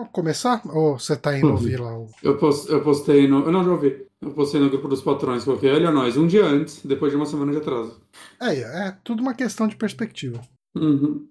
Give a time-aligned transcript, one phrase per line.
[0.00, 0.62] Vamos começar?
[0.66, 2.08] Ou você tá indo ouvir lá o.
[2.22, 3.44] Eu, post, eu postei no.
[3.44, 4.06] Eu não já ouvi.
[4.22, 7.26] Eu postei no grupo dos patrões, coloquei, olha nós, um dia antes, depois de uma
[7.26, 8.00] semana de atraso.
[8.40, 10.40] É, é tudo uma questão de perspectiva.
[10.74, 11.28] Uhum.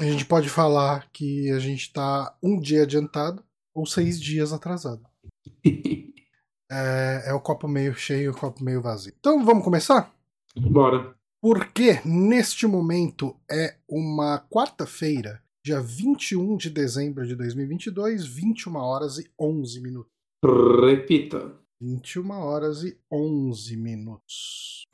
[0.00, 3.42] A gente pode falar que a gente tá um dia adiantado
[3.74, 5.02] ou seis dias atrasado.
[6.70, 9.12] é, é o copo meio cheio e o copo meio vazio.
[9.18, 10.12] Então vamos começar?
[10.56, 11.12] Bora.
[11.40, 19.30] Porque neste momento é uma quarta-feira, dia 21 de dezembro de 2022, 21 horas e
[19.38, 20.12] 11 minutos.
[20.44, 21.56] Repita.
[21.80, 24.84] 21 horas e 11 minutos.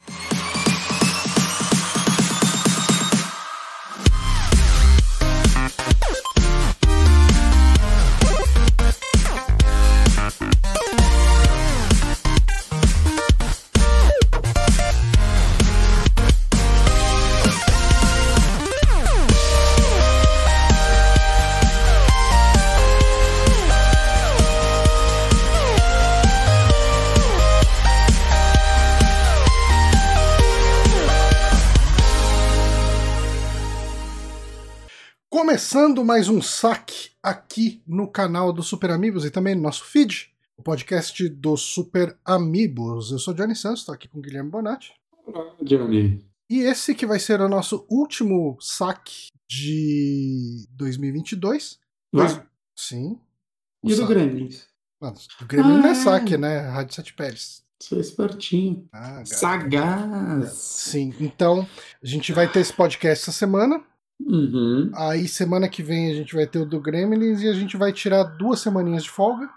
[35.38, 40.32] Começando mais um saque aqui no canal do Super Amigos e também no nosso feed,
[40.56, 43.12] o podcast do Super Amigos.
[43.12, 44.94] Eu sou Johnny Santos, estou aqui com o Guilherme Bonatti.
[45.24, 46.26] Olá, Johnny.
[46.50, 51.78] E esse que vai ser o nosso último saque de 2022.
[52.12, 52.26] Vai.
[52.26, 52.40] Dois-
[52.76, 53.20] Sim.
[53.84, 54.08] E do?
[55.00, 55.94] Mano, o Grêmio não é Ah.
[55.94, 56.58] saque, né?
[56.68, 57.62] Rádio Sete Pérez.
[57.92, 58.88] É espertinho.
[58.92, 59.22] Ah.
[59.24, 60.50] Sagaz.
[60.54, 61.64] Sim, então
[62.02, 63.84] a gente vai ter esse podcast essa semana.
[64.20, 64.90] Uhum.
[64.94, 67.92] Aí semana que vem a gente vai ter o do Gremlins e a gente vai
[67.92, 69.48] tirar duas semaninhas de folga.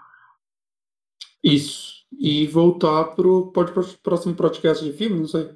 [1.42, 2.02] Isso.
[2.18, 5.50] E voltar pro pode, pro próximo podcast de filme, não sei.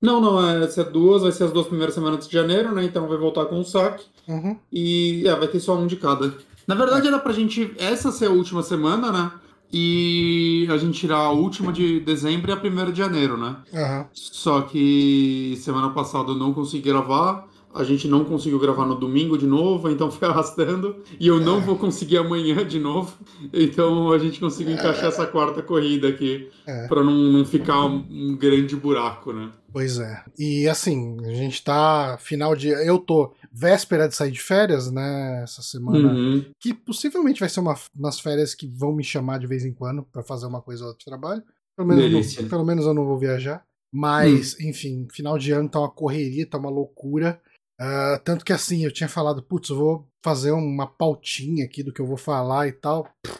[0.00, 2.84] Não, não, é, vai ser duas, vai ser as duas primeiras semanas de janeiro, né?
[2.84, 4.04] Então vai voltar com um saque.
[4.28, 4.58] Uhum.
[4.70, 6.34] E é, vai ter só um de cada.
[6.66, 9.32] Na verdade, era pra gente essa ser a última semana, né?
[9.72, 13.56] E a gente tirar a última de dezembro e a primeira de janeiro, né?
[13.72, 14.08] Aham.
[14.12, 17.48] Só que semana passada eu não consegui gravar.
[17.74, 21.02] A gente não conseguiu gravar no domingo de novo, então foi arrastando.
[21.18, 23.16] E eu não vou conseguir amanhã de novo.
[23.52, 26.50] Então a gente conseguiu encaixar essa quarta corrida aqui.
[26.66, 26.86] É.
[26.88, 29.50] Pra não, não ficar um, um grande buraco, né?
[29.72, 30.22] Pois é.
[30.38, 32.68] E assim, a gente tá final de.
[32.68, 35.42] Eu tô véspera de sair de férias, né?
[35.42, 36.12] Essa semana.
[36.12, 36.44] Uhum.
[36.60, 40.02] Que possivelmente vai ser uma, umas férias que vão me chamar de vez em quando
[40.02, 41.42] pra fazer uma coisa ou outra de trabalho.
[41.76, 43.64] Pelo menos, não, pelo menos eu não vou viajar.
[43.92, 47.40] Mas, enfim, final de ano tá uma correria, tá uma loucura.
[47.80, 52.00] Ah, tanto que assim, eu tinha falado, putz, vou fazer uma pautinha aqui do que
[52.00, 53.04] eu vou falar e tal.
[53.22, 53.38] Pff,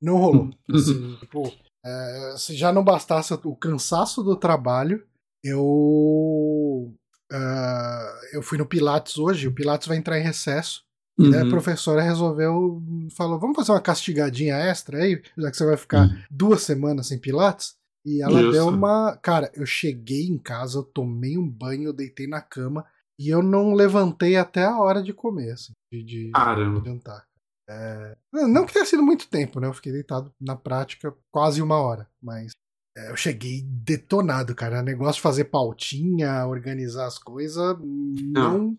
[0.00, 0.50] Não rolou.
[0.72, 1.52] Assim, tipo,
[1.84, 5.04] é, se já não bastasse o cansaço do trabalho,
[5.44, 6.92] eu.
[7.30, 10.82] ah, eu fui no Pilates hoje, o Pilates vai entrar em recesso.
[11.18, 11.50] E daí a Uhum.
[11.50, 12.82] professora resolveu,
[13.14, 16.22] falou, vamos fazer uma castigadinha extra aí, já que você vai ficar Uhum.
[16.30, 17.74] duas semanas sem Pilates.
[18.04, 18.50] E ela Justo.
[18.52, 19.16] deu uma.
[19.22, 22.84] Cara, eu cheguei em casa, eu tomei um banho, eu deitei na cama
[23.26, 26.82] e eu não levantei até a hora de comer, assim, de, de Caramba.
[26.84, 27.24] jantar.
[27.68, 29.68] É, Não que tenha sido muito tempo, né?
[29.68, 32.52] Eu fiquei deitado na prática quase uma hora, mas
[32.96, 34.80] é, eu cheguei detonado, cara.
[34.80, 38.74] O negócio de fazer pautinha, organizar as coisas, não.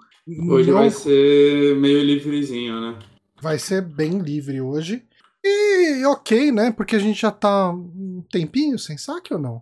[0.49, 2.99] Hoje não vai ser meio livrezinho, né?
[3.43, 5.05] vai ser bem livre hoje.
[5.43, 6.71] E ok, né?
[6.71, 9.61] Porque a gente já tá um tempinho sem saque ou não?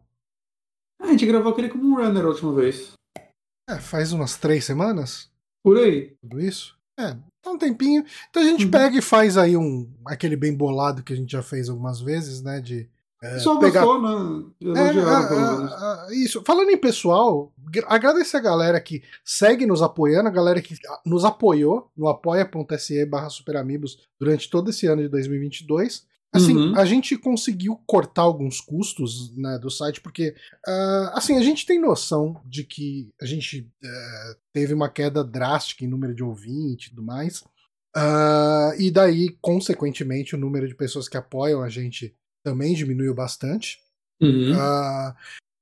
[1.00, 2.94] Ah, a gente gravou aquele como um runner a última vez.
[3.72, 5.30] É, faz umas três semanas,
[5.64, 6.14] Por aí.
[6.22, 6.76] tudo isso.
[7.00, 8.04] É, tá um tempinho.
[8.30, 8.72] Então a gente Uhum.
[8.72, 12.42] pega e faz aí um aquele bem bolado que a gente já fez algumas vezes,
[12.42, 12.60] né?
[12.60, 12.90] De
[13.24, 14.46] é, Só pegar gostou, né?
[14.82, 16.44] É, ah, isso.
[16.44, 21.24] Falando em pessoal, gra- agradecer a galera que segue nos apoiando, a galera que nos
[21.24, 26.06] apoiou no apoia.se barra superamigos durante todo esse ano de 2022.
[26.34, 26.78] Assim, Uhum.
[26.78, 30.34] a gente conseguiu cortar alguns custos né, do site, porque
[30.66, 35.84] ah, assim, a gente tem noção de que a gente eh, teve uma queda drástica
[35.84, 37.44] em número de ouvintes e tudo mais.
[37.94, 42.16] Ah, e daí, consequentemente, o número de pessoas que apoiam a gente
[42.46, 43.78] também diminuiu bastante.
[44.22, 44.54] Uhum.
[44.56, 45.14] Ah,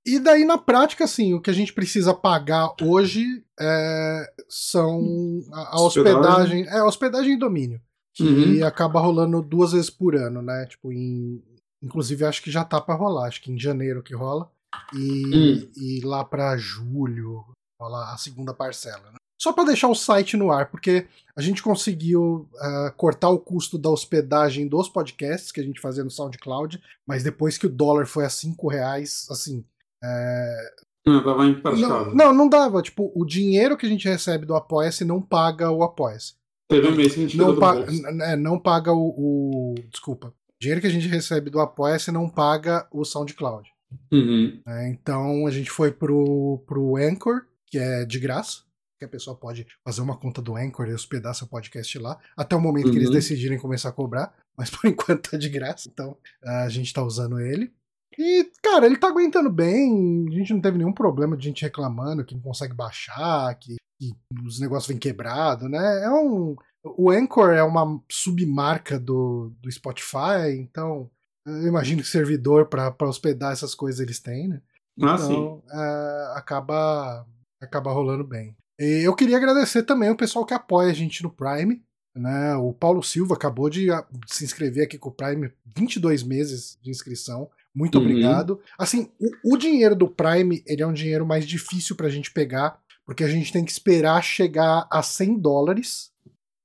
[0.06, 5.78] e daí, na prática, assim, o que a gente precisa pagar hoje é, são a,
[5.78, 6.66] a hospedagem.
[6.68, 7.82] É, a hospedagem e domínio.
[8.24, 8.66] Que Uhum.
[8.68, 10.66] acaba rolando duas vezes por ano, né?
[10.66, 11.42] Tipo, em.
[11.82, 14.52] Inclusive, acho que já tá pra rolar, acho que em janeiro que rola.
[14.94, 15.72] E, Hum.
[15.78, 17.46] e lá pra julho
[17.80, 19.12] rola a segunda parcela.
[19.12, 19.16] Né?
[19.42, 23.78] Só pra deixar o site no ar, porque a gente conseguiu ah, cortar o custo
[23.78, 28.06] da hospedagem dos podcasts que a gente fazia no SoundCloud, mas depois que o dólar
[28.06, 29.64] foi a 5 reais, assim.
[30.04, 30.72] é,
[31.08, 32.82] Não, tava não, não, não dava.
[32.82, 36.34] Tipo, o dinheiro que a gente recebe do Apoia-se não paga o Apoia-se.
[36.70, 37.76] Teve um mês que a gente não, pa
[38.24, 40.28] é, não paga o, o- Desculpa.
[40.28, 43.70] O dinheiro que a gente recebe do Apoia-se não paga o SoundCloud.
[44.12, 44.62] Uhum.
[44.66, 44.90] né?
[44.90, 48.60] Então a gente foi pro, pro Anchor, que é de graça.
[49.00, 52.20] Que a pessoa pode fazer uma conta do Anchor e hospedar seu podcast lá.
[52.36, 53.14] Até o momento que eles Uhum.
[53.16, 54.34] decidirem começar a cobrar.
[54.58, 55.90] Mas por enquanto tá de graça.
[55.92, 57.72] Então a gente tá usando ele.
[58.18, 60.26] E, cara, ele tá aguentando bem.
[60.28, 64.12] A gente não teve nenhum problema de gente reclamando que não consegue baixar, que, que
[64.46, 66.04] os negócios vêm quebrado, né?
[66.04, 66.56] É um.
[66.84, 71.10] O Anchor é uma submarca do, do Spotify, então
[71.46, 74.62] eu imagino que servidor para hospedar essas coisas eles têm, né?
[75.02, 75.34] Ah, sim.
[75.34, 77.26] Então é, acaba,
[77.62, 78.56] acaba rolando bem.
[78.80, 81.84] E eu queria agradecer também o pessoal que apoia a gente no Prime.
[82.16, 82.56] Né?
[82.56, 86.90] O Paulo Silva acabou de ah, se inscrever aqui com o Prime, 22 meses de
[86.90, 87.50] inscrição.
[87.76, 88.04] Muito Uhum.
[88.06, 88.60] obrigado.
[88.78, 89.12] Assim,
[89.44, 93.24] o, o dinheiro do Prime ele é um dinheiro mais difícil pra gente pegar, porque
[93.24, 96.10] a gente tem que esperar chegar a 100 dólares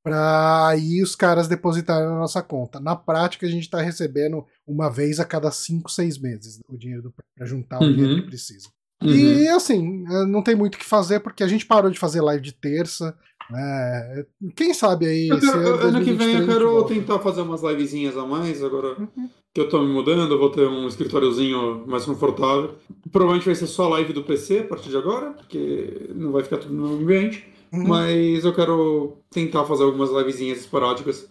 [0.05, 2.79] para aí os caras depositarem na nossa conta.
[2.79, 7.13] Na prática, a gente tá recebendo uma vez a cada 5, 6 meses o dinheiro
[7.37, 7.93] para juntar o Uhum.
[7.95, 8.69] dinheiro que precisa.
[9.03, 9.11] Uhum.
[9.11, 12.21] E assim, eh, não tem muito o que fazer, porque a gente parou de fazer
[12.21, 13.17] live de terça.
[13.51, 14.25] Né?
[14.57, 15.29] Quem sabe aí.
[15.29, 18.99] Eu quero- ano que 2023 vem eu quero tentar fazer umas livezinhas a mais, agora
[19.01, 19.29] Uhum.
[19.55, 22.75] Que eu tô me mudando, eu vou ter um escritóriozinho mais confortável.
[23.13, 26.59] Provavelmente vai ser só live do PC a partir de agora, porque não vai ficar
[26.59, 27.47] tudo no ambiente.
[27.73, 27.87] Uhum.
[27.87, 31.29] Mas eu quero tentar fazer algumas livezinhas esporádicas.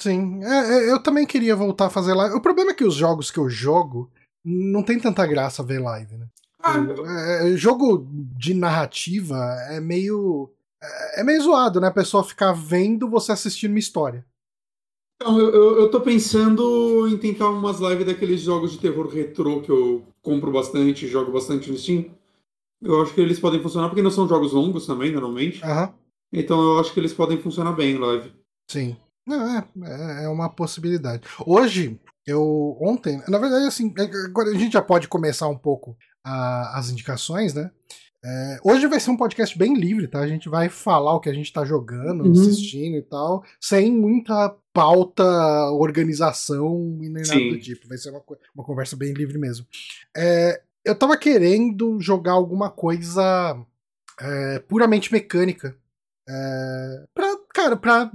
[0.00, 2.34] Sim, é, é, eu também queria voltar a fazer live.
[2.34, 4.10] O problema é que os jogos que eu jogo
[4.42, 6.26] não tem tanta graça ver live, né?
[6.62, 6.78] Ah,
[7.42, 9.36] É, jogo de narrativa
[9.68, 10.50] é meio.
[10.82, 11.88] É é meio zoado, né?
[11.88, 14.24] A pessoa ficar vendo você assistindo uma história.
[15.16, 19.62] Então, eu, eu, eu tô pensando em tentar umas lives daqueles jogos de terror retrô
[19.62, 22.14] que eu compro bastante, jogo bastante no Steam.
[22.82, 25.64] Eu acho que eles podem funcionar, porque não são jogos longos também, normalmente.
[25.64, 25.94] Aham.
[26.32, 28.32] Então eu acho que eles podem funcionar bem em live.
[28.70, 28.96] Sim.
[29.26, 29.66] Não, é,
[30.20, 31.22] é, é uma possibilidade.
[31.46, 32.76] Hoje, eu.
[32.80, 36.90] Ontem, na verdade, assim, é, agora a gente já pode começar um pouco a- as
[36.90, 37.70] indicações, né?
[38.24, 40.18] É, hoje vai ser um podcast bem livre, tá?
[40.20, 42.32] A gente vai falar o que a gente tá jogando, Uhum.
[42.32, 45.22] assistindo e tal, sem muita pauta,
[45.72, 47.86] organização e nem nada do tipo.
[47.88, 48.22] Vai ser uma,
[48.54, 49.66] uma conversa bem livre mesmo.
[50.16, 53.56] É, eu tava querendo jogar alguma coisa
[54.20, 55.76] é, puramente mecânica.
[56.28, 58.10] É, pra, cara, pra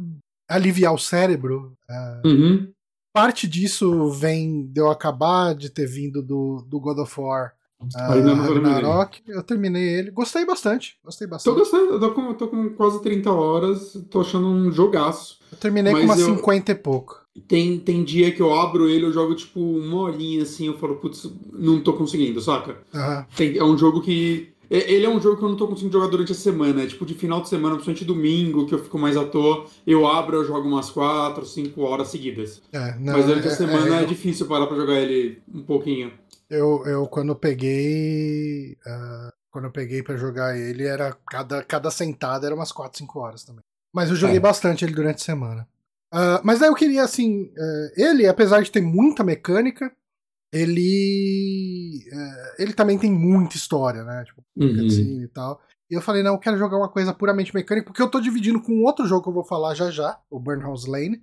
[0.49, 1.73] aliviar o cérebro.
[1.89, 2.71] É, Uhum.
[3.13, 7.53] parte disso vem de eu acabar de ter vindo do, do God of War
[7.95, 8.07] ah.
[8.13, 9.21] Ragnarok.
[9.27, 10.11] Eu terminei ele.
[10.11, 10.97] Gostei bastante.
[11.03, 11.57] Gostei Tô bastante.
[11.59, 15.39] gostando, eu tô com, tô com quase 30 horas, tô achando um jogaço.
[15.51, 17.19] Eu terminei com Mas umas eu- 50 e pouco.
[17.47, 20.95] Tem, tem dia que eu abro ele, eu jogo tipo uma horinha assim, eu falo,
[20.97, 22.77] putz, não tô conseguindo, saca?
[22.93, 23.25] Aham.
[23.35, 24.49] Tem- é um jogo que.
[24.71, 26.81] É- Ele é um jogo que eu não tô conseguindo jogar durante a semana.
[26.83, 29.65] É tipo de final de semana, principalmente domingo, que eu fico mais à toa.
[29.85, 32.61] Eu abro, eu jogo umas 4, 5 horas seguidas.
[32.71, 35.61] É, não, Mas durante a é- semana é, é- difícil parar pra jogar ele um
[35.63, 36.11] pouquinho.
[36.49, 38.77] eu, eu, quando eu peguei.
[38.85, 43.19] ah, quando eu peguei pra jogar ele, era cada, cada sentada era umas 4, 5
[43.19, 43.61] horas também.
[43.93, 44.39] Mas eu joguei É.
[44.39, 45.67] bastante ele durante a semana.
[46.13, 47.51] Ah, mas daí eu queria, assim.
[47.57, 49.91] eh, ele, apesar de ter muita mecânica,
[50.51, 51.99] ele.
[52.11, 54.23] eh, ele também tem muita história, né?
[54.25, 54.75] Tipo, Uhum.
[54.75, 55.61] cutscene e tal.
[55.89, 58.61] E eu falei, não, eu quero jogar uma coisa puramente mecânica, porque eu tô dividindo
[58.61, 61.21] com outro jogo que eu vou falar já já, o Burnhouse Lane.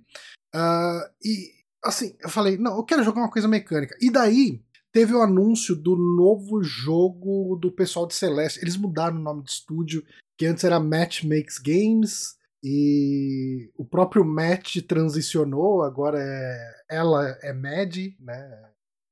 [0.53, 1.49] Ah, e,
[1.83, 3.95] assim, eu falei, não, eu quero jogar uma coisa mecânica.
[3.99, 4.61] E daí,
[4.91, 8.59] teve o anúncio do novo jogo do pessoal de Celeste.
[8.61, 10.03] Eles mudaram o nome de estúdio,
[10.37, 17.53] que antes era Match Makes Games, e o próprio Match transicionou, agora é ela é
[17.53, 18.68] Mad, né?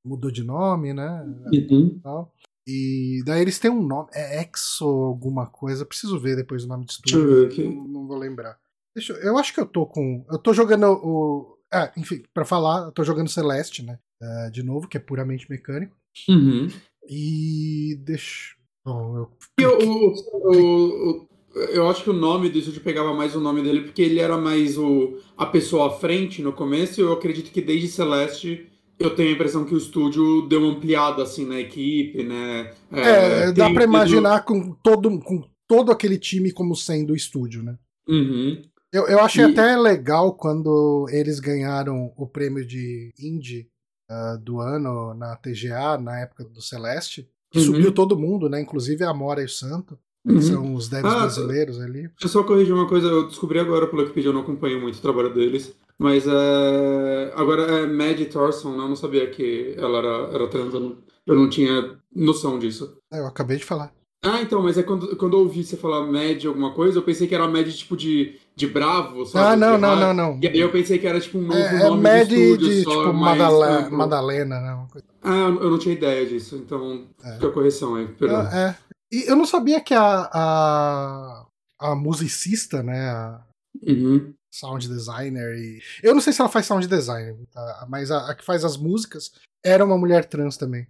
[0.08, 1.26] Mudou de nome, né?
[1.54, 2.00] Uhum.
[2.02, 2.34] tal.
[2.66, 6.86] E daí eles têm um nome, é Exo alguma coisa, preciso ver depois o nome
[6.86, 7.64] de Deixa eu ver aqui.
[7.64, 8.58] não, vou lembrar.
[8.96, 12.44] Deixa, eu eu acho que eu tô com, eu tô jogando o, ah, enfim, pra
[12.44, 15.96] falar, eu tô jogando Celeste, né, eh, de novo, que é puramente mecânico,
[16.28, 16.68] Uhum.
[17.08, 21.28] e deixa, bom, eu, E o- o-
[21.72, 24.38] eu acho que o nome do estúdio pegava mais o nome dele porque ele era
[24.38, 27.00] mais o, a pessoa à frente no começo.
[27.00, 28.68] e Eu acredito que desde Celeste
[29.00, 32.74] eu tenho a impressão que o estúdio deu uma ampliada assim na equipe, né?
[32.92, 37.16] é, dá tem pra tido- imaginar com todo, com todo aquele time como sendo o
[37.16, 37.78] estúdio, né.
[38.08, 38.62] Uhum.
[38.94, 43.68] Eu, eu achei E- até legal quando eles ganharam o prêmio de Indie
[44.10, 47.28] ah, do ano na TGA, na época do Celeste.
[47.52, 47.66] Que Uhum.
[47.66, 48.62] subiu todo mundo, né?
[48.62, 50.42] Inclusive a Amora e o Santo, que Uhum.
[50.42, 52.04] são os devs Ah, brasileiros ali.
[52.04, 54.98] Deixa eu só corrigir uma coisa, eu descobri agora pelo Wikipedia, eu não acompanho muito
[54.98, 57.34] o trabalho deles, mas é...
[57.36, 58.84] agora é Maddie Thorson, né?
[58.84, 62.98] eu não sabia que ela era, era trans, eu não, eu não tinha noção disso.
[63.12, 63.92] É, Eu acabei de falar.
[64.24, 67.28] Ah, então, mas é quando, quando eu ouvi você falar Mad alguma coisa, eu pensei
[67.28, 69.54] que era Mad tipo de de bravo, sabe?
[69.54, 70.40] Ah, não, não, não, não.
[70.42, 72.68] E aí eu pensei que era tipo um novo É, é nome Mad de estúdio
[72.70, 73.98] de, só, tipo, amplo.
[74.00, 74.74] Madalena, né?
[74.74, 78.48] uma coisa- Ah, eu não tinha ideia disso, então fica a correção aí, perdão.
[78.52, 78.76] Ah, é.
[79.12, 81.46] E eu não sabia que a, a,
[81.80, 83.42] a musicista, né, a
[83.88, 84.34] Uhum.
[84.52, 85.80] Sound designer e...
[86.02, 87.86] Eu não sei se ela faz sound design, tá?
[87.90, 89.32] mas a, a que faz as músicas
[89.64, 90.88] era uma mulher trans também.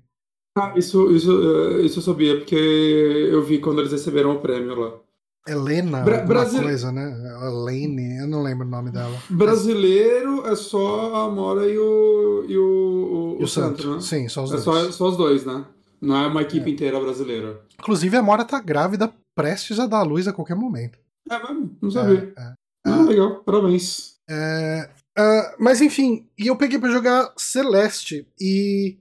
[0.58, 4.74] Ah, isso, isso, eh, isso eu sabia, porque eu vi quando eles receberam o prêmio
[4.80, 5.00] lá.
[5.48, 7.14] Helena, Bra- alguma Brasil- coisa, né?
[7.48, 9.16] Elaine, eu não lembro o nome dela.
[9.30, 14.02] Brasileiro é só a Amora e o, e o, E o Santo, Santo, né?
[14.02, 14.64] sim, só os É dois.
[14.64, 15.64] só, só os dois, né?
[16.02, 17.62] Não é uma equipe inteira brasileira.
[17.80, 21.00] Inclusive a Mora tá grávida, prestes a dar à luz a qualquer momento.
[21.30, 21.78] É mesmo?
[21.82, 22.34] Não sabia.
[22.38, 22.54] É, é.
[22.88, 24.15] Ah, legal, parabéns.
[24.29, 28.98] É, ah, mas enfim, e eu peguei pra jogar Celeste e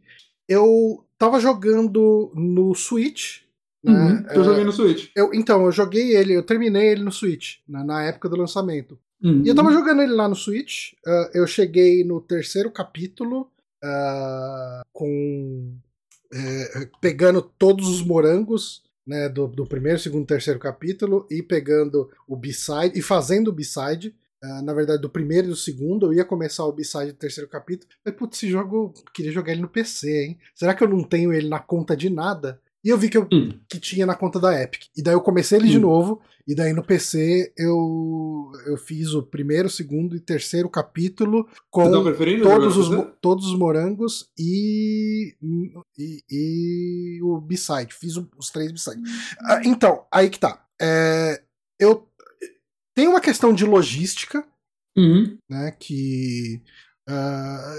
[0.49, 3.43] eu tava jogando no Switch.
[3.85, 3.93] Né?
[3.93, 5.11] Uhum, eu É, joguei no Switch.
[5.15, 8.99] eu- então, eu joguei ele, eu terminei ele no Switch, né, na época do lançamento.
[9.23, 9.43] Uhum.
[9.45, 10.93] E eu tava jogando ele lá no Switch.
[11.07, 13.49] ah, eu cheguei no terceiro capítulo
[13.83, 15.75] ah, com.
[16.35, 18.83] é, pegando todos os morangos.
[19.07, 24.15] Né, do, do primeiro, segundo, terceiro capítulo e pegando o B-side e fazendo o B-side.
[24.43, 27.49] ah, na verdade, do primeiro e do segundo, eu ia começar o B-side do terceiro
[27.49, 27.91] capítulo.
[28.05, 30.39] Mas, putz, esse jogo, queria jogar ele no PC, hein?
[30.55, 32.61] Será que eu não tenho ele na conta de nada?
[32.87, 33.59] E eu vi que eu Hum.
[33.69, 34.85] que tinha na conta da Epic.
[34.97, 35.81] E daí eu comecei ele de Hum.
[35.83, 41.83] novo, e daí no PC eu, eu fiz o primeiro, segundo e terceiro capítulo com
[41.91, 41.91] tá
[42.45, 42.89] todos os,
[43.21, 45.35] todos os morangos e,
[45.99, 47.93] e, e o B-side.
[47.93, 49.03] Fiz os três B-side.
[49.41, 50.65] Ah, então, aí que tá.
[50.81, 51.43] É,
[51.81, 52.07] eu
[52.95, 54.47] tem uma questão de logística,
[54.97, 55.37] Uhum.
[55.51, 55.73] né?
[55.79, 56.63] Que
[57.09, 57.75] ah,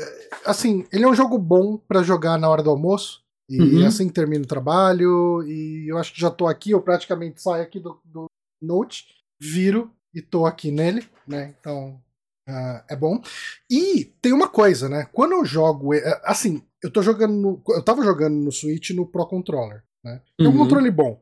[0.45, 3.25] assim, ele é um jogo bom pra jogar na hora do almoço.
[3.49, 3.85] E Uhum.
[3.85, 5.43] assim termina o trabalho.
[5.47, 8.25] E eu acho que já tô aqui, eu praticamente saio aqui do, do
[8.61, 9.05] Note,
[9.39, 11.55] viro e tô aqui nele, né?
[11.59, 12.01] Então
[12.47, 13.21] ah, é bom.
[13.69, 15.07] E tem uma coisa, né?
[15.13, 15.93] Quando eu jogo.
[15.93, 17.33] eh, Assim, eu tô jogando.
[17.33, 20.21] No, eu tava jogando no Switch no Pro Controller, né?
[20.39, 20.57] É um Uhum.
[20.59, 21.21] controle bom.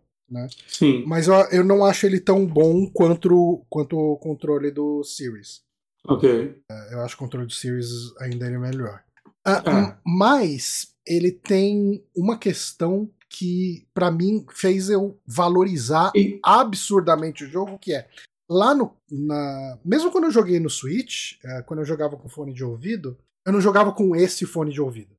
[0.68, 1.04] Sim.
[1.06, 5.62] Mas eu, eu não acho ele tão bom quanto, o- quanto o controle do Series.
[6.08, 6.60] Ok.
[6.92, 7.88] Eu acho que o controle do Series
[8.20, 9.04] ainda é melhor.
[9.46, 9.98] Ah, Ah.
[10.06, 17.78] Mas ele tem uma questão que, pra mim, fez eu valorizar E- absurdamente o jogo,
[17.78, 18.08] que é
[18.50, 18.96] lá no.
[19.12, 19.78] Na...
[19.84, 23.52] Mesmo quando eu joguei no Switch, eh, quando eu jogava com fone de ouvido, eu
[23.54, 25.14] não jogava com esse fone de ouvido.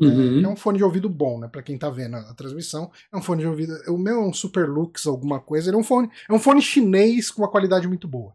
[0.00, 0.44] Uhum.
[0.44, 1.46] É um fone de ouvido bom, né?
[1.46, 2.90] Pra quem tá vendo a transmissão.
[3.12, 3.74] É um fone de ouvido.
[3.88, 5.70] O meu é um Super Lux, alguma coisa.
[5.70, 6.10] Ele é um fone.
[6.28, 8.34] É um fone chinês com uma qualidade muito boa.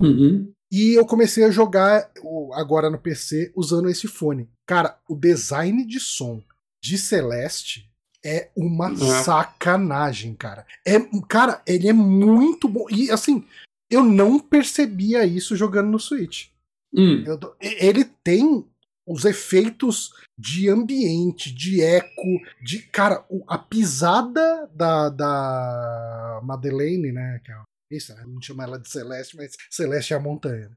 [0.00, 0.52] Uhum.
[0.74, 2.10] E eu comecei a jogar
[2.54, 4.48] agora no PC usando esse fone.
[4.66, 6.42] Cara, o design de som
[6.82, 7.88] de Celeste
[8.24, 9.22] é uma É.
[9.22, 10.66] sacanagem, cara.
[10.84, 10.94] É,
[11.28, 12.86] cara, ele é muito bom.
[12.90, 13.44] E assim,
[13.88, 16.48] eu não percebia isso jogando no Switch.
[16.92, 17.22] Hum.
[17.24, 18.64] Eu ele tem
[19.06, 22.80] os efeitos de ambiente, de eco, de.
[22.80, 27.40] Cara, a pisada da, da Madeleine, né?
[27.44, 27.62] Que é a
[27.96, 28.24] isso, né?
[28.26, 30.70] Não chama ela de Celeste, mas Celeste é a montanha.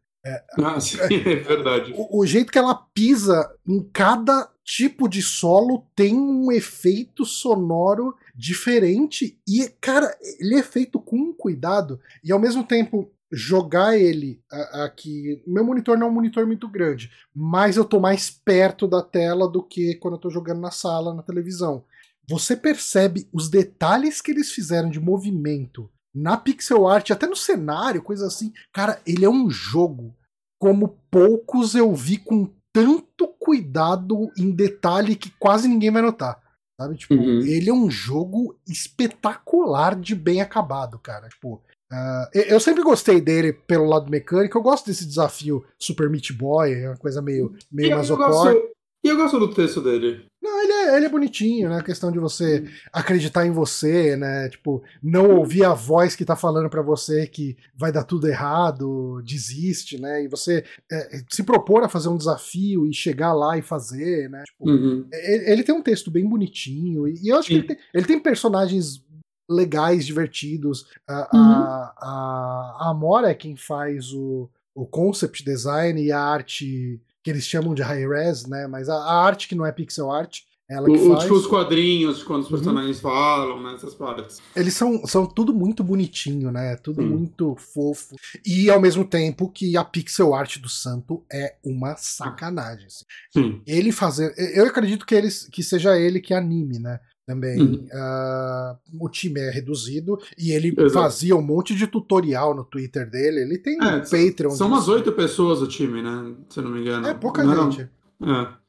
[0.58, 1.94] Ah, sim, é verdade.
[1.96, 8.16] O, o jeito que ela pisa em cada tipo de solo tem um efeito sonoro
[8.36, 14.42] diferente e, cara, ele é feito com cuidado e ao mesmo tempo jogar ele
[14.74, 15.42] aqui.
[15.46, 19.50] Meu monitor não é um monitor muito grande, mas eu tô mais perto da tela
[19.50, 21.84] do que quando eu tô jogando na sala, na televisão.
[22.30, 28.02] Você percebe os detalhes que eles fizeram de movimento na pixel art, até no cenário,
[28.02, 28.52] coisa assim.
[28.74, 30.16] Cara, ele é um jogo
[30.60, 36.42] como poucos eu vi com tanto cuidado em detalhe que quase ninguém vai notar.
[36.80, 36.96] Sabe?
[36.96, 37.40] Tipo, Uhum.
[37.42, 41.28] ele é um jogo espetacular de bem acabado, cara.
[41.28, 44.58] Tipo, ah, eu- eu sempre gostei dele pelo lado mecânico.
[44.58, 48.28] Eu gosto desse desafio Super Meat Boy, é uma coisa meio, meio eu, masocore.
[48.30, 48.70] gosto,
[49.08, 50.26] e eu gosto do texto dele.
[50.42, 51.78] Não, ele é, ele é bonitinho, né?
[51.78, 54.48] A questão de você acreditar em você, né?
[54.50, 59.22] Tipo, não ouvir a voz que tá falando pra você que vai dar tudo errado,
[59.24, 60.24] desiste, né?
[60.24, 64.44] E você é, se propor a fazer um desafio e chegar lá e fazer, né?
[64.46, 65.08] Tipo, Uhum.
[65.12, 68.20] ele, ele tem um texto bem bonitinho e, eu acho que ele tem, ele tem
[68.20, 69.04] personagens
[69.50, 70.86] legais, divertidos.
[71.08, 71.42] A, Uhum.
[71.42, 77.32] a, a, a Amora é quem faz o, o concept design e a arte que
[77.32, 78.68] eles chamam de high res, né?
[78.68, 81.24] Mas a, a arte que não é pixel art, ela que O, faz.
[81.24, 82.56] tipo os quadrinhos, quando os Uhum.
[82.58, 84.42] personagens falam, né, essas partes.
[84.56, 86.78] Eles são, são tudo muito bonitinho, né?
[86.78, 88.16] Tudo muito fofo.
[88.46, 92.86] E ao mesmo tempo que a pixel art do Santo é uma sacanagem.
[92.88, 93.06] assim.
[93.34, 93.62] Sim.
[93.68, 94.34] Ele fazer.
[94.56, 97.00] Eu acredito que, ele, que seja ele que anime, né?
[97.28, 97.60] Também.
[97.60, 97.88] Uhum.
[97.92, 100.94] Uh, o time é reduzido e ele Exato.
[100.94, 103.42] fazia um monte de tutorial no Twitter dele.
[103.42, 104.52] Ele tem é, um Patreon.
[104.52, 106.34] São umas oito pessoas o time, né?
[106.50, 107.06] Se não me engano.
[107.06, 107.90] É pouca não gente.
[108.24, 108.68] É.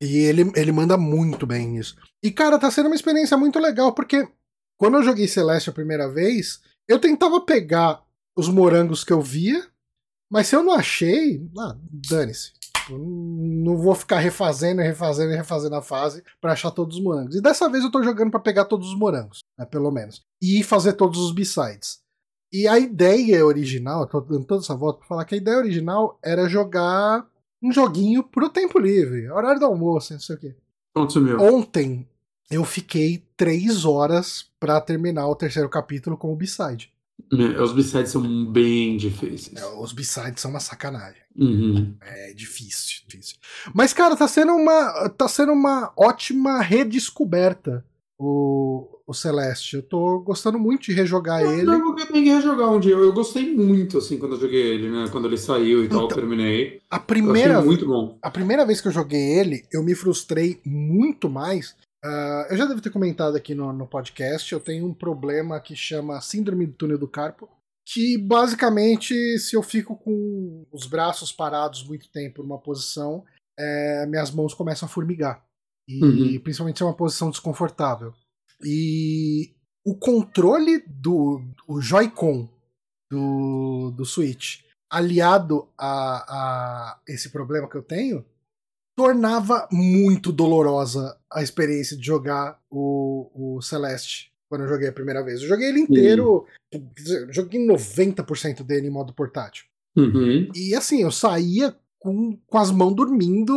[0.00, 1.96] E ele, ele manda muito bem nisso.
[2.22, 4.28] E, cara, tá sendo uma experiência muito legal, porque
[4.78, 8.02] quando eu joguei Celeste a primeira vez, eu tentava pegar
[8.36, 9.66] os morangos que eu via,
[10.30, 12.52] mas se eu não achei, ah, dane-se.
[12.90, 17.34] Não vou ficar refazendo, refazendo e refazendo a fase para achar todos os morangos.
[17.34, 20.22] E dessa vez eu tô jogando para pegar todos os morangos, né, pelo menos.
[20.40, 22.00] E fazer todos os b-sides.
[22.52, 26.18] E a ideia original, tô dando toda essa volta pra falar que a ideia original
[26.22, 27.26] era jogar
[27.62, 30.54] um joguinho pro tempo livre, horário do almoço, não sei o quê.
[31.40, 32.06] Ontem
[32.50, 36.93] eu fiquei três horas para terminar o terceiro capítulo com o B-side.
[37.32, 39.56] Os B-sides são bem difíceis.
[39.56, 41.22] É, os B-sides são uma sacanagem.
[41.36, 41.94] Uhum.
[42.00, 43.36] É difícil, difícil.
[43.74, 47.84] Mas, cara, tá sendo uma, tá sendo uma ótima redescoberta
[48.18, 49.76] o, o Celeste.
[49.76, 51.70] Eu tô gostando muito de rejogar eu, ele.
[51.70, 52.92] Eu tenho que rejogar um dia.
[52.92, 55.08] Eu, eu, gostei muito, assim, quando eu joguei ele, né?
[55.10, 56.80] Quando ele saiu e então, tal, eu terminei.
[56.90, 58.18] A primeira, muito bom.
[58.22, 61.74] A primeira vez que eu joguei ele, eu me frustrei muito mais
[62.04, 65.74] Uh, eu já devo ter comentado aqui no, no podcast, eu tenho um problema que
[65.74, 67.48] chama Síndrome do Túnel do Carpo,
[67.86, 73.24] que basicamente, se eu fico com os braços parados muito tempo numa posição,
[73.58, 75.42] é, minhas mãos começam a formigar.
[75.88, 76.40] E uhum.
[76.40, 78.12] principalmente se é uma posição desconfortável.
[78.62, 81.42] E o controle do
[81.80, 82.48] Joy-Con
[83.10, 88.24] do, do Switch, aliado a, a esse problema que eu tenho,
[88.96, 95.24] tornava muito dolorosa a experiência de jogar o, o Celeste quando eu joguei a primeira
[95.24, 95.42] vez.
[95.42, 97.32] Eu joguei ele inteiro, uhum.
[97.32, 99.64] joguei 90% dele em modo portátil.
[99.96, 100.48] Uhum.
[100.54, 103.52] E assim, eu saía com, com as mãos dormindo,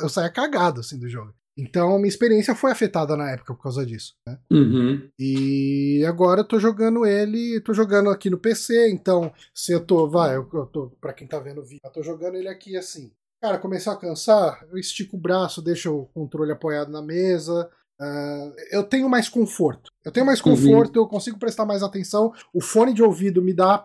[0.00, 1.34] eu saía cagado assim do jogo.
[1.56, 4.14] Então minha experiência foi afetada na época por causa disso.
[4.26, 4.38] Né?
[4.50, 5.08] Uhum.
[5.18, 10.08] E agora eu tô jogando ele, tô jogando aqui no PC, então se eu tô,
[10.08, 12.76] vai, eu, eu tô, pra quem tá vendo o vídeo, eu tô jogando ele aqui
[12.76, 13.12] assim.
[13.42, 17.68] Cara, começou a cansar, eu estico o braço, deixo o controle apoiado na mesa.
[18.00, 19.90] Uh, eu tenho mais conforto.
[20.04, 20.52] Eu tenho mais uhum.
[20.52, 21.02] conforto, uhum.
[21.02, 22.32] eu consigo prestar mais atenção.
[22.54, 23.84] O fone de ouvido me dá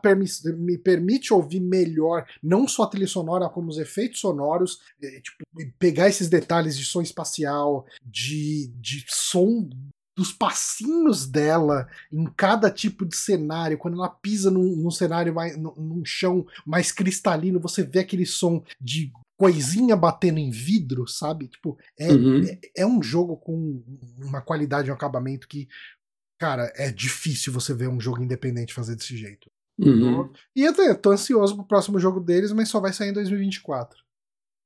[0.56, 4.78] me permite ouvir melhor, não só a trilha sonora, como os efeitos sonoros,
[5.24, 5.44] tipo,
[5.80, 9.68] pegar esses detalhes de som espacial, de, de som
[10.16, 13.78] dos passinhos dela em cada tipo de cenário.
[13.78, 18.26] Quando ela pisa num, num cenário mais num, num, chão mais cristalino, você vê aquele
[18.26, 21.48] som de coisinha batendo em vidro, sabe?
[21.48, 22.44] Tipo, é, uhum.
[22.44, 23.84] é, é, um jogo com
[24.18, 25.68] uma qualidade, um acabamento que,
[26.40, 29.50] cara, é difícil você ver um jogo independente fazer desse jeito.
[29.80, 30.32] Uhum.
[30.56, 34.04] E eu tô, tô ansioso pro próximo jogo deles, mas só vai sair em 2024.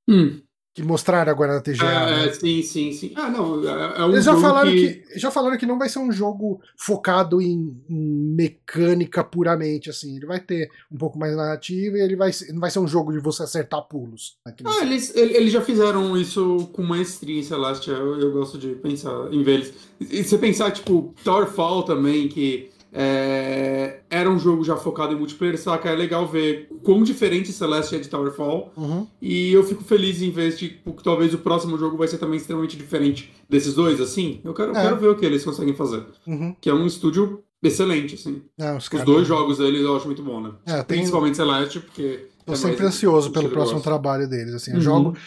[0.09, 0.41] Hum
[0.73, 1.85] que mostraram agora na TGA.
[1.85, 2.33] É, né?
[2.33, 3.11] sim, sim, sim.
[3.15, 4.93] Ah, não, é, é um Eles já falaram que...
[4.93, 5.19] que...
[5.19, 10.15] já falaram que não vai ser um jogo focado em, em, mecânica puramente, assim.
[10.15, 13.11] Ele vai ter um pouco mais narrativa e ele vai não vai ser um jogo
[13.11, 14.37] de você acertar pulos.
[14.45, 17.93] Ah, eles, eles já fizeram isso com maestria em Celestia.
[17.93, 19.73] Eu, eu gosto de pensar em ver eles.
[19.99, 25.57] E você pensar, tipo, Towerfall também, que é, era um jogo já focado em multiplayer,
[25.57, 25.89] saca?
[25.89, 28.71] É legal ver quão diferente Celeste é de Towerfall.
[28.75, 29.07] Uhum.
[29.21, 32.37] E eu fico feliz em ver tipo, que talvez o próximo jogo vai ser também
[32.37, 34.41] extremamente diferente desses dois, assim.
[34.43, 34.81] Eu quero, é.
[34.81, 36.05] quero ver o que eles conseguem fazer.
[36.27, 36.55] Uhum.
[36.59, 38.41] Que é um estúdio excelente, assim.
[38.59, 40.51] É, os, os dois jogos deles eu acho muito bom, né?
[40.65, 40.97] É, tem...
[40.97, 42.27] Principalmente Celeste, porque.
[42.45, 44.81] Tô é sempre ansioso pelo próximo trabalho deles, assim, uhum.
[44.81, 45.17] jogo,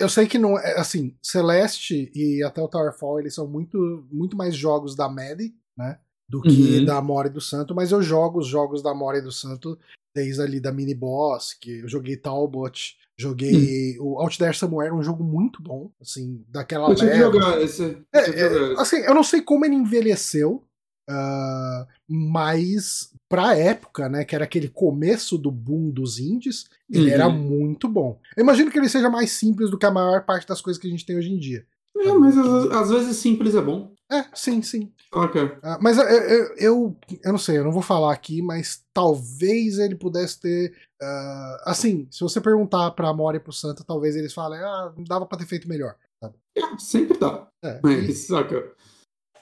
[0.00, 4.36] eu sei que não é, assim, Celeste e até o Towerfall, eles são muito, muito
[4.36, 5.42] mais jogos da Mad,
[5.78, 5.96] né,
[6.28, 6.84] do que uhum.
[6.84, 9.78] da Amora e do Santo, mas eu jogo os jogos da Amora e do Santo
[10.14, 14.04] desde ali da mini boss, que eu joguei Talbot, joguei hum.
[14.04, 17.16] o Outdair Somewhere, um jogo muito bom, assim, daquela eu leva.
[17.18, 20.64] jogar esse, é, é, assim, eu não sei como ele envelheceu,
[21.08, 27.14] uh, mas pra época, né, que era aquele começo do boom dos indies, ele uhum.
[27.14, 28.18] era muito bom.
[28.34, 30.88] Eu imagino que ele seja mais simples do que a maior parte das coisas que
[30.88, 31.66] a gente tem hoje em dia.
[31.98, 33.95] É, mas às, às vezes simples é bom.
[34.10, 34.92] É, sim, sim.
[35.12, 35.42] Ok.
[35.42, 39.78] Uh, mas eu, eu, eu, eu, não sei, eu não vou falar aqui, mas talvez
[39.78, 40.72] ele pudesse ter.
[41.02, 45.26] Uh, assim, se você perguntar pra Amora e pro Santa, talvez eles falem, ah, dava
[45.26, 45.96] pra ter feito melhor.
[46.22, 46.34] Sabe?
[46.56, 47.48] É, sempre dá.
[47.64, 48.12] É, mas, e...
[48.14, 48.72] saca.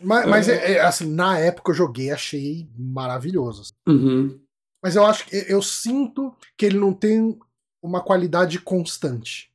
[0.01, 3.63] Mas, mas é, é, assim, na época eu joguei, achei maravilhoso.
[3.63, 3.73] Assim.
[3.87, 4.41] Uhum.
[4.83, 7.39] Mas eu acho que eu sinto que ele não tem
[7.83, 9.51] uma qualidade constante.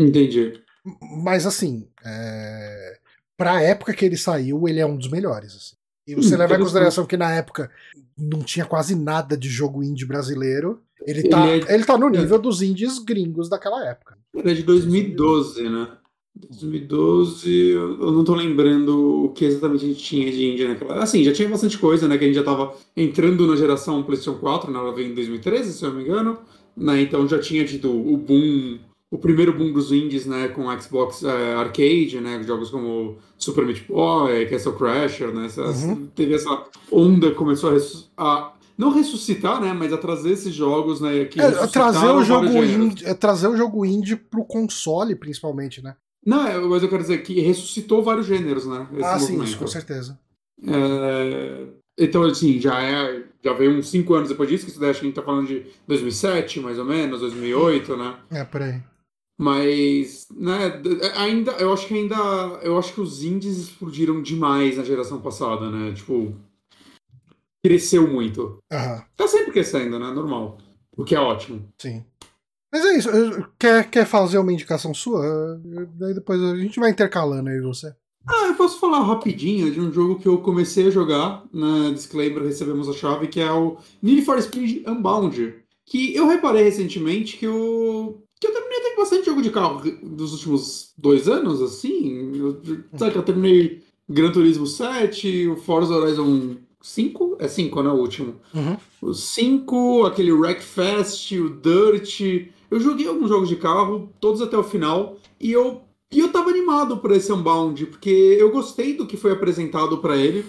[0.00, 0.62] Entendi.
[1.22, 2.98] Mas assim, é
[3.36, 5.54] pra época que ele saiu, ele é um dos melhores.
[5.54, 5.76] Assim.
[6.06, 7.70] E você hum, leva em consideração que na época
[8.16, 10.80] não tinha quase nada de jogo indie brasileiro.
[11.06, 12.40] Ele tá, ele, é, ele tá no nível é.
[12.40, 14.16] dos indies gringos daquela época.
[14.34, 15.88] Ele é de 2012, né?
[16.36, 21.02] 2012, eu não tô lembrando o que exatamente a gente tinha de Índia naquela.
[21.02, 22.18] Assim, já tinha bastante coisa, né?
[22.18, 24.78] Que a gente já tava entrando na geração PlayStation 4, né?
[24.78, 26.38] Ela veio em 2013, se eu não me engano.
[26.76, 27.02] Né?
[27.02, 30.48] Então já tinha tido o boom, o primeiro boom dos indies, né?
[30.48, 32.42] Com Xbox é, Arcade, né?
[32.42, 35.46] Jogos como Super Meat Boy, Castle Crasher, né?
[35.46, 36.06] Essa, uhum.
[36.14, 37.76] Teve essa onda que começou
[38.16, 42.24] a, a não ressuscitar, né, mas a trazer esses jogos, né, que é, trazer o
[42.24, 45.94] jogo indie, é trazer o jogo indie pro console, principalmente, né?
[46.26, 48.86] Não, é, mas eu quero dizer que ressuscitou vários gêneros, né?
[49.02, 50.18] ah, sim, isso, com certeza.
[50.66, 51.66] É...
[51.98, 53.22] Então, assim, já é.
[53.44, 55.22] Já veio uns 5 anos depois disso, que isso daí acho que a gente tá
[55.22, 58.16] falando de 2007, mais ou menos, 2008, né?
[58.30, 58.80] É, por aí.
[59.36, 60.80] Mas, né,
[61.16, 62.14] ainda, eu acho que ainda,
[62.62, 65.92] eu acho que os indies explodiram demais na geração passada, né?
[65.92, 66.34] Tipo,
[67.64, 68.58] cresceu muito.
[68.72, 69.02] Uhum.
[69.16, 70.10] Tá sempre crescendo, né?
[70.12, 70.58] Normal.
[70.96, 71.68] O que é ótimo.
[71.78, 72.04] Sim.
[72.72, 73.08] Mas é isso.
[73.58, 75.60] Quer, quer fazer uma indicação sua?
[75.94, 77.94] Daí depois a gente vai intercalando aí você.
[78.26, 81.44] Ah, eu posso falar rapidinho de um jogo que eu comecei a jogar.
[81.52, 85.54] Na disclaimer, recebemos a chave, que é o Need for Speed Unbound.
[85.86, 88.23] Que eu reparei recentemente que eu.
[88.94, 92.32] Até bastante jogo de carro dos últimos dois anos, assim.
[92.36, 92.60] Eu,
[92.96, 97.36] sabe que eu terminei Gran Turismo 7, o Forza Horizon 5?
[97.40, 97.90] É 5, né?
[97.90, 98.36] O último.
[98.54, 98.76] Uhum.
[99.02, 102.48] O 5, aquele Wreckfest, o Dirt.
[102.70, 106.50] Eu joguei alguns jogos de carro, todos até o final, e eu, e eu tava
[106.50, 110.44] animado por esse Unbound, porque eu gostei do que foi apresentado para ele.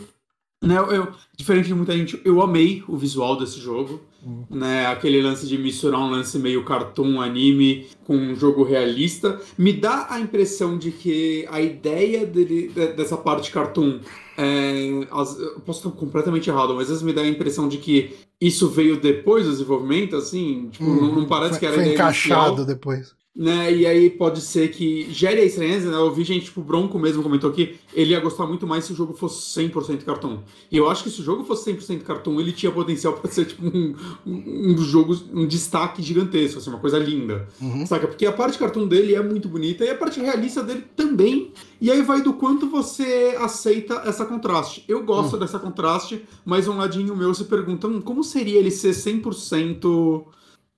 [0.66, 4.02] Né, eu, diferente de muita gente, eu amei o visual desse jogo.
[4.24, 4.46] Uhum.
[4.50, 9.40] Né, aquele lance de misturar um lance meio cartoon, anime, com um jogo realista.
[9.56, 14.00] Me dá a impressão de que a ideia dele, dessa parte cartoon
[14.38, 17.78] é, as, eu posso estar completamente errado, mas às vezes me dá a impressão de
[17.78, 21.76] que isso veio depois do desenvolvimento, assim, tipo, hum, não, não, parece foi, que era
[21.76, 22.66] foi encaixado inicial.
[22.66, 23.74] depois né?
[23.74, 25.98] E aí pode ser que gere a estranheza, né?
[25.98, 28.94] Eu vi gente, tipo, o Bronco mesmo comentou que ele ia gostar muito mais se
[28.94, 30.44] o jogo fosse 100% cartão.
[30.72, 33.46] E eu acho que se o jogo fosse 100% cartão, ele tinha potencial para ser,
[33.46, 33.94] tipo, um,
[34.26, 37.48] um, um jogo, um destaque gigantesco, assim, uma coisa linda.
[37.60, 37.86] Uhum.
[37.86, 38.08] Saca?
[38.08, 41.52] Porque a parte cartão dele é muito bonita e a parte realista dele também.
[41.82, 44.86] E aí vai do quanto você aceita essa contraste.
[44.88, 45.40] Eu gosto uhum.
[45.40, 50.24] dessa contraste, mas um ladinho meu se pergunta, hum, como seria ele ser 100%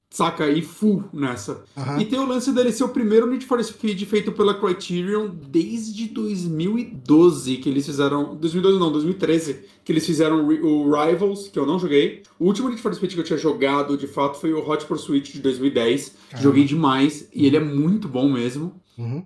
[0.10, 0.50] saca?
[0.50, 1.64] E full nessa.
[1.76, 2.00] Uhum.
[2.00, 6.08] E tem o lance dele ser o primeiro Need for Speed feito pela Criterion desde
[6.08, 8.36] 2012, que eles fizeram.
[8.36, 12.24] 2012 não, 2013, que eles fizeram o Rivals, que eu não joguei.
[12.40, 15.34] O último Need for Speed que eu tinha jogado, de fato, foi o Hot Pursuit
[15.34, 16.08] de 2010.
[16.34, 16.42] Uhum.
[16.42, 18.82] Joguei demais, e ele é muito bom mesmo.
[18.98, 19.24] Uhum.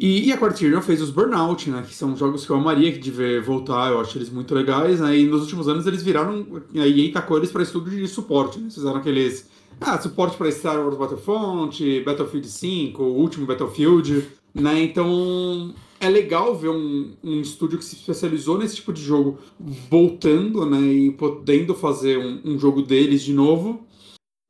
[0.00, 1.84] E, e, a Criterion fez os Burnout, né?
[1.86, 5.14] Que são jogos que eu amaria de ver voltar, eu acho eles muito legais, né?
[5.18, 6.46] E nos últimos anos eles viraram.
[6.74, 8.64] A EA tacou eles para estudo de suporte, né?
[8.64, 14.82] Eles fizeram aqueles ah, suporte para Star Wars Battlefront, Battlefield 5, o último Battlefield, né?
[14.82, 20.64] Então é legal ver um, um estúdio que se especializou nesse tipo de jogo voltando,
[20.66, 20.80] né?
[20.80, 23.86] E podendo fazer um, um jogo deles de novo.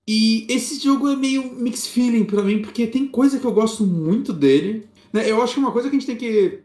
[0.09, 3.85] E esse jogo é meio mixed feeling para mim, porque tem coisa que eu gosto
[3.85, 4.89] muito dele.
[5.13, 5.31] Né?
[5.31, 6.61] Eu acho que uma coisa que a gente tem que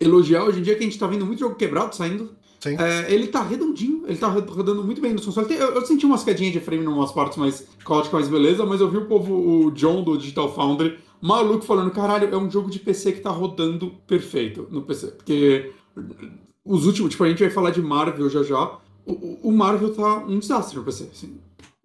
[0.00, 2.34] elogiar hoje em dia é que a gente tá vendo muito jogo quebrado saindo.
[2.70, 5.54] É, ele tá redondinho, ele tá rodando muito bem no console.
[5.54, 8.80] Eu, eu, senti umas quedinhas de frame em umas partes mais caóticas, mais beleza, mas
[8.80, 9.34] eu vi o povo,
[9.66, 13.30] o John do Digital Foundry, maluco falando, caralho, é um jogo de PC que tá
[13.30, 15.08] rodando perfeito no PC.
[15.08, 15.72] Porque
[16.64, 20.18] os últimos, tipo, a gente vai falar de Marvel já já, o, o Marvel tá
[20.18, 21.38] um desastre no PC, assim.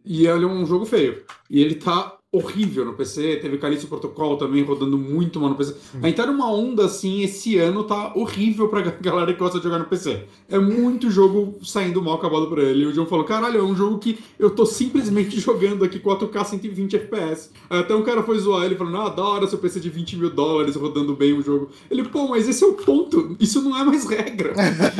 [0.03, 1.23] E ele é um jogo feio.
[1.49, 3.37] E ele tá horrível no PC.
[3.41, 5.75] Teve Calixto Protocol também rodando muito mal no PC.
[6.01, 9.65] A gente tá numa onda assim, esse ano tá horrível pra galera que gosta de
[9.65, 10.23] jogar no PC.
[10.47, 12.83] É muito jogo saindo mal acabado pra ele.
[12.83, 16.45] E o John falou: caralho, é um jogo que eu tô simplesmente jogando aqui 4K
[16.45, 17.49] 120 FPS.
[17.69, 20.29] Até um cara foi zoar ele falando: ah, da hora seu PC de 20 mil
[20.29, 21.69] dólares rodando bem o jogo.
[21.89, 23.35] Ele, pô, mas esse é o ponto.
[23.41, 24.53] Isso não é mais regra.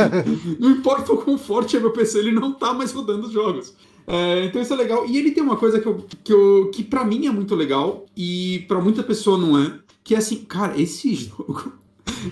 [0.60, 3.74] não importa o quão forte é meu PC, ele não tá mais rodando os jogos.
[4.08, 5.06] É, então isso é legal.
[5.08, 8.06] E ele tem uma coisa que, eu, que, eu, que para mim é muito legal
[8.16, 11.74] e para muita pessoa não é, que é assim, cara, esse jogo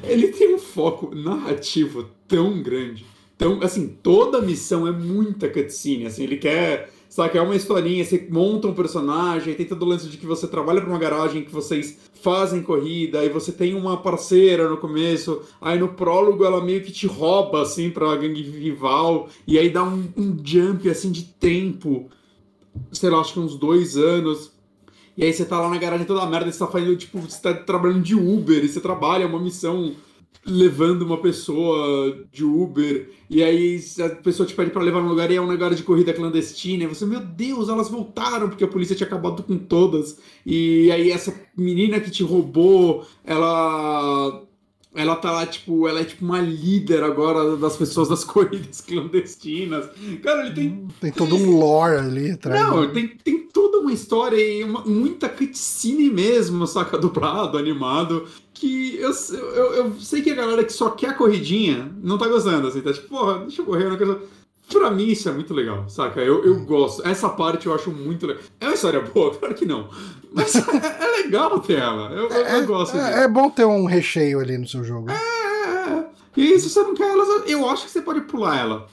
[0.03, 3.05] ele tem um foco narrativo tão grande.
[3.35, 7.39] Então, assim, toda missão é muita cutscene, assim, ele quer Saca?
[7.39, 10.79] É uma historinha, você monta um personagem, tem todo o lance de que você trabalha
[10.79, 15.79] para uma garagem que vocês fazem corrida, aí você tem uma parceira no começo, aí
[15.79, 20.07] no prólogo ela meio que te rouba, assim, pra gangue rival, e aí dá um,
[20.15, 22.07] um jump, assim, de tempo,
[22.91, 24.51] sei lá, acho que uns dois anos.
[25.17, 27.53] E aí você tá lá na garagem toda merda, você tá fazendo, tipo, você tá
[27.55, 29.95] trabalhando de Uber, e você trabalha uma missão
[30.45, 35.29] levando uma pessoa de Uber, e aí a pessoa te pede para levar num lugar
[35.29, 38.67] e é um negócio de corrida clandestina, e você, meu Deus, elas voltaram porque a
[38.67, 44.43] polícia tinha acabado com todas, e aí essa menina que te roubou, ela
[44.95, 49.87] ela tá lá, tipo, ela é tipo uma líder agora das pessoas das corridas clandestinas.
[50.23, 50.87] Cara, ele tem.
[50.99, 52.59] Tem todo um lore ali atrás.
[52.59, 56.97] Não, tem, tem toda uma história e uma, muita cutscene mesmo, saca?
[56.97, 58.25] Dublado, animado.
[58.59, 62.27] Que eu, eu, eu sei que a galera que só quer a corridinha não tá
[62.27, 64.21] gostando, assim, tá tipo, porra, deixa eu correr, eu não quero.
[64.67, 66.19] Pra mim isso é muito legal, saca?
[66.19, 67.07] Eu, eu gosto.
[67.07, 68.43] Essa parte eu acho muito legal.
[68.59, 69.33] É uma história boa?
[69.39, 69.89] Claro que não.
[70.33, 72.11] Mas é, é legal ter ela.
[72.11, 73.23] Eu, eu, eu gosto é.
[73.23, 75.09] É bom ter um recheio ali no seu jogo.
[75.09, 76.05] É, é, é.
[76.35, 78.87] E se você não quer ela, eu acho que você pode pular ela.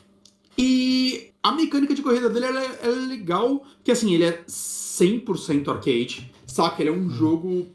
[0.56, 4.44] E a mecânica de corrida dele ela é, ela é legal, porque assim, ele é
[4.48, 6.82] 100% arcade, saca?
[6.82, 7.10] Ele é um hum.
[7.10, 7.66] jogo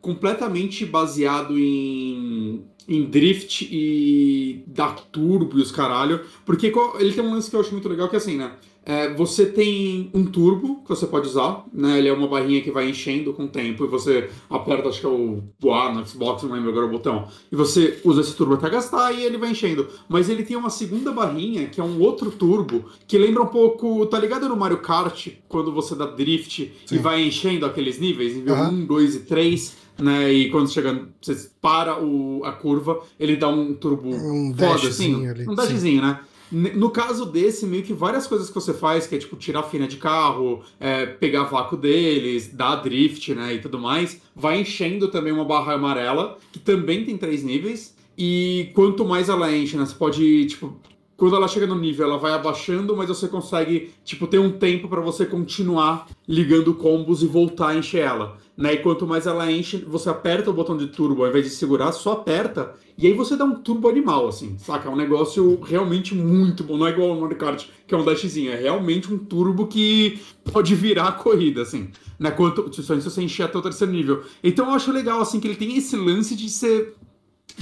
[0.00, 6.20] completamente baseado em em drift e dar turbo e os caralho.
[6.44, 8.52] Porque ele tem um lance que eu acho muito legal que é assim, né?
[8.84, 11.98] É, você tem um turbo que você pode usar, né?
[11.98, 15.06] Ele é uma barrinha que vai enchendo com o tempo e você aperta, acho que
[15.06, 17.28] é o, o A no Xbox, não lembro agora o botão.
[17.50, 19.88] E você usa esse turbo até gastar e ele vai enchendo.
[20.08, 24.04] Mas ele tem uma segunda barrinha, que é um outro turbo, que lembra um pouco,
[24.06, 26.94] tá ligado no Mario Kart, quando você dá drift Sim.
[26.94, 28.82] e vai enchendo aqueles níveis, nível uhum.
[28.82, 30.32] 1, 2 e 3 né?
[30.32, 35.26] E quando chega, você para o, a curva, ele dá um turbo um foda, assim.
[35.26, 35.48] Ali.
[35.48, 36.20] Um dashzinho, né?
[36.52, 39.88] No caso desse, meio que várias coisas que você faz, que é tipo tirar fina
[39.88, 45.32] de carro, é, pegar vácuo deles, dar drift, né, e tudo mais, vai enchendo também
[45.32, 47.96] uma barra amarela, que também tem três níveis.
[48.18, 50.76] E quanto mais ela enche, né, você pode, tipo,
[51.22, 54.88] quando ela chega no nível, ela vai abaixando, mas você consegue, tipo, ter um tempo
[54.88, 58.38] para você continuar ligando combos e voltar a encher ela.
[58.56, 58.74] Né?
[58.74, 61.92] E quanto mais ela enche, você aperta o botão de turbo, ao invés de segurar,
[61.92, 64.88] só aperta, e aí você dá um turbo animal, assim, saca?
[64.88, 66.76] É um negócio realmente muito bom.
[66.76, 70.20] Não é igual ao Mario Kart, que é um dashzinho, é realmente um turbo que
[70.52, 71.88] pode virar a corrida, assim.
[72.18, 72.32] Né?
[72.32, 74.24] Quanto, se você encher até o terceiro nível.
[74.42, 76.96] Então eu acho legal, assim, que ele tem esse lance de ser.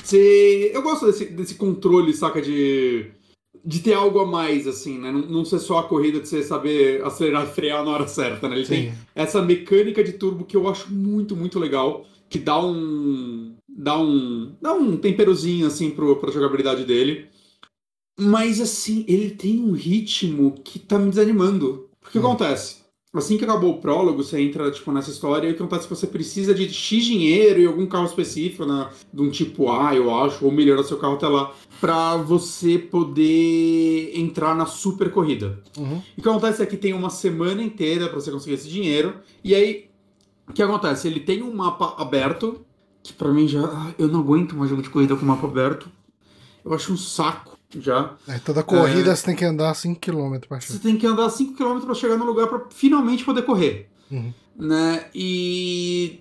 [0.02, 0.70] ser...
[0.72, 2.40] Eu gosto desse, desse controle, saca?
[2.40, 3.19] De
[3.64, 5.10] de ter algo a mais, assim, né?
[5.10, 8.48] Não, não, ser só a corrida de você saber acelerar e frear na hora certa,
[8.48, 8.56] né?
[8.56, 8.74] Ele Sim.
[8.74, 13.54] tem essa mecânica de turbo que eu acho muito, muito legal, que dá um.
[13.68, 14.54] dá um.
[14.60, 17.28] dá um temperozinho, assim, pro, pra jogabilidade dele.
[18.18, 21.88] Mas, assim, ele tem um ritmo que tá me desanimando.
[22.00, 22.30] Porque o que hum.
[22.30, 22.79] acontece?
[23.12, 25.88] Assim que acabou o prólogo, você entra tipo, nessa história e o que acontece é
[25.88, 29.94] que você precisa de X dinheiro e algum carro específico, né, de um tipo A,
[29.94, 35.60] eu acho, ou melhorar seu carro até lá, para você poder entrar na super corrida.
[35.76, 36.00] Uhum.
[36.16, 39.14] E o que acontece é que tem uma semana inteira para você conseguir esse dinheiro,
[39.42, 39.90] e aí
[40.50, 41.06] o que acontece?
[41.06, 42.64] Ele tem um mapa aberto,
[43.02, 43.94] que para mim já.
[43.96, 45.88] Eu não aguento mais jogo de corrida com mapa aberto.
[46.64, 48.14] Eu acho um saco já.
[48.26, 49.14] É, toda corrida é...
[49.14, 50.74] você tem que andar 5km para chegar.
[50.74, 53.88] Você tem que andar 5km para chegar no lugar para finalmente poder correr.
[54.10, 54.32] Uhum.
[54.58, 55.06] Né?
[55.14, 56.20] E.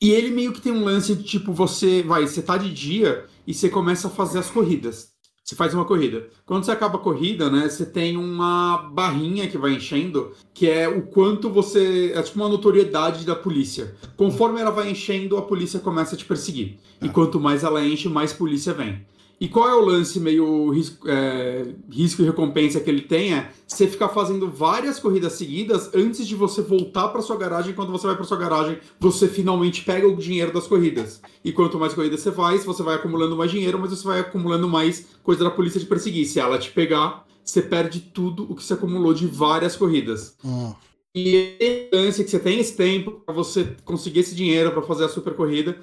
[0.00, 3.24] E ele meio que tem um lance de tipo, você vai, você tá de dia
[3.46, 5.12] e você começa a fazer as corridas.
[5.44, 6.28] Você faz uma corrida.
[6.46, 10.88] Quando você acaba a corrida, né, você tem uma barrinha que vai enchendo, que é
[10.88, 12.12] o quanto você.
[12.14, 13.94] É tipo uma notoriedade da polícia.
[14.16, 16.78] Conforme ela vai enchendo, a polícia começa a te perseguir.
[17.00, 17.12] E tá.
[17.12, 19.04] quanto mais ela enche, mais polícia vem.
[19.40, 23.34] E qual é o lance meio risco, é, risco e recompensa que ele tem?
[23.34, 27.74] É você ficar fazendo várias corridas seguidas antes de você voltar para sua garagem.
[27.74, 31.20] Quando você vai para sua garagem, você finalmente pega o dinheiro das corridas.
[31.44, 34.68] E quanto mais corridas você faz, você vai acumulando mais dinheiro, mas você vai acumulando
[34.68, 36.24] mais coisa da polícia de perseguir.
[36.26, 40.36] Se ela te pegar, você perde tudo o que você acumulou de várias corridas.
[40.44, 40.72] Hum.
[41.14, 45.04] E a lance que você tem esse tempo para você conseguir esse dinheiro para fazer
[45.04, 45.78] a super corrida.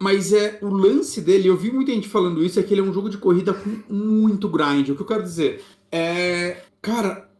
[0.00, 2.84] Mas é o lance dele, eu vi muita gente falando isso, é que ele é
[2.84, 4.88] um jogo de corrida com muito grind.
[4.88, 6.62] O que eu quero dizer é.
[6.82, 7.30] Cara,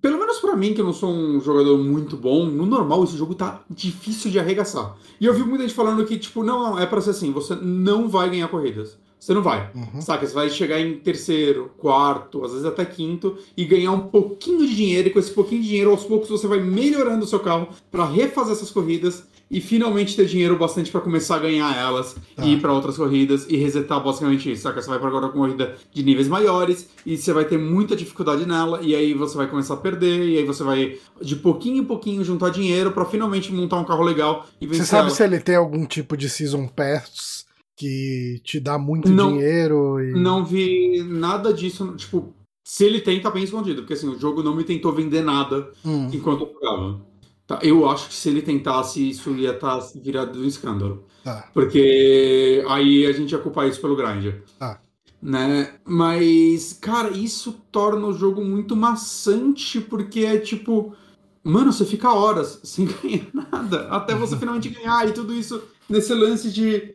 [0.00, 3.16] pelo menos para mim, que eu não sou um jogador muito bom, no normal esse
[3.16, 4.96] jogo tá difícil de arregaçar.
[5.20, 7.54] E eu vi muita gente falando que, tipo, não, não, é pra ser assim, você
[7.54, 8.98] não vai ganhar corridas.
[9.20, 9.70] Você não vai.
[9.74, 10.00] Uhum.
[10.00, 10.26] Saca?
[10.26, 14.74] Você vai chegar em terceiro, quarto, às vezes até quinto e ganhar um pouquinho de
[14.74, 15.08] dinheiro.
[15.08, 18.06] E com esse pouquinho de dinheiro, aos poucos você vai melhorando o seu carro para
[18.06, 22.44] refazer essas corridas e finalmente ter dinheiro bastante para começar a ganhar elas tá.
[22.44, 24.62] e ir para outras corridas e resetar basicamente isso.
[24.62, 24.80] Saca?
[24.80, 28.46] Você vai para agora com corrida de níveis maiores e você vai ter muita dificuldade
[28.46, 31.84] nela e aí você vai começar a perder e aí você vai de pouquinho em
[31.84, 34.84] pouquinho juntar dinheiro para finalmente montar um carro legal e vencer.
[34.84, 35.16] Você sabe ela.
[35.16, 37.44] se ele tem algum tipo de season pass
[37.76, 39.98] que te dá muito não, dinheiro.
[40.00, 40.12] E...
[40.12, 41.94] Não vi nada disso.
[41.96, 43.80] Tipo, se ele tem, tá bem escondido.
[43.80, 46.08] Porque assim, o jogo não me tentou vender nada hum.
[46.12, 47.09] enquanto eu jogava.
[47.50, 51.04] Tá, eu acho que se ele tentasse, isso ia estar tá virado um escândalo.
[51.24, 51.48] Tá.
[51.52, 54.34] Porque aí a gente ia culpar isso pelo grind.
[54.56, 54.80] Tá.
[55.20, 55.74] Né?
[55.84, 60.94] Mas, cara, isso torna o jogo muito maçante, porque é tipo.
[61.42, 66.14] Mano, você fica horas sem ganhar nada, até você finalmente ganhar, e tudo isso nesse
[66.14, 66.94] lance de.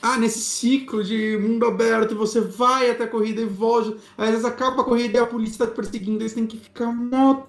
[0.00, 3.96] Ah, nesse ciclo de mundo aberto, você vai até a corrida e volta.
[4.16, 6.92] Às vezes acaba a corrida e a polícia tá perseguindo, aí você tem que ficar
[6.92, 7.42] mó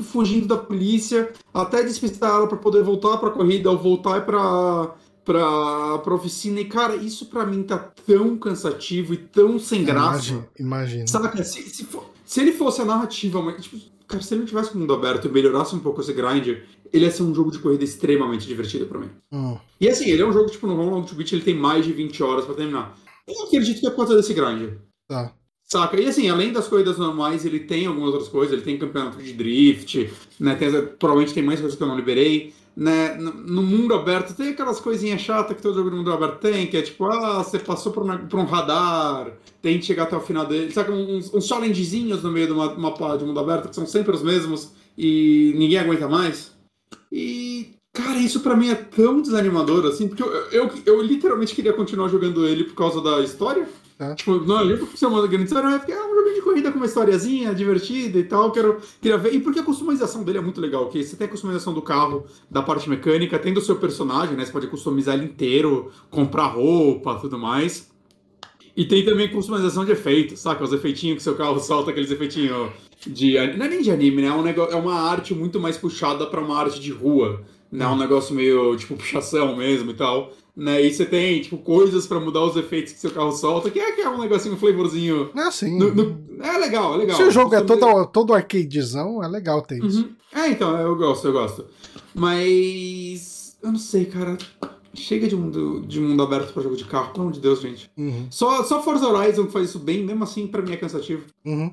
[0.00, 4.94] fugindo da polícia, até despistar ela para poder voltar para a corrida ou voltar para
[5.24, 6.60] pra, pra oficina.
[6.60, 10.46] E, cara, isso para mim tá tão cansativo e tão sem graça.
[10.58, 11.06] Imagina.
[11.06, 11.42] Saca?
[11.42, 14.74] Se, se, for, se ele fosse a narrativa, mas, tipo, cara, se ele não tivesse
[14.74, 16.46] o mundo aberto e melhorasse um pouco esse grind,
[16.92, 19.10] ele ia ser um jogo de corrida extremamente divertido para mim.
[19.32, 19.56] Hum.
[19.80, 21.92] E assim, ele é um jogo, tipo, no Long to Beat ele tem mais de
[21.92, 22.96] 20 horas para terminar.
[23.26, 24.74] Eu acredito que é por causa desse grind.
[25.08, 25.32] Tá.
[25.74, 26.00] Saca?
[26.00, 29.32] E assim, além das corridas normais, ele tem algumas outras coisas, ele tem campeonato de
[29.32, 30.08] drift,
[30.38, 30.54] né?
[30.54, 32.54] Tem, provavelmente tem mais coisas que eu não liberei.
[32.76, 33.16] Né?
[33.16, 36.76] No mundo aberto tem aquelas coisinhas chatas que todo jogo no mundo aberto tem, que
[36.76, 40.20] é tipo, ah, você passou por, uma, por um radar, tem que chegar até o
[40.20, 40.70] final dele.
[40.70, 40.92] Saca?
[40.92, 44.22] Uns, uns challengezinhos no meio de uma, uma de mundo aberto que são sempre os
[44.22, 46.52] mesmos e ninguém aguenta mais.
[47.10, 51.72] E, cara, isso para mim é tão desanimador, assim, porque eu, eu, eu literalmente queria
[51.72, 53.68] continuar jogando ele por causa da história.
[53.98, 54.14] É.
[54.14, 56.78] Tipo, não é por ser uma grande história, porque é um jogo de corrida com
[56.78, 58.50] uma historiazinha divertida e tal.
[58.50, 59.34] Quero, queria ver.
[59.34, 62.24] E porque a customização dele é muito legal, que você tem a customização do carro,
[62.50, 64.44] da parte mecânica, tem do seu personagem, né?
[64.44, 67.92] Você pode customizar ele inteiro, comprar roupa tudo mais.
[68.76, 70.64] E tem também customização de efeitos, saca?
[70.64, 72.70] Os efeitinhos que seu carro solta, aqueles efeitinhos
[73.06, 73.34] de.
[73.56, 74.28] Não é nem de anime, né?
[74.28, 77.42] É, um negócio, é uma arte muito mais puxada para uma arte de rua.
[77.78, 77.86] Né?
[77.86, 80.80] Um negócio meio, tipo, puxação mesmo e tal né?
[80.82, 83.92] E você tem, tipo, coisas para mudar os efeitos que seu carro solta, que é,
[83.92, 85.30] que é um negocinho, um flavorzinho.
[85.34, 85.76] É assim.
[85.76, 86.24] No, no...
[86.40, 87.16] É legal, é legal.
[87.16, 90.02] Se o jogo é todo, todo arcadezão, é legal ter isso.
[90.02, 90.14] Uhum.
[90.32, 91.66] É, então, eu gosto, eu gosto.
[92.14, 93.56] Mas.
[93.62, 94.36] Eu não sei, cara.
[94.94, 97.90] Chega de mundo, de mundo aberto para jogo de carro, pelo amor de Deus, gente.
[97.96, 98.28] Uhum.
[98.30, 101.24] Só, só Forza Horizon faz isso bem, mesmo assim, para mim é cansativo.
[101.44, 101.72] Uhum.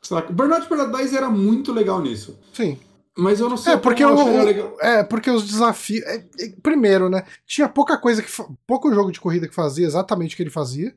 [0.00, 0.32] Saca?
[0.32, 2.38] Burnout Paradise era muito legal nisso.
[2.50, 2.78] Sim.
[3.16, 6.02] Mas eu não sei é porque o, É, porque os desafios.
[6.06, 7.24] É, é, primeiro, né?
[7.46, 8.30] Tinha pouca coisa que.
[8.66, 10.94] Pouco jogo de corrida que fazia exatamente o que ele fazia.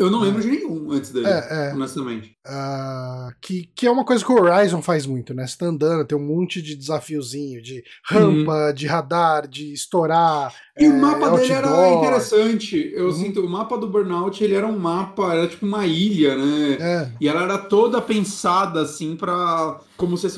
[0.00, 0.42] Eu não lembro é.
[0.42, 1.74] de nenhum antes dele, é, é.
[1.74, 2.34] honestamente.
[2.46, 5.46] Uh, que, que é uma coisa que o Horizon faz muito, né?
[5.46, 8.72] Você tá andando, tem um monte de desafiozinho, de rampa, uhum.
[8.72, 10.54] de radar, de estourar.
[10.78, 11.40] E o mapa outdoor.
[11.40, 12.90] dele era interessante.
[12.94, 13.12] Eu uhum.
[13.12, 16.78] sinto, o mapa do Burnout, ele era um mapa, era tipo uma ilha, né?
[16.80, 17.08] É.
[17.20, 19.80] E ela era toda pensada, assim, pra...
[19.98, 20.28] Como se...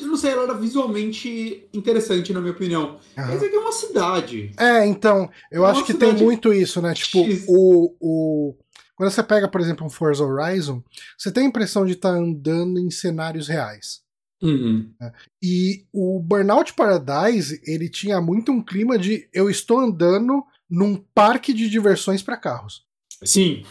[0.00, 2.96] Não sei, ela era visualmente interessante, na minha opinião.
[3.16, 3.26] Uhum.
[3.28, 4.50] Mas aqui é uma cidade.
[4.58, 6.92] É, então, eu é acho que tem muito isso, né?
[6.92, 7.94] Tipo, o...
[8.00, 8.54] o
[9.02, 10.80] quando você pega, por exemplo, um Forza Horizon,
[11.18, 14.00] você tem a impressão de estar tá andando em cenários reais.
[14.40, 14.92] Uhum.
[15.00, 15.12] Né?
[15.42, 21.52] E o Burnout Paradise, ele tinha muito um clima de eu estou andando num parque
[21.52, 22.84] de diversões para carros.
[23.24, 23.64] Sim.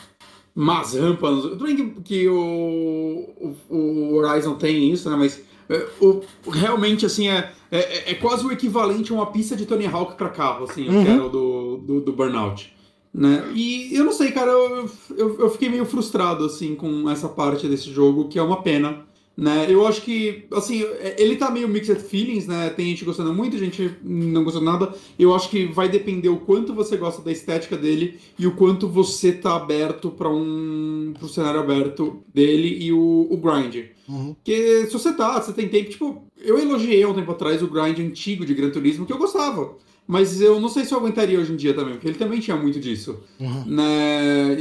[0.54, 1.44] Mas rampas.
[1.44, 5.16] Tudo bem que, que o, o, o, Horizon tem isso, né?
[5.16, 9.66] Mas é, o, realmente, assim, é, é, é, quase o equivalente a uma pista de
[9.66, 11.26] Tony Hawk para carro, assim, uhum.
[11.26, 12.81] o do, do, do Burnout.
[13.14, 13.52] Né?
[13.54, 17.68] E eu não sei, cara, eu, eu, eu, fiquei meio frustrado, assim, com essa parte
[17.68, 19.66] desse jogo, que é uma pena, né?
[19.70, 20.86] Eu acho que, assim,
[21.18, 22.70] ele tá meio mixed feelings, né?
[22.70, 24.94] Tem gente gostando muito, gente não gostando nada.
[25.18, 28.88] Eu acho que vai depender o quanto você gosta da estética dele e o quanto
[28.88, 33.88] você tá aberto para um pro cenário aberto dele e o, o grind.
[34.08, 34.34] Uhum.
[34.36, 37.68] Porque se você tá, você tem tempo, tipo, eu elogiei há um tempo atrás o
[37.68, 39.76] grind antigo de Gran Turismo, que eu gostava.
[40.08, 42.58] Mas eu não sei se eu aguentaria hoje em dia também, porque ele também tinha
[42.58, 43.20] muito disso.
[43.40, 43.66] Uhum.
[43.66, 44.58] Né?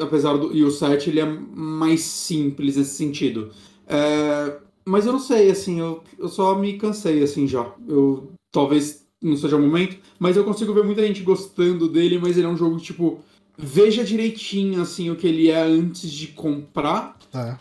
[0.00, 0.54] apesar do.
[0.54, 3.50] E o 7 ele é mais simples nesse sentido.
[3.86, 7.72] É, mas eu não sei, assim, eu, eu só me cansei assim já.
[7.88, 12.36] Eu talvez não seja o momento, mas eu consigo ver muita gente gostando dele, mas
[12.36, 13.20] ele é um jogo que, tipo,
[13.56, 17.16] veja direitinho assim o que ele é antes de comprar.
[17.32, 17.56] É.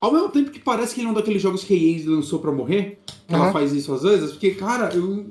[0.00, 2.38] Ao mesmo tempo que parece que ele é um daqueles jogos que a EA lançou
[2.38, 3.42] pra morrer, que uhum.
[3.42, 5.26] ela faz isso às vezes, porque, cara, eu,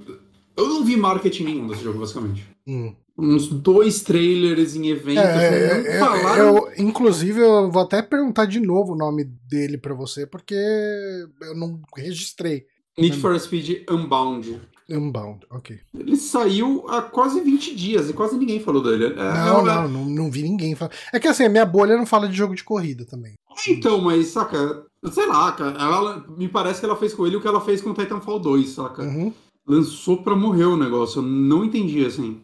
[0.57, 2.47] eu não vi marketing nenhum desse jogo, basicamente.
[2.67, 2.95] Hum.
[3.15, 5.23] Uns dois trailers em eventos.
[5.23, 6.57] É, assim, é, falaram...
[6.57, 11.55] eu, inclusive, eu vou até perguntar de novo o nome dele para você, porque eu
[11.55, 12.65] não registrei.
[12.97, 14.59] Need for Speed Unbound.
[14.89, 15.79] Unbound, ok.
[15.93, 19.05] Ele saiu há quase 20 dias e quase ninguém falou dele.
[19.05, 20.91] É, não, não, não, não, vi ninguém falar.
[21.13, 23.33] É que assim, a minha bolha não fala de jogo de corrida também.
[23.67, 27.41] Então, mas, saca, sei lá, cara, ela, me parece que ela fez com ele o
[27.41, 29.03] que ela fez com o Titanfall 2, saca?
[29.03, 29.33] Uhum
[29.67, 31.19] lançou pra morrer o negócio.
[31.19, 32.41] Eu não entendi, assim.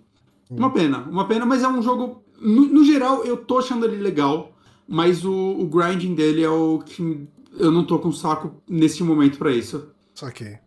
[0.52, 0.58] Hum.
[0.58, 2.24] Uma pena, uma pena, mas é um jogo.
[2.40, 4.52] No, no geral, eu tô achando ele legal,
[4.88, 9.38] mas o, o, grinding dele é o que eu não tô com saco nesse momento
[9.38, 9.90] para isso.
[10.14, 10.60] Saquei.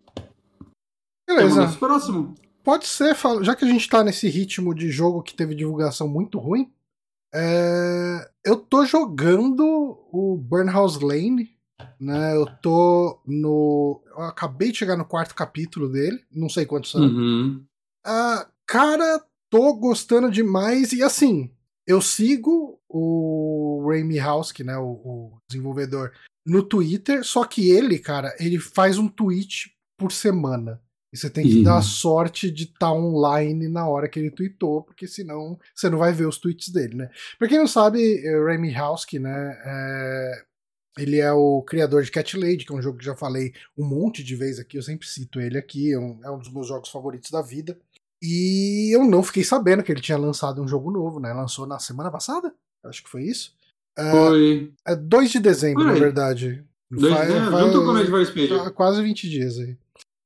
[1.29, 1.61] Beleza.
[1.61, 2.35] Vamos próximo.
[2.65, 6.39] Pode ser, já que a gente tá nesse ritmo de jogo que teve divulgação muito
[6.39, 6.73] ruim,
[7.33, 8.29] é...
[8.45, 9.63] eu tô jogando
[10.11, 11.56] o Burnhouse Lane,
[12.01, 12.35] né?
[12.37, 14.03] Eu tô no.
[14.07, 17.03] Eu acabei de chegar no quarto capítulo dele, não sei quantos são.
[17.03, 17.65] Uhum.
[18.07, 21.51] Uh, cara, tô gostando demais e assim,
[21.87, 26.13] eu sigo o Raimi Housk, né, o, o, desenvolvedor,
[26.45, 30.81] no Twitter, só que ele, cara, ele faz um tweet por semana.
[31.13, 31.63] E você tem que uhum.
[31.63, 35.89] dar a sorte de estar tá online na hora que ele tweetou, porque senão você
[35.89, 37.11] não vai ver os tweets dele, né?
[37.39, 40.45] Pra quem não sabe, é, Raimi Housk, né, é...
[40.99, 43.85] ele é o criador de Cat Lady, que é um jogo que já falei um
[43.85, 46.67] monte de vezes aqui, eu sempre cito ele aqui, é um, é um dos meus
[46.67, 47.79] jogos favoritos da vida.
[48.23, 51.33] E eu não fiquei sabendo que ele tinha lançado um jogo novo, né?
[51.33, 52.53] Lançou na semana passada,
[52.85, 53.55] acho que foi isso.
[53.97, 54.73] É, foi.
[54.87, 56.65] É 2 de dezembro, na verdade.
[56.91, 59.77] Dois vai, de vai, junto com o Tá quase 20 dias aí.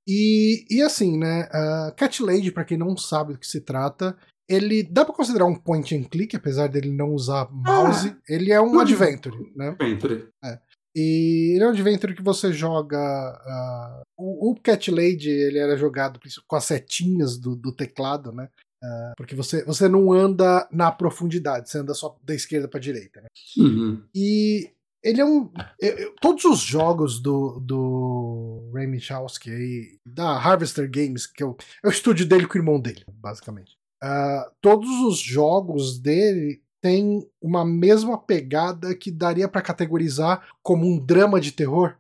[0.07, 1.49] E, e assim, né?
[1.53, 4.17] Uh, Cat Lady, pra quem não sabe do que se trata,
[4.51, 8.09] ele dá pra considerar um point and click, apesar dele não usar mouse.
[8.09, 9.69] Ah, ele é um adventure, né?
[9.69, 10.29] Adventure.
[10.45, 10.59] É.
[10.95, 12.99] E ele é um adventure que você joga.
[12.99, 18.49] Uh, o, o, Cat Lady ele era jogado com as setinhas do, do teclado, né?
[18.83, 23.21] Uh, porque você, você não anda na profundidade, você anda só da esquerda para direita.
[23.21, 23.29] Né?
[23.59, 24.03] Uhum.
[24.13, 24.69] E
[25.05, 25.49] ele é um.
[25.79, 31.47] Eu, eu, todos os jogos do, do Ray Michalski aí, da Harvester Games, que é
[31.47, 33.80] o, é o estúdio dele com o irmão dele, basicamente.
[34.03, 40.99] Uh, todos os jogos dele tem uma mesma pegada que daria para categorizar como um
[40.99, 41.95] drama de terror.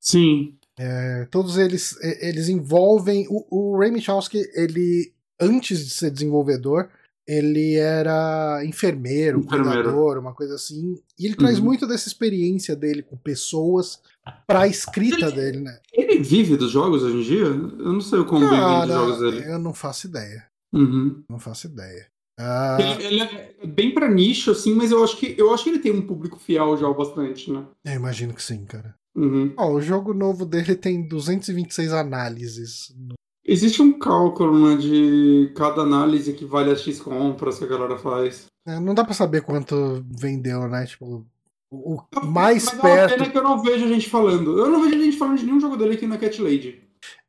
[0.00, 0.54] Sim.
[0.78, 6.88] É, todos eles eles envolvem o, o Ray Michalski, ele antes de ser desenvolvedor,
[7.26, 9.82] ele era enfermeiro, enfermeiro.
[9.82, 11.00] cuidador, uma coisa assim.
[11.18, 11.64] E ele traz uhum.
[11.64, 14.00] muito dessa experiência dele com pessoas
[14.46, 15.78] pra escrita ele, dele, né?
[15.92, 17.44] Ele vive dos jogos hoje em dia?
[17.44, 19.52] Eu não sei como Cara, vive dos jogos dele.
[19.52, 20.51] Eu não faço ideia.
[20.72, 21.22] Uhum.
[21.28, 22.06] Não faço ideia.
[22.38, 22.78] Ah.
[22.80, 25.78] Ele, ele, é bem para nicho, assim, mas eu acho, que, eu acho que ele
[25.78, 27.64] tem um público fiel já bastante, né?
[27.84, 28.94] Eu imagino que sim, cara.
[29.14, 29.52] Uhum.
[29.56, 32.94] Ó, o jogo novo dele tem 226 análises.
[33.44, 37.98] Existe um cálculo, né, de cada análise que vale a X compras que a galera
[37.98, 38.46] faz.
[38.66, 40.86] É, não dá para saber quanto vendeu, né?
[40.86, 41.26] Tipo,
[41.70, 42.82] o, o mais mas perto.
[42.82, 44.58] Mas é pena que eu não vejo a gente falando.
[44.58, 46.82] Eu não vejo a gente falando de nenhum jogo dele aqui na Cat Lady.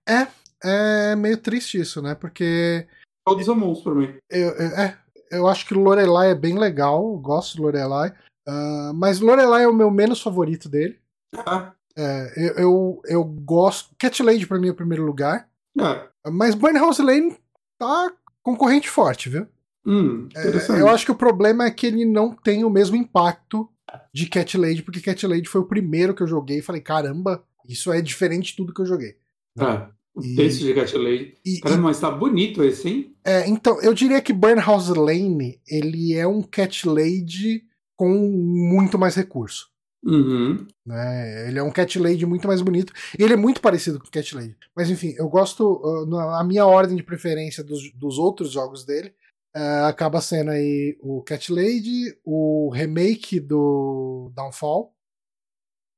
[0.08, 0.28] É,
[0.64, 2.14] é meio triste isso, né?
[2.14, 2.86] Porque
[3.26, 4.14] Todos amamos pra mim.
[4.30, 4.98] Eu, eu, é,
[5.32, 8.14] eu acho que Lorelai é bem legal, gosto de Lorelai.
[8.48, 11.00] Uh, mas Lorelai é o meu menos favorito dele.
[11.46, 11.74] Ah.
[11.96, 13.96] É, eu, eu, eu, gosto.
[13.98, 15.48] Cat Lady pra mim é o primeiro lugar.
[15.80, 16.08] Ah.
[16.32, 17.38] Mas House Lane
[17.78, 18.12] tá
[18.42, 19.48] concorrente forte, viu?
[19.86, 23.70] Hum, é, eu acho que o problema é que ele não tem o mesmo impacto
[24.14, 27.44] de Cat Lady, porque Cat Lady foi o primeiro que eu joguei e falei, caramba,
[27.68, 29.18] isso é diferente de tudo que eu joguei.
[29.60, 29.90] Ah.
[30.16, 31.34] O e, texto de Cat Lane.
[31.44, 33.16] E, Caramba, mas tá bonito esse, hein?
[33.26, 37.64] É, então, eu diria que Burnhouse Lane, ele é um Cat Lady
[37.96, 39.72] com muito mais recurso.
[40.04, 40.68] Uhum.
[40.86, 41.48] Né?
[41.48, 42.94] Ele é um Cat Lady muito mais bonito.
[43.18, 44.56] Ele é muito parecido com Cat Lady.
[44.76, 45.82] Mas enfim, eu gosto.
[45.82, 49.14] Uh, a minha ordem de preferência dos, dos outros jogos dele
[49.56, 54.93] uh, acaba sendo aí o Cat Lady, o remake do Downfall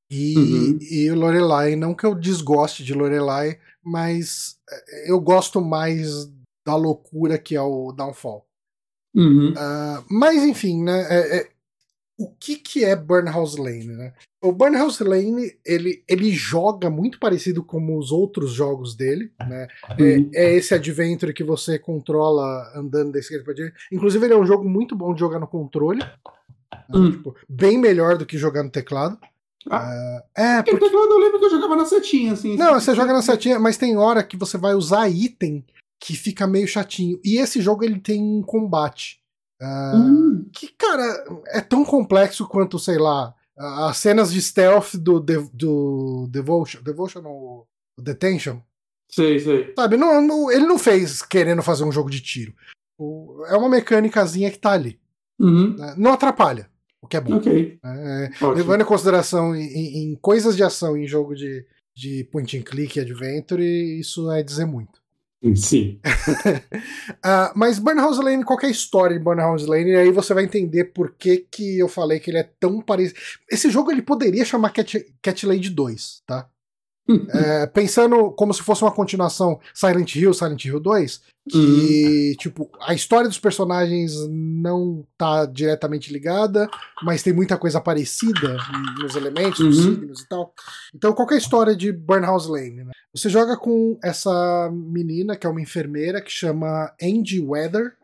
[0.10, 0.78] e, uhum.
[0.82, 1.76] e o Lorelai.
[1.76, 6.30] Não que eu desgoste de Lorelai, mas é, eu gosto mais
[6.66, 8.46] da loucura que é o Downfall.
[9.16, 9.52] Uhum.
[9.52, 11.06] Uh, mas enfim, né?
[11.10, 11.50] É, é,
[12.18, 14.14] o que, que é Burnhouse Lane, né?
[14.42, 19.68] O Burnhouse Lane ele, ele joga muito parecido com os outros jogos dele, né?
[19.98, 20.30] Uhum.
[20.34, 23.78] É, é, esse adventure que você controla andando da esquerda para direita.
[23.92, 26.12] Inclusive ele é um jogo muito bom de jogar no controle, né?
[26.94, 27.12] uhum.
[27.12, 29.18] tipo, bem melhor do que jogar no teclado.
[29.70, 30.78] Ah, é, porque...
[30.78, 32.56] porque eu lembro que eu jogava na setinha, assim.
[32.56, 35.66] Não, você joga na setinha, mas tem hora que você vai usar item
[36.00, 37.20] que fica meio chatinho.
[37.24, 39.20] E esse jogo ele tem um combate.
[39.62, 40.50] Uh, hum.
[40.54, 41.04] Que, cara,
[41.48, 46.82] é tão complexo quanto, sei lá, as cenas de stealth do, do Devotion.
[46.84, 47.68] Devotion ou
[48.00, 48.62] Detention?
[49.10, 49.74] Sei, sei.
[49.76, 52.54] Sabe, não, não, ele não fez querendo fazer um jogo de tiro.
[53.48, 55.00] É uma mecânicazinha que tá ali.
[55.40, 55.76] Uhum.
[55.76, 56.70] Né, não atrapalha
[57.06, 57.38] o que é bom.
[57.38, 57.80] Okay.
[57.84, 62.64] É, levando em consideração em, em, coisas de ação em jogo de, de point and
[62.64, 63.64] click e adventure,
[64.00, 65.04] isso é dizer muito.
[65.56, 66.00] Sim.
[66.04, 71.46] uh, mas Burnhouse Lane, qualquer história de Burnhouse Lane, aí você vai entender por que,
[71.52, 73.20] que eu falei que ele é tão parecido.
[73.52, 76.50] Esse jogo ele poderia chamar Cat, Cat Lady 2, tá?
[77.08, 82.36] É, pensando como se fosse uma continuação Silent Hill, Silent Hill 2, que, uhum.
[82.38, 86.68] tipo, a história dos personagens não tá diretamente ligada,
[87.04, 88.58] mas tem muita coisa parecida
[89.00, 89.94] nos elementos, nos uhum.
[89.94, 90.54] signos e tal.
[90.94, 92.84] Então, qual é a história de Burnhouse Lane?
[92.84, 92.92] Né?
[93.14, 97.96] Você joga com essa menina, que é uma enfermeira, que chama Angie Weather.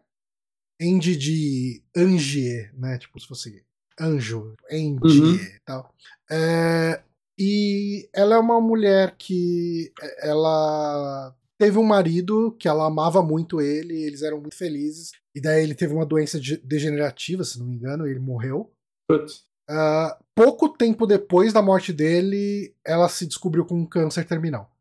[0.79, 2.97] Angie de Angie, né?
[2.97, 3.63] Tipo, se fosse
[3.99, 5.35] anjo, Angie uhum.
[5.35, 5.93] e tal.
[6.29, 7.01] É,
[7.37, 13.61] e ela é uma mulher que é, ela teve um marido que ela amava muito
[13.61, 15.11] ele, eles eram muito felizes.
[15.35, 18.73] E daí ele teve uma doença degenerativa, se não me engano, ele morreu.
[19.11, 24.71] Uh, pouco tempo depois da morte dele, ela se descobriu com um câncer terminal.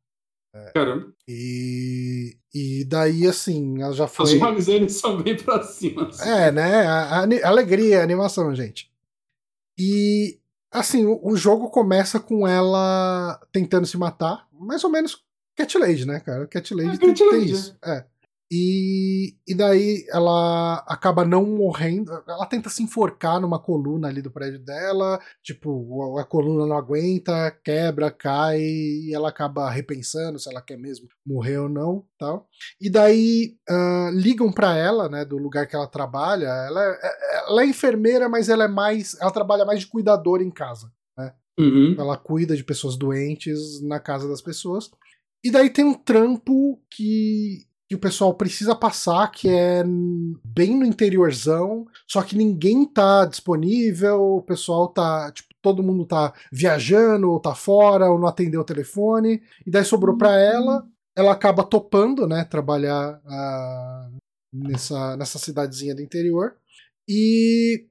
[0.52, 1.12] É, Caramba.
[1.28, 4.38] E, e daí, assim, ela já foi.
[4.40, 6.08] Olhos dele são bem pra cima.
[6.08, 6.28] Assim.
[6.28, 6.86] É, né?
[6.86, 8.90] A, a, a alegria, a animação, gente.
[9.78, 10.39] E
[10.70, 15.24] Assim, o, o, jogo começa com ela tentando se matar, mais ou menos
[15.56, 16.46] Cat Lady, né, cara?
[16.46, 17.76] Cat Lady é, tem, Cat tem isso.
[17.84, 18.04] É.
[18.52, 22.10] E, e daí ela acaba não morrendo.
[22.26, 25.20] Ela tenta se enforcar numa coluna ali do prédio dela.
[25.40, 30.76] Tipo, a, a, coluna não aguenta, quebra, cai e ela acaba repensando se ela quer
[30.76, 32.04] mesmo morrer ou não.
[32.18, 32.48] tal.
[32.80, 36.48] E daí uh, ligam para ela, né, do lugar que ela trabalha.
[36.48, 39.16] Ela é, ela é enfermeira, mas ela é mais.
[39.20, 40.90] Ela trabalha mais de cuidadora em casa.
[41.16, 41.32] Né?
[41.56, 41.94] Uhum.
[41.96, 44.90] Ela cuida de pessoas doentes na casa das pessoas.
[45.42, 49.82] E daí tem um trampo que que o pessoal precisa passar, que é
[50.44, 56.32] bem no interiorzão, só que ninguém tá disponível, o pessoal tá, tipo, todo mundo tá
[56.52, 60.86] viajando, ou tá fora, ou não atendeu o telefone, e daí sobrou para ela,
[61.16, 64.16] ela acaba topando, né, trabalhar uh,
[64.52, 66.54] nessa, nessa cidadezinha do interior,
[67.08, 67.88] e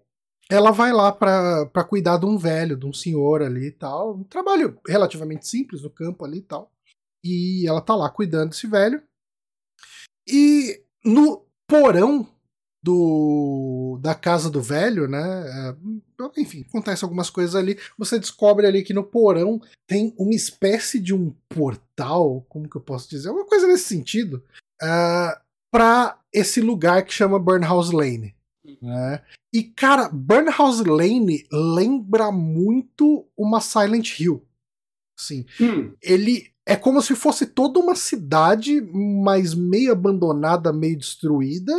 [0.50, 4.24] ela vai lá para cuidar de um velho, de um senhor ali e tal, um
[4.24, 6.72] trabalho relativamente simples no campo ali e tal,
[7.22, 9.04] e ela tá lá cuidando desse velho,
[10.30, 12.27] e no porão
[12.82, 15.19] do da casa do velho, né?
[15.19, 17.77] É, enfim, acontece algumas coisas ali.
[17.97, 22.82] Você descobre ali que no porão tem uma espécie de um portal, como que eu
[22.82, 23.30] posso dizer?
[23.30, 24.43] Uma coisa nesse sentido,
[24.82, 28.36] uh, é, para esse lugar que chama Burnhouse Lane.
[28.82, 29.21] Né?
[29.53, 34.45] E cara, Burnhouse Lane lembra muito uma Silent Hill.
[35.19, 35.45] Sim.
[35.59, 35.93] Hum.
[36.01, 41.74] Ele é como se fosse toda uma cidade, mas meio abandonada, meio destruída,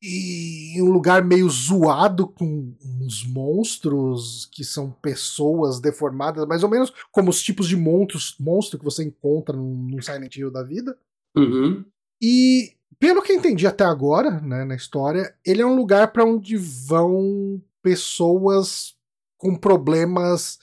[0.00, 6.92] e um lugar meio zoado com uns monstros que são pessoas deformadas, mais ou menos
[7.10, 10.96] como os tipos de monstros, monstro que você encontra no Silent Hill da vida.
[11.36, 11.84] Uhum.
[12.22, 16.56] E pelo que entendi até agora, né, na história, ele é um lugar para onde
[16.56, 18.94] vão pessoas
[19.36, 20.60] com problemas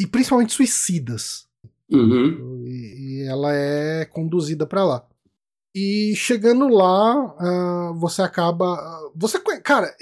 [0.00, 1.47] e principalmente suicidas.
[1.90, 2.64] Uhum.
[2.66, 5.06] E, e, ela é conduzida para lá.
[5.74, 7.34] E chegando lá,
[7.90, 8.76] uh, você acaba.
[9.14, 9.94] Você Cara,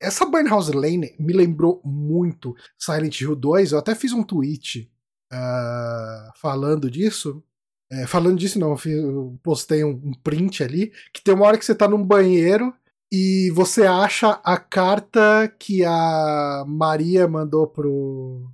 [0.00, 3.72] essa Burnhouse Lane me lembrou muito Silent Hill 2.
[3.72, 4.90] Eu até fiz um tweet
[5.32, 7.42] uh, falando disso.
[7.90, 10.92] É, falando disso, não, eu, fiz, eu postei um, um, print ali.
[11.12, 12.74] Que tem uma hora que você tá num banheiro
[13.12, 18.50] e você acha a carta que a Maria mandou pro,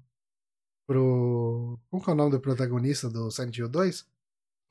[0.89, 1.79] pro.
[1.91, 4.07] Como que é o nome do protagonista do Silent Hill 2?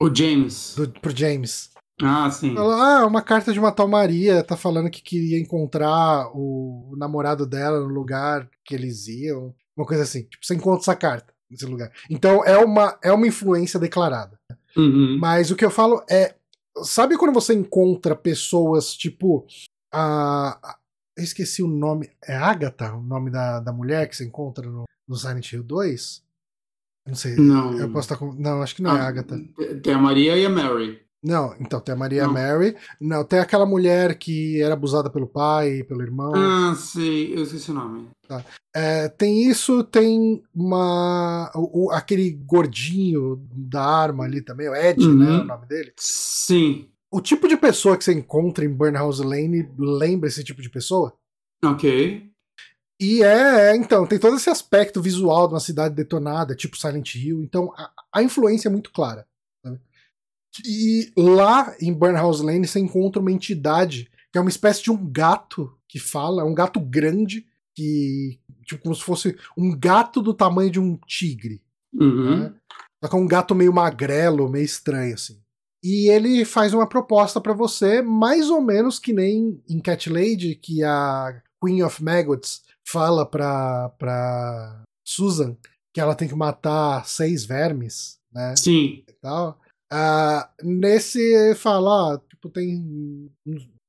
[0.02, 0.74] O James.
[0.76, 1.70] Do, pro James.
[2.02, 2.54] Ah, sim.
[2.58, 7.46] Ah, uma carta de uma tal Maria, tá falando que queria encontrar o, o namorado
[7.46, 9.54] dela no lugar que eles iam.
[9.76, 10.24] Uma coisa assim.
[10.24, 11.90] Tipo, você encontra essa carta nesse lugar.
[12.10, 14.38] Então é uma, é uma influência declarada.
[14.76, 15.18] Uhum.
[15.20, 16.34] Mas o que eu falo é.
[16.84, 19.46] Sabe quando você encontra pessoas tipo.
[19.92, 20.78] A, a
[21.16, 22.10] eu esqueci o nome.
[22.24, 26.22] É Agatha, o nome da, da mulher que você encontra no, no Silent Hill 2?
[27.06, 27.36] Não sei.
[27.36, 27.78] Não.
[27.78, 28.32] Eu posso estar com.
[28.34, 29.40] Não, acho que não é ah, é a Agatha.
[29.82, 31.00] Tem a Maria e a Mary.
[31.22, 32.32] Não, então tem a Maria não.
[32.32, 32.76] Mary.
[33.00, 36.32] Não, tem aquela mulher que era abusada pelo pai, pelo irmão.
[36.34, 38.08] Ah, sei, eu esqueci o nome.
[38.26, 38.44] Tá.
[38.74, 41.50] É, tem isso, tem uma.
[41.54, 45.18] O, aquele gordinho da arma ali também, o Ed, né, uhum.
[45.18, 45.40] né?
[45.40, 45.92] O nome dele.
[45.96, 46.88] Sim.
[47.10, 51.14] O tipo de pessoa que você encontra em Burnhouse Lane lembra esse tipo de pessoa?
[51.64, 52.30] Ok.
[53.00, 57.14] E é, é, então, tem todo esse aspecto visual de uma cidade detonada, tipo Silent
[57.14, 57.42] Hill.
[57.42, 59.24] Então, a, a influência é muito clara.
[59.64, 59.78] Né?
[60.64, 65.10] E lá em Burnhouse Lane você encontra uma entidade que é uma espécie de um
[65.10, 68.38] gato que fala, um gato grande, que.
[68.64, 71.62] Tipo, como se fosse um gato do tamanho de um tigre.
[71.94, 72.40] Uhum.
[72.40, 72.54] Né?
[73.02, 75.40] Só que é um gato meio magrelo, meio estranho, assim.
[75.82, 80.56] E ele faz uma proposta para você, mais ou menos que nem em Cat Lady,
[80.56, 85.56] que a Queen of Maggots fala pra, pra Susan
[85.94, 88.54] que ela tem que matar seis vermes né?
[88.56, 89.04] Sim.
[89.08, 89.60] E tal.
[89.92, 93.30] Uh, nesse fala, tipo, tem.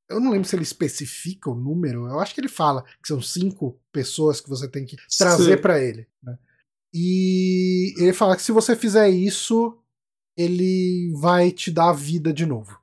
[0.10, 2.08] Eu não lembro se ele especifica o número.
[2.08, 5.80] Eu acho que ele fala que são cinco pessoas que você tem que trazer para
[5.80, 6.08] ele.
[6.24, 6.38] Né?
[6.94, 9.78] E ele fala que se você fizer isso,
[10.36, 12.80] ele vai te dar a vida de novo.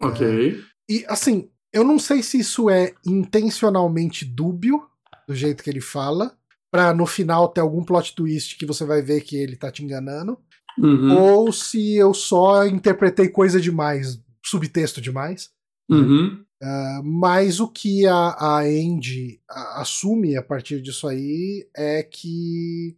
[0.00, 0.24] Ok.
[0.26, 4.88] É, e assim, eu não sei se isso é intencionalmente dúbio,
[5.26, 6.36] do jeito que ele fala,
[6.70, 9.84] pra no final ter algum plot twist que você vai ver que ele tá te
[9.84, 10.38] enganando.
[10.78, 11.16] Uhum.
[11.16, 15.50] Ou se eu só interpretei coisa demais, subtexto demais.
[15.88, 16.44] Uhum.
[16.62, 19.40] Uh, mas o que a, a Andy
[19.76, 22.96] assume a partir disso aí é que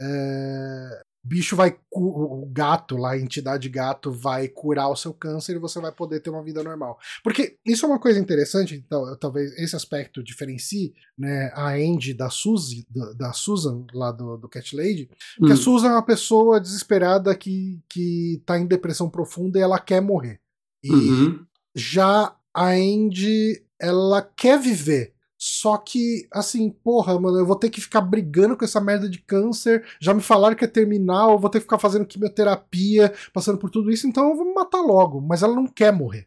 [0.00, 1.76] é, bicho vai.
[1.90, 6.20] O gato lá, a entidade gato, vai curar o seu câncer e você vai poder
[6.20, 6.98] ter uma vida normal.
[7.24, 12.28] Porque isso é uma coisa interessante, então, talvez esse aspecto diferencie né, a Andy da
[12.28, 15.08] Suzy, da, Susan, lá do, do Cat Lady.
[15.38, 15.56] Porque hum.
[15.56, 20.00] a Susan é uma pessoa desesperada que, que tá em depressão profunda e ela quer
[20.00, 20.40] morrer.
[20.84, 21.46] E uhum.
[21.74, 25.15] já a Andy, ela quer viver
[25.48, 29.20] só que, assim, porra, mano, eu vou ter que ficar brigando com essa merda de
[29.20, 29.86] câncer.
[30.00, 33.70] Já me falaram que é terminal, eu vou ter que ficar fazendo quimioterapia, passando por
[33.70, 35.20] tudo isso, então eu vou me matar logo.
[35.20, 36.26] Mas ela não quer morrer.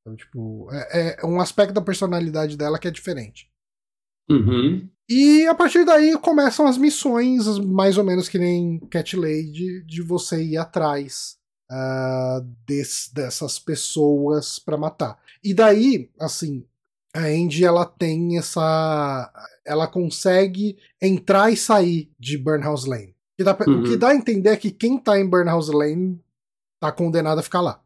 [0.00, 3.48] Então, tipo, é, é um aspecto da personalidade dela que é diferente.
[4.28, 4.90] Uhum.
[5.08, 10.02] E a partir daí começam as missões, mais ou menos que nem Cat Lady, de
[10.02, 11.36] você ir atrás
[11.70, 15.22] uh, des, dessas pessoas para matar.
[15.44, 16.66] E daí, assim,
[17.16, 19.32] a Andy ela tem essa.
[19.64, 23.14] Ela consegue entrar e sair de Burnhouse Lane.
[23.34, 23.80] O que dá, uhum.
[23.80, 26.20] o que dá a entender é que quem tá em Burnhouse Lane
[26.80, 27.82] tá condenado a ficar lá.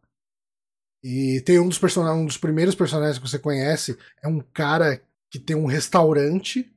[1.03, 5.03] E tem um dos personagens, um dos primeiros personagens que você conhece, é um cara
[5.31, 6.71] que tem um restaurante,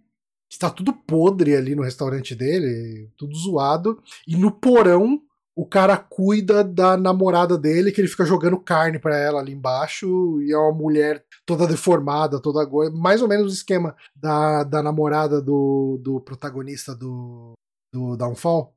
[0.50, 5.22] está tudo podre ali no restaurante dele, tudo zoado, e no porão
[5.56, 10.42] o cara cuida da namorada dele, que ele fica jogando carne para ela ali embaixo,
[10.42, 14.82] e é uma mulher toda deformada, toda gorda, mais ou menos o esquema da, da
[14.82, 17.54] namorada do, do protagonista do,
[17.94, 18.74] do Downfall.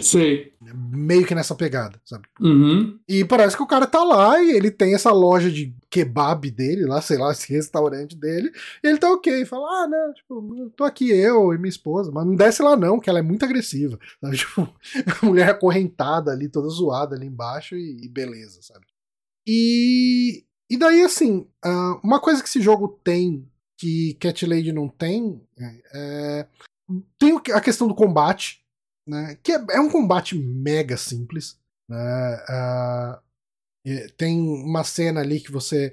[0.00, 0.52] Sei.
[0.90, 2.28] Meio que nessa pegada, sabe?
[2.40, 2.98] Uhum.
[3.08, 6.84] E parece que o cara tá lá e ele tem essa loja de kebab dele
[6.84, 8.52] lá, sei lá, esse restaurante dele,
[8.82, 9.44] e ele tá ok.
[9.44, 13.00] Fala, ah, não, tipo, tô aqui eu e minha esposa, mas não desce lá não,
[13.00, 13.98] que ela é muito agressiva.
[14.20, 14.36] Sabe?
[14.48, 14.68] Tipo,
[15.20, 18.86] a mulher acorrentada ali, toda zoada ali embaixo e, e beleza, sabe?
[19.46, 23.48] E, e daí, assim, uh, uma coisa que esse jogo tem
[23.78, 26.46] que Cat Lady não tem é, é
[27.18, 28.64] tem a questão do combate,
[29.08, 29.38] né?
[29.42, 31.58] Que é, é um combate mega simples.
[31.88, 32.44] Né?
[32.50, 35.90] Uh, tem uma cena ali que você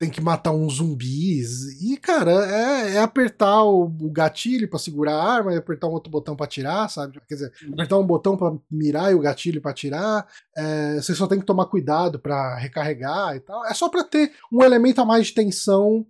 [0.00, 1.82] tem que matar uns zumbis.
[1.82, 5.92] E, cara, é, é apertar o, o gatilho para segurar a arma e apertar um
[5.92, 7.20] outro botão para atirar, sabe?
[7.28, 10.26] Quer dizer, apertar um botão para mirar e o gatilho para atirar.
[10.56, 13.66] É, você só tem que tomar cuidado para recarregar e tal.
[13.66, 16.06] É só para ter um elemento a mais de tensão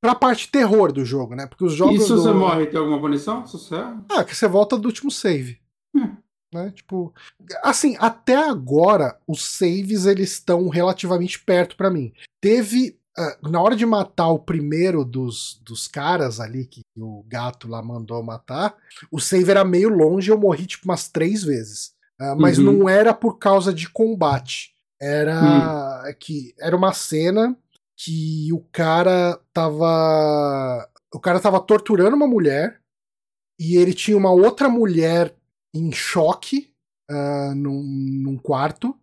[0.00, 1.46] pra parte terror do jogo, né?
[1.46, 1.96] Porque os jogos.
[1.96, 2.22] E se do...
[2.22, 3.46] você morre, tem alguma punição?
[3.46, 3.74] Se você...
[4.08, 5.58] Ah, que você volta do último save.
[5.94, 6.16] Hum.
[6.52, 6.72] Né?
[6.74, 7.12] Tipo,
[7.62, 12.12] assim, até agora os saves eles estão relativamente perto para mim.
[12.40, 17.68] Teve uh, na hora de matar o primeiro dos, dos caras ali que o gato
[17.68, 18.74] lá mandou matar,
[19.10, 21.92] o save era meio longe, eu morri tipo umas três vezes.
[22.20, 22.64] Uh, mas uhum.
[22.72, 24.72] não era por causa de combate.
[25.00, 26.14] Era hum.
[26.18, 27.56] que era uma cena
[27.98, 30.88] que o cara tava.
[31.12, 32.80] O cara tava torturando uma mulher
[33.58, 35.34] e ele tinha uma outra mulher
[35.74, 36.70] em choque
[37.10, 38.96] uh, num, num quarto.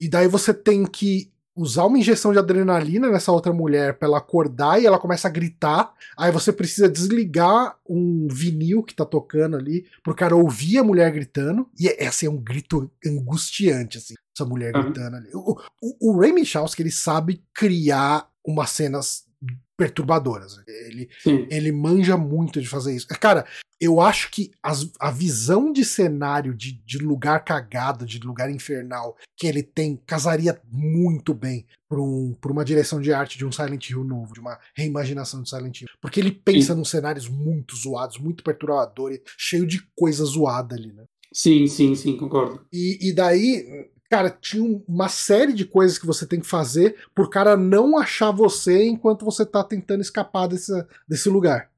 [0.00, 4.18] E daí você tem que usar uma injeção de adrenalina nessa outra mulher para ela
[4.18, 5.92] acordar e ela começa a gritar.
[6.16, 11.10] Aí você precisa desligar um vinil que tá tocando ali pro cara ouvir a mulher
[11.10, 11.68] gritando.
[11.78, 14.82] E é, assim, é um grito angustiante, assim, essa mulher uhum.
[14.84, 15.30] gritando ali.
[15.34, 19.28] O, o, o Ray Michalski, ele sabe criar umas cenas
[19.76, 20.56] perturbadoras.
[20.66, 21.08] Ele,
[21.50, 23.06] ele manja muito de fazer isso.
[23.06, 23.46] Cara,
[23.80, 29.16] eu acho que as, a visão de cenário de, de lugar cagado, de lugar infernal
[29.36, 33.88] que ele tem, casaria muito bem para um, uma direção de arte de um Silent
[33.88, 35.88] Hill novo, de uma reimaginação de Silent Hill.
[36.00, 36.78] Porque ele pensa sim.
[36.78, 41.04] nos cenários muito zoados, muito perturbadores, cheio de coisa zoada ali, né?
[41.32, 42.66] Sim, sim, sim, concordo.
[42.72, 47.28] E, e daí, cara, tinha uma série de coisas que você tem que fazer por
[47.30, 50.72] cara não achar você enquanto você tá tentando escapar desse,
[51.06, 51.70] desse lugar.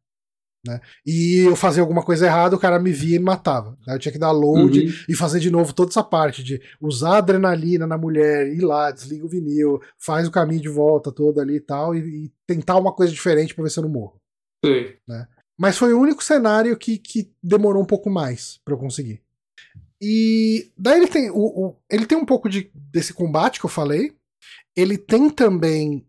[0.66, 0.78] Né?
[1.06, 3.78] E eu fazia alguma coisa errada, o cara me via e me matava.
[3.88, 4.92] Eu tinha que dar load uhum.
[5.08, 9.24] e fazer de novo toda essa parte de usar adrenalina na mulher, ir lá, desliga
[9.24, 12.92] o vinil, faz o caminho de volta todo ali e tal, e, e tentar uma
[12.92, 14.20] coisa diferente para ver se eu não morro.
[14.64, 14.92] Sim.
[15.08, 15.26] Né?
[15.58, 19.22] Mas foi o único cenário que, que demorou um pouco mais para eu conseguir.
[20.01, 23.70] E daí ele tem o, o, ele tem um pouco de, desse combate que eu
[23.70, 24.16] falei.
[24.74, 26.07] Ele tem também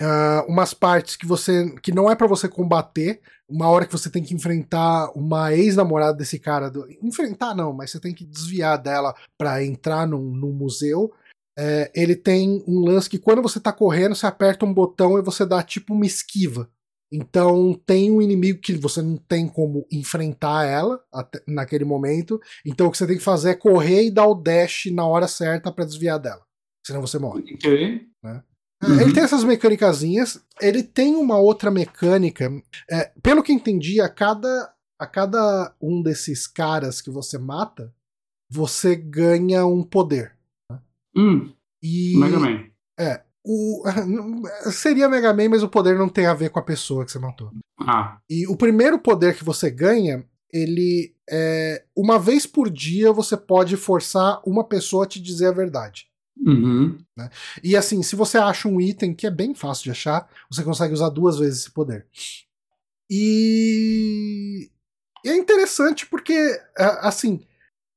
[0.00, 3.20] uh, umas partes que você que não é para você combater.
[3.48, 6.70] Uma hora que você tem que enfrentar uma ex-namorada desse cara.
[6.70, 11.12] Do, enfrentar não, mas você tem que desviar dela para entrar num, num museu.
[11.58, 15.22] É, ele tem um lance que quando você tá correndo, você aperta um botão e
[15.22, 16.70] você dá tipo uma esquiva.
[17.12, 22.40] Então tem um inimigo que você não tem como enfrentar ela até, naquele momento.
[22.64, 25.28] Então o que você tem que fazer é correr e dar o dash na hora
[25.28, 26.42] certa para desviar dela.
[26.84, 27.54] Senão você morre.
[27.54, 28.08] Ok.
[28.22, 28.42] Né?
[28.82, 29.00] Uhum.
[29.00, 30.42] Ele tem essas mecânicazinhas.
[30.60, 32.50] Ele tem uma outra mecânica.
[32.90, 37.94] É, pelo que entendi, a cada, a cada um desses caras que você mata,
[38.50, 40.36] você ganha um poder.
[40.70, 40.80] Né?
[41.16, 41.52] Hum.
[41.82, 42.64] E, Mega Man.
[42.98, 43.22] É.
[43.44, 43.82] O,
[44.70, 47.18] seria Mega Man, mas o poder não tem a ver com a pessoa que você
[47.18, 47.50] matou.
[47.80, 48.18] Ah.
[48.30, 51.84] E o primeiro poder que você ganha, ele é.
[51.96, 56.06] Uma vez por dia você pode forçar uma pessoa a te dizer a verdade.
[56.44, 56.98] Uhum.
[57.16, 57.30] Né?
[57.62, 60.94] E assim, se você acha um item que é bem fácil de achar, você consegue
[60.94, 62.06] usar duas vezes esse poder.
[63.10, 64.70] E,
[65.24, 66.58] e é interessante porque,
[67.00, 67.44] assim,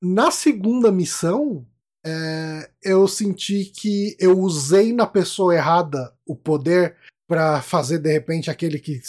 [0.02, 1.66] na segunda missão,
[2.06, 6.96] é, eu senti que eu usei na pessoa errada o poder
[7.28, 9.02] para fazer de repente aquele que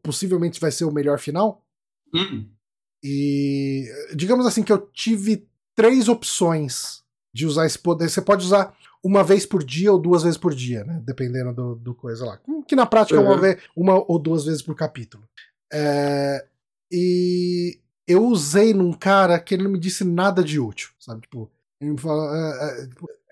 [0.00, 1.64] possivelmente vai ser o melhor final.
[2.14, 2.48] Uhum.
[3.02, 3.84] E
[4.14, 7.02] digamos assim que eu tive três opções
[7.34, 8.08] de usar esse poder.
[8.08, 11.02] Você pode usar uma vez por dia ou duas vezes por dia, né?
[11.04, 12.40] Dependendo do, do coisa lá.
[12.66, 13.26] Que na prática uhum.
[13.26, 15.24] é uma, vez, uma ou duas vezes por capítulo.
[15.72, 16.46] É,
[16.90, 21.22] e eu usei num cara que ele não me disse nada de útil, sabe?
[21.22, 21.50] Tipo,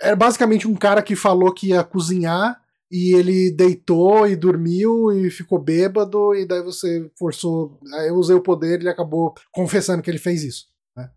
[0.01, 5.31] era basicamente um cara que falou que ia cozinhar e ele deitou e dormiu e
[5.31, 7.79] ficou bêbado e daí você forçou.
[7.95, 10.67] Aí eu usei o poder e ele acabou confessando que ele fez isso.
[10.97, 11.11] Né?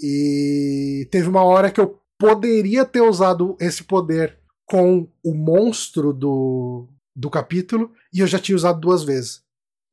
[0.00, 6.88] E teve uma hora que eu poderia ter usado esse poder com o monstro do,
[7.16, 9.42] do capítulo e eu já tinha usado duas vezes.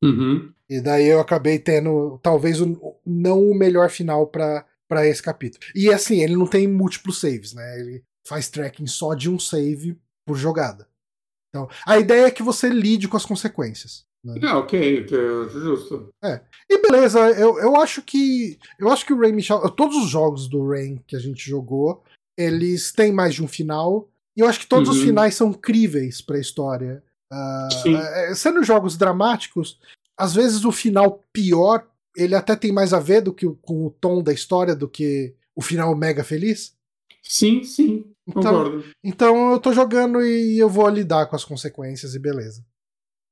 [0.02, 0.52] Uhum.
[0.68, 5.64] E daí eu acabei tendo talvez o, não o melhor final para para esse capítulo.
[5.74, 7.80] E assim, ele não tem múltiplos saves, né?
[7.80, 10.86] Ele faz tracking só de um save por jogada.
[11.48, 14.04] Então, a ideia é que você lide com as consequências.
[14.22, 14.38] Né?
[14.44, 15.06] Ah, ok,
[15.48, 16.10] justo.
[16.22, 16.42] É.
[16.68, 18.58] E beleza, eu, eu acho que.
[18.78, 19.60] Eu acho que o Rain Michel.
[19.70, 22.04] Todos os jogos do Rain que a gente jogou,
[22.38, 24.10] eles têm mais de um final.
[24.36, 24.94] E eu acho que todos uhum.
[24.94, 27.02] os finais são críveis pra história.
[27.32, 29.80] Uh, sendo jogos dramáticos,
[30.18, 31.86] às vezes o final pior
[32.16, 35.34] ele até tem mais a ver do que com o tom da história do que
[35.54, 36.76] o final mega feliz?
[37.22, 38.04] Sim, sim.
[38.26, 38.84] Então, concordo.
[39.02, 42.64] então eu tô jogando e eu vou lidar com as consequências e beleza.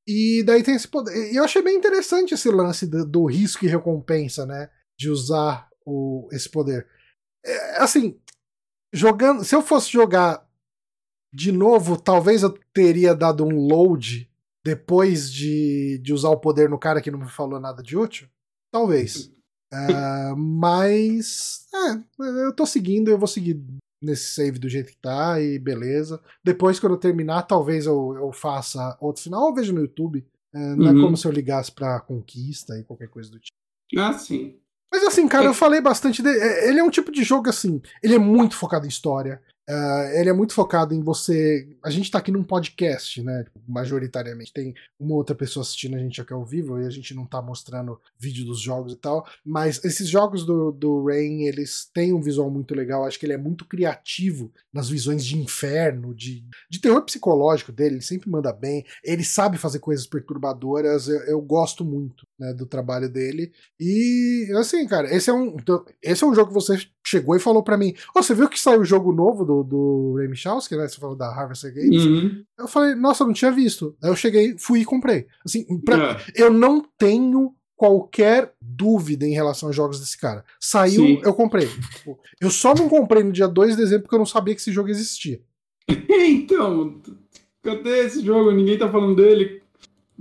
[0.07, 1.33] E daí tem esse poder.
[1.33, 4.71] E eu achei bem interessante esse lance do, do risco e recompensa, né?
[4.99, 6.87] De usar o, esse poder.
[7.45, 8.19] É, assim,
[8.93, 9.45] jogando.
[9.45, 10.45] Se eu fosse jogar
[11.33, 14.29] de novo, talvez eu teria dado um load
[14.65, 18.29] depois de, de usar o poder no cara que não me falou nada de útil.
[18.73, 19.33] Talvez.
[19.73, 21.67] Uh, mas.
[21.75, 23.63] É, eu tô seguindo, eu vou seguir
[24.03, 26.21] nesse save do jeito que tá e beleza.
[26.43, 30.27] Depois, quando eu terminar, talvez eu, eu faça outro final, ou vejo no YouTube.
[30.55, 30.99] É, não é uhum.
[30.99, 33.57] é como se eu ligasse pra conquista e qualquer coisa do tipo.
[33.97, 34.59] Ah, sim.
[34.93, 36.41] Mas assim, cara, eu falei bastante dele.
[36.41, 37.81] É, ele é um tipo de jogo assim.
[38.03, 39.41] Ele é muito focado em história.
[39.71, 41.69] Uh, ele é muito focado em você.
[41.81, 43.45] A gente tá aqui num podcast, né?
[43.69, 44.53] Majoritariamente.
[44.53, 47.41] Tem uma outra pessoa assistindo a gente aqui ao vivo e a gente não tá
[47.41, 49.25] mostrando vídeo dos jogos e tal.
[49.45, 53.05] Mas esses jogos do, do Rain, eles têm um visual muito legal.
[53.05, 57.97] Acho que ele é muito criativo nas visões de inferno, de, de terror psicológico dele.
[57.97, 58.85] Ele sempre manda bem.
[59.05, 61.07] Ele sabe fazer coisas perturbadoras.
[61.07, 63.53] Eu, eu gosto muito né, do trabalho dele.
[63.79, 65.57] E assim, cara, esse é um.
[65.61, 68.49] Então, esse é um jogo que você chegou e falou para mim: oh, você viu
[68.49, 70.89] que saiu o jogo novo do, do Ray Michalski, né?
[70.89, 72.03] Você falou da Harvester Games.
[72.03, 72.43] Uhum.
[72.59, 73.95] Eu falei, nossa, eu não tinha visto.
[74.03, 75.27] Aí eu cheguei, fui e comprei.
[75.45, 76.43] Assim, pra, é.
[76.43, 80.45] eu não tenho qualquer dúvida em relação aos jogos desse cara.
[80.59, 81.21] Saiu, Sim.
[81.23, 81.67] eu comprei.
[81.67, 84.61] Tipo, eu só não comprei no dia 2 de dezembro porque eu não sabia que
[84.61, 85.41] esse jogo existia.
[85.89, 87.01] então,
[87.63, 88.51] cadê esse jogo?
[88.51, 89.63] Ninguém tá falando dele.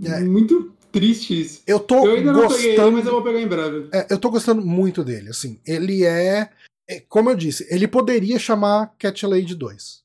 [0.04, 0.22] É.
[0.22, 1.62] Muito triste isso.
[1.66, 3.90] Eu tô eu ainda gostando, não peguei, mas eu vou pegar em breve.
[3.94, 5.60] É, eu tô gostando muito dele, assim.
[5.66, 6.50] Ele é,
[6.90, 10.04] é como eu disse, ele poderia chamar Cat Lady 2.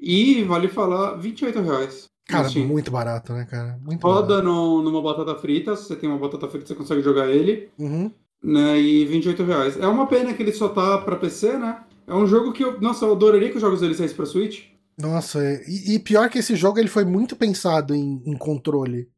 [0.00, 2.04] E vale falar, 28 reais.
[2.26, 3.78] Cara, muito barato, né, cara?
[3.84, 7.28] Muito Roda no, numa batata frita, se você tem uma batata frita, você consegue jogar
[7.28, 7.68] ele.
[7.78, 8.10] Uhum.
[8.42, 9.78] Né, e 28 reais.
[9.78, 11.82] É uma pena que ele só tá pra PC, né?
[12.06, 12.80] É um jogo que eu.
[12.80, 14.64] Nossa, eu adoraria que os jogos dele saíssem pra Switch.
[14.98, 19.08] Nossa, e, e, pior que esse jogo ele foi muito pensado em, em controle.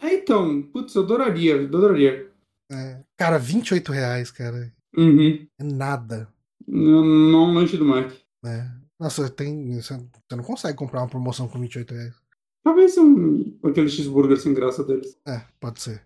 [0.00, 2.30] É, então, putz, eu adoraria, eu adoraria.
[2.70, 4.72] É, cara, 28 reais, cara.
[4.96, 5.46] Uhum.
[5.58, 6.28] É nada.
[6.66, 8.12] Não lanche do Mac.
[8.44, 8.66] É.
[8.98, 9.98] Nossa, tem, você
[10.32, 12.14] não consegue comprar uma promoção com 28 reais.
[12.62, 15.16] Talvez um, aquele cheeseburger sem graça deles.
[15.26, 16.02] É, pode ser.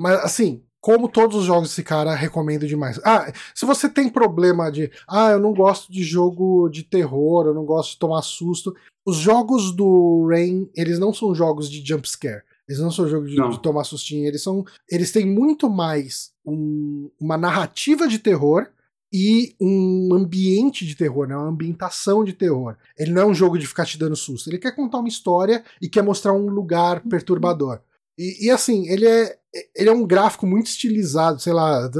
[0.00, 2.98] Mas assim, como todos os jogos desse cara, recomendo demais.
[3.04, 7.54] Ah, se você tem problema de, ah, eu não gosto de jogo de terror, eu
[7.54, 8.74] não gosto de tomar susto.
[9.04, 12.42] Os jogos do Rain, eles não são jogos de jump scare.
[12.68, 14.64] Eles não são jogos de, de tomar sustinho, eles são.
[14.90, 18.66] Eles têm muito mais um, uma narrativa de terror
[19.12, 21.36] e um ambiente de terror, né?
[21.36, 22.76] uma ambientação de terror.
[22.98, 24.50] Ele não é um jogo de ficar te dando susto.
[24.50, 27.80] Ele quer contar uma história e quer mostrar um lugar perturbador.
[28.18, 29.36] E, e, assim, ele é,
[29.74, 31.90] ele é um gráfico muito estilizado, sei lá,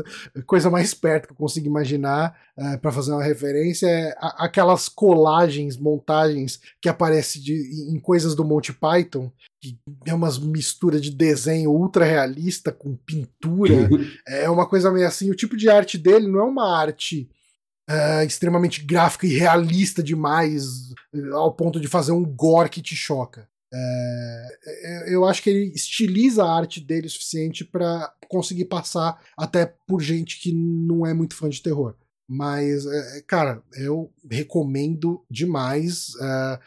[0.46, 4.88] coisa mais perto que eu consigo imaginar uh, é, para fazer uma referência é aquelas
[4.88, 11.10] colagens, montagens que aparecem de, em coisas do Monty Python, que é umas misturas de
[11.10, 13.88] desenho ultra realista com pintura.
[14.26, 15.30] é uma coisa meio assim.
[15.30, 17.28] O tipo de arte dele não é uma arte
[17.88, 22.96] Uh, extremamente gráfica e realista demais, uh, ao ponto de fazer um gore que te
[22.96, 23.48] choca.
[23.76, 29.20] É, é, eu acho que ele estiliza a arte dele o suficiente para conseguir passar
[29.36, 31.94] até por gente que não é muito fã de terror.
[32.28, 36.12] Mas, é, cara, eu recomendo demais.
[36.20, 36.60] É,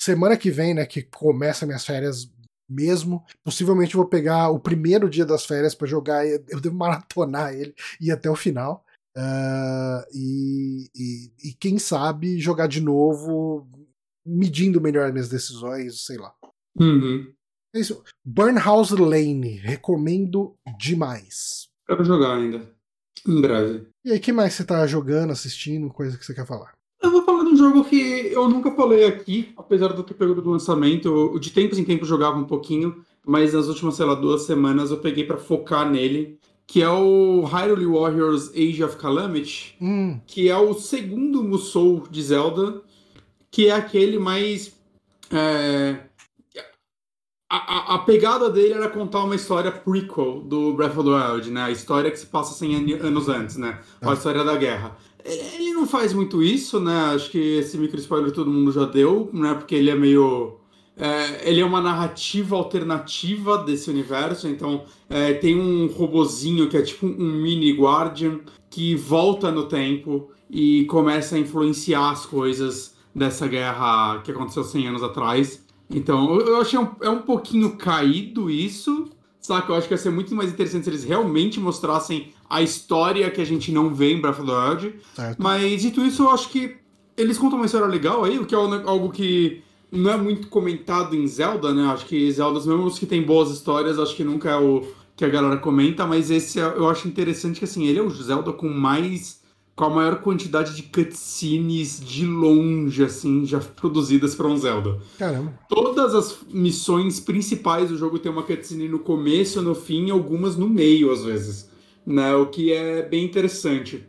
[0.00, 2.30] semana que vem, né, que começa minhas férias
[2.68, 6.26] mesmo, possivelmente vou pegar o primeiro dia das férias para jogar.
[6.26, 8.84] Eu devo maratonar ele e ir até o final.
[9.16, 13.64] Uh, e, e, e, quem sabe jogar de novo,
[14.26, 16.34] medindo melhor minhas decisões, sei lá.
[16.78, 17.32] Uhum.
[17.74, 18.02] É isso.
[18.24, 21.68] Burnhouse Lane, recomendo demais.
[21.86, 22.62] Quero jogar ainda.
[23.26, 23.86] Em breve.
[24.04, 26.72] E aí, que mais você tá jogando, assistindo, coisa que você quer falar?
[27.02, 27.96] Eu vou falar de um jogo que
[28.32, 31.08] eu nunca falei aqui, apesar de eu ter pegado do lançamento.
[31.08, 34.90] Eu, de tempos em tempos jogava um pouquinho, mas nas últimas, sei lá, duas semanas
[34.90, 36.38] eu peguei para focar nele.
[36.66, 40.18] Que é o Hyrule Warriors Age of Calamity, hum.
[40.26, 42.80] que é o segundo Musou de Zelda,
[43.50, 44.72] que é aquele mais.
[45.30, 46.00] É,
[47.48, 51.64] a, a, pegada dele era contar uma história prequel do Breath of the Wild, né?
[51.64, 53.80] A história que se passa 100 anos antes, né?
[54.00, 54.14] A é.
[54.14, 54.96] história da guerra.
[55.24, 57.12] Ele não faz muito isso, né?
[57.14, 59.54] Acho que esse micro spoiler todo mundo já deu, né?
[59.54, 60.58] Porque ele é meio.
[60.96, 66.82] É, ele é uma narrativa alternativa desse universo, então é, tem um robozinho que é
[66.82, 68.40] tipo um mini Guardian
[68.70, 74.88] que volta no tempo e começa a influenciar as coisas dessa guerra que aconteceu 100
[74.88, 75.63] anos atrás.
[75.90, 79.08] Então, eu achei um, é um pouquinho caído isso,
[79.40, 79.72] saca?
[79.72, 83.40] Eu acho que ia ser muito mais interessante se eles realmente mostrassem a história que
[83.40, 84.94] a gente não vê em Breath of the Wild.
[85.14, 85.42] Certo.
[85.42, 86.76] Mas, dito isso, eu acho que
[87.16, 89.62] eles contam uma história legal aí, o que é algo que
[89.92, 91.84] não é muito comentado em Zelda, né?
[91.86, 94.84] Acho que Zelda, mesmo os que tem boas histórias, acho que nunca é o
[95.16, 98.10] que a galera comenta, mas esse é, eu acho interessante que, assim, ele é o
[98.10, 99.40] Zelda com mais
[99.76, 105.00] com a maior quantidade de cutscenes de longe, assim, já produzidas para um Zelda.
[105.18, 105.58] Caramba.
[105.68, 110.56] Todas as missões principais do jogo tem uma cutscene no começo, no fim, e algumas
[110.56, 111.68] no meio, às vezes.
[112.06, 112.34] Né?
[112.36, 114.06] O que é bem interessante.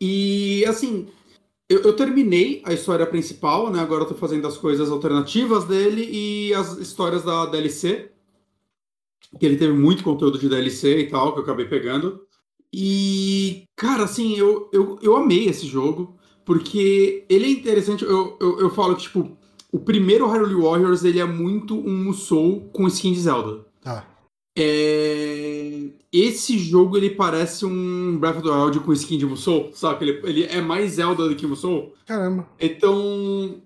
[0.00, 1.06] E, assim,
[1.68, 3.80] eu, eu, terminei a história principal, né?
[3.80, 8.10] Agora eu tô fazendo as coisas alternativas dele e as histórias da DLC.
[9.38, 12.25] Que ele teve muito conteúdo de DLC e tal, que eu acabei pegando.
[12.72, 18.04] E, cara, assim, eu, eu, eu amei esse jogo, porque ele é interessante.
[18.04, 19.36] Eu, eu, eu falo que, tipo,
[19.72, 23.64] o primeiro Hyrule Warriors ele é muito um Musou com skin de Zelda.
[23.82, 24.06] Tá.
[24.56, 25.90] É...
[26.12, 30.08] Esse jogo ele parece um Breath of the Wild com skin de Musou, sabe?
[30.08, 31.94] Ele, ele é mais Zelda do que Musou.
[32.06, 32.48] Caramba.
[32.58, 33.60] Então.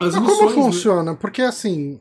[0.00, 0.52] As Mas missões...
[0.52, 1.14] como funciona?
[1.16, 1.98] Porque assim,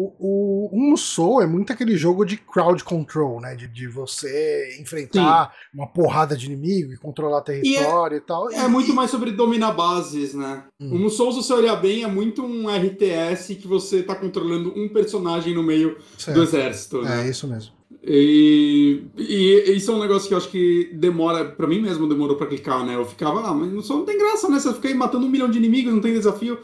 [0.00, 3.56] o, o, um é muito aquele jogo de crowd control, né?
[3.56, 5.68] De, de você enfrentar Sim.
[5.74, 8.50] uma porrada de inimigo e controlar território e, é, e tal.
[8.52, 10.62] É e, muito mais sobre dominar bases, né?
[10.80, 10.94] Hum.
[10.94, 14.88] O Musou, se você olhar bem, é muito um RTS que você tá controlando um
[14.88, 16.36] personagem no meio certo.
[16.36, 17.02] do exército.
[17.02, 17.26] Né?
[17.26, 17.72] É isso mesmo.
[18.00, 22.36] E, e, isso é um negócio que eu acho que demora, para mim mesmo demorou
[22.36, 22.94] para clicar, né?
[22.94, 24.60] Eu ficava, ah, mas só não tem graça, né?
[24.60, 26.58] Você fica aí matando um milhão de inimigos, não tem desafio.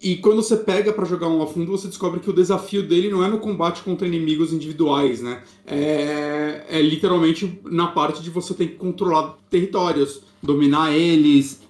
[0.00, 3.10] E quando você pega para jogar um a fundo, você descobre que o desafio dele
[3.10, 5.42] não é no combate contra inimigos individuais, né?
[5.66, 11.60] É, é literalmente na parte de você ter que controlar territórios, dominar eles,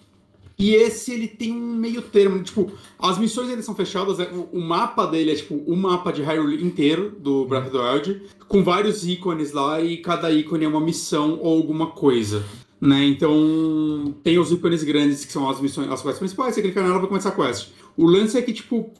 [0.58, 4.60] e esse ele tem um meio termo, tipo, as missões eles são fechadas, é, o,
[4.60, 8.64] mapa dele é tipo o mapa de Hyrule inteiro do Breath of the Wild, com
[8.64, 12.44] vários ícones lá e cada ícone é uma missão ou alguma coisa.
[12.80, 13.06] Né?
[13.06, 16.98] Então, tem os ícones grandes que são as missões, as quests principais, você clica nela
[16.98, 17.70] vai começar a quest.
[17.96, 18.92] O lance é que, tipo,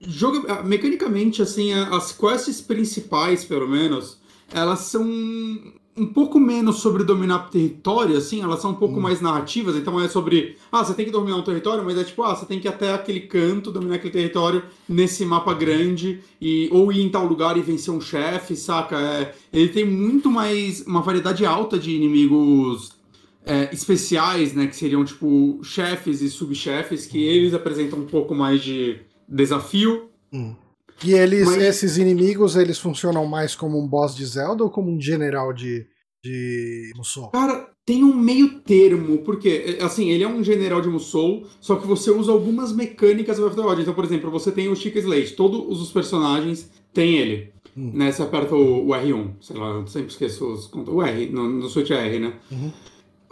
[0.00, 4.18] joga, mecanicamente, assim, as quests principais, pelo menos,
[4.52, 5.04] elas são
[5.96, 9.02] um pouco menos sobre dominar território, assim, elas são um pouco hum.
[9.02, 12.22] mais narrativas, então é sobre, ah, você tem que dominar um território, mas é tipo,
[12.22, 16.70] ah, você tem que ir até aquele canto, dominar aquele território nesse mapa grande, e,
[16.72, 18.98] ou ir em tal lugar e vencer um chefe, saca?
[18.98, 22.98] É, ele tem muito mais, uma variedade alta de inimigos
[23.44, 28.62] é, especiais, né, que seriam tipo chefes e subchefes, que eles apresentam um pouco mais
[28.62, 30.10] de desafio.
[30.32, 30.54] Hum.
[31.04, 31.62] E eles, Mas...
[31.62, 35.86] esses inimigos, eles funcionam mais como um boss de Zelda ou como um general de,
[36.22, 37.28] de Musou?
[37.30, 41.86] Cara, tem um meio termo, porque, assim, ele é um general de Musou, só que
[41.86, 43.80] você usa algumas mecânicas do Wild.
[43.80, 47.52] Então, por exemplo, você tem o Chica Slate, todos os personagens têm ele.
[47.74, 47.92] Hum.
[47.94, 51.48] Né, você aperta o, o, R1, sei lá, eu sempre esqueço os, o R, no,
[51.48, 52.34] no Switch é R, né?
[52.50, 52.70] Uhum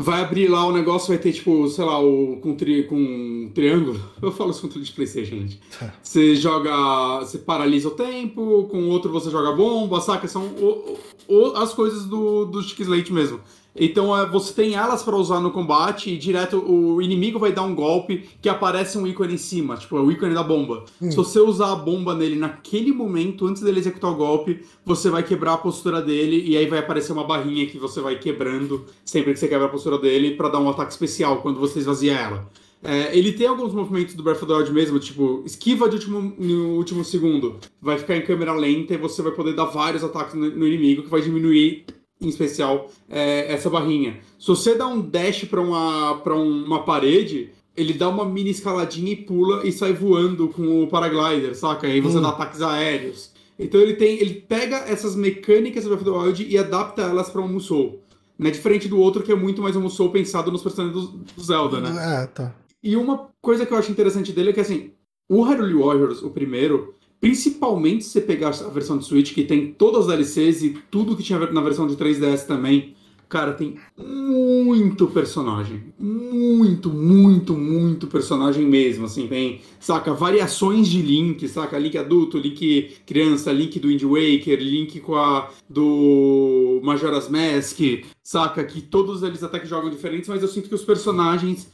[0.00, 3.50] vai abrir lá o negócio, vai ter, tipo, sei lá, o, com, tri, com um
[3.52, 4.00] triângulo.
[4.22, 5.60] Eu falo com tudo de Playstation, gente.
[6.00, 7.18] Você joga.
[7.18, 10.28] Você paralisa o tempo, com outro você joga bomba, saca?
[10.28, 10.96] São o,
[11.26, 13.40] o, as coisas do, do Chick Slate mesmo.
[13.78, 17.62] Então é, você tem elas para usar no combate e direto o inimigo vai dar
[17.62, 20.84] um golpe que aparece um ícone em cima, tipo é o ícone da bomba.
[21.00, 21.10] Hum.
[21.10, 25.22] Se você usar a bomba nele naquele momento, antes dele executar o golpe, você vai
[25.22, 29.32] quebrar a postura dele e aí vai aparecer uma barrinha que você vai quebrando sempre
[29.32, 32.48] que você quebra a postura dele para dar um ataque especial quando você esvazia ela.
[32.82, 36.34] É, ele tem alguns movimentos do Breath of the Wild mesmo, tipo, esquiva de último,
[36.38, 40.34] no último segundo, vai ficar em câmera lenta e você vai poder dar vários ataques
[40.34, 41.84] no, no inimigo, que vai diminuir
[42.20, 44.18] em especial é, essa barrinha.
[44.38, 49.12] Se você dá um dash para uma, pra uma parede, ele dá uma mini escaladinha
[49.12, 51.86] e pula e sai voando com o paraglider, saca?
[51.86, 52.22] Aí você hum.
[52.22, 53.30] dá ataques aéreos.
[53.58, 57.28] Então ele tem, ele pega essas mecânicas do Breath of the Wild e adapta elas
[57.28, 58.02] para um Musou.
[58.38, 58.50] Né?
[58.50, 61.80] Diferente do outro que é muito mais um Musou pensado nos personagens do, do Zelda,
[61.80, 62.22] né?
[62.22, 62.54] É, tá.
[62.82, 64.92] E uma coisa que eu acho interessante dele é que assim,
[65.28, 69.72] o Hyrule Warriors, o primeiro, Principalmente se você pegar a versão de Switch, que tem
[69.72, 72.94] todas as DLCs e tudo que tinha na versão de 3DS também.
[73.28, 75.82] Cara, tem muito personagem.
[75.98, 79.04] Muito, muito, muito personagem mesmo.
[79.04, 81.78] Assim, tem, saca, variações de Link, saca?
[81.78, 87.78] Link adulto, Link criança, Link do Wind Waker, Link com a do Majora's Mask,
[88.22, 88.64] saca?
[88.64, 91.68] Que todos eles até que jogam diferentes, mas eu sinto que os personagens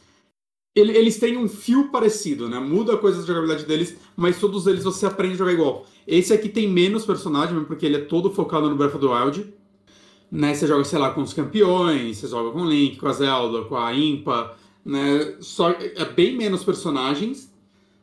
[0.75, 2.59] eles têm um fio parecido, né?
[2.59, 5.87] Muda coisas da jogabilidade deles, mas todos eles você aprende a jogar igual.
[6.07, 9.55] Esse aqui tem menos personagem, porque ele é todo focado no Breath of the Wild.
[10.33, 10.53] Né?
[10.53, 13.62] Você joga, sei lá, com os campeões, você joga com o Link, com a Zelda,
[13.62, 15.37] com a Impa, né?
[15.41, 17.53] Só, é bem menos personagens.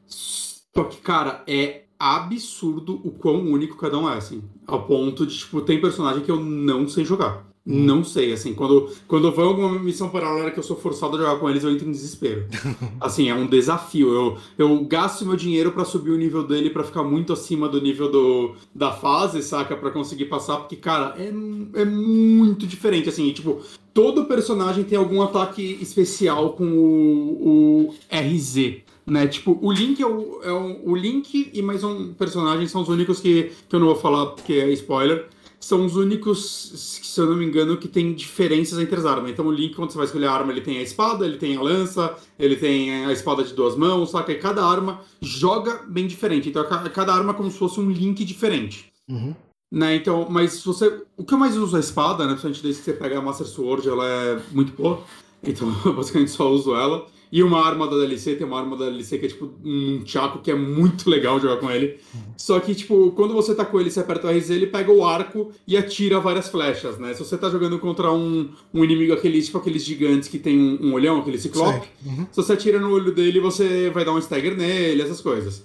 [0.08, 4.42] Só que, cara, é absurdo o quão único cada um é, assim.
[4.66, 7.51] Ao ponto de, tipo, tem personagem que eu não sei jogar.
[7.64, 11.16] Não sei, assim, quando, quando eu vou em alguma missão paralela que eu sou forçado
[11.16, 12.48] a jogar com eles, eu entro em desespero.
[13.00, 14.12] assim, é um desafio.
[14.12, 17.80] Eu, eu gasto meu dinheiro para subir o nível dele para ficar muito acima do
[17.80, 19.76] nível do, da fase, saca?
[19.76, 23.62] para conseguir passar, porque, cara, é, é muito diferente, assim, tipo,
[23.94, 28.82] todo personagem tem algum ataque especial com o, o RZ.
[29.06, 29.28] Né?
[29.28, 32.90] Tipo, o Link é o, é o, o Link e mais um personagem são os
[32.90, 35.28] únicos que, que eu não vou falar porque é spoiler
[35.62, 39.32] são os únicos, se eu não me engano, que tem diferenças entre as armas.
[39.32, 41.56] Então o Link, quando você vai escolher a arma, ele tem a espada, ele tem
[41.56, 44.32] a lança, ele tem a espada de duas mãos, saca?
[44.32, 46.50] E cada arma joga bem diferente.
[46.50, 48.92] Então cada arma é como se fosse um Link diferente.
[49.08, 49.36] Uhum.
[49.72, 51.02] Né, então, mas se você.
[51.16, 52.32] O que eu mais uso é a espada, né?
[52.32, 55.02] Principalmente desde que você pega a Master Sword, ela é muito boa.
[55.42, 57.08] Então, basicamente só uso ela.
[57.32, 60.40] E uma arma da DLC, tem uma arma da DLC que é tipo um Chaco
[60.40, 61.98] que é muito legal jogar com ele.
[62.36, 65.06] Só que, tipo, quando você tá com ele, você aperta o RZ, ele pega o
[65.06, 67.14] arco e atira várias flechas, né?
[67.14, 70.88] Se você tá jogando contra um, um inimigo, aqueles, tipo aqueles gigantes que tem um,
[70.88, 72.28] um olhão, aquele ciclope, uhum.
[72.30, 75.64] se você atira no olho dele, você vai dar um stagger nele, essas coisas.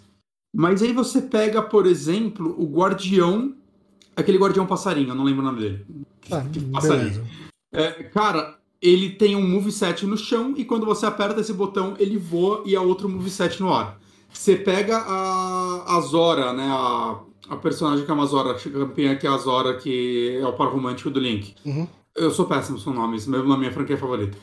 [0.55, 3.55] Mas aí você pega, por exemplo, o guardião,
[4.15, 5.87] aquele guardião passarinho, eu não lembro o nome dele.
[6.31, 7.27] Ah, passarinho.
[7.75, 12.19] É, cara, ele tem um moveset no chão e quando você aperta esse botão, ele
[12.19, 13.99] voa e é outro moveset no ar.
[14.33, 16.67] Você pega a, a Zora, né?
[16.69, 20.47] A, a personagem que é uma Zora, a campeã que é a Zora, que é
[20.47, 21.55] o par romântico do Link.
[21.65, 21.87] Uhum.
[22.15, 24.37] Eu sou péssimo com nomes, mesmo na minha franquia favorita.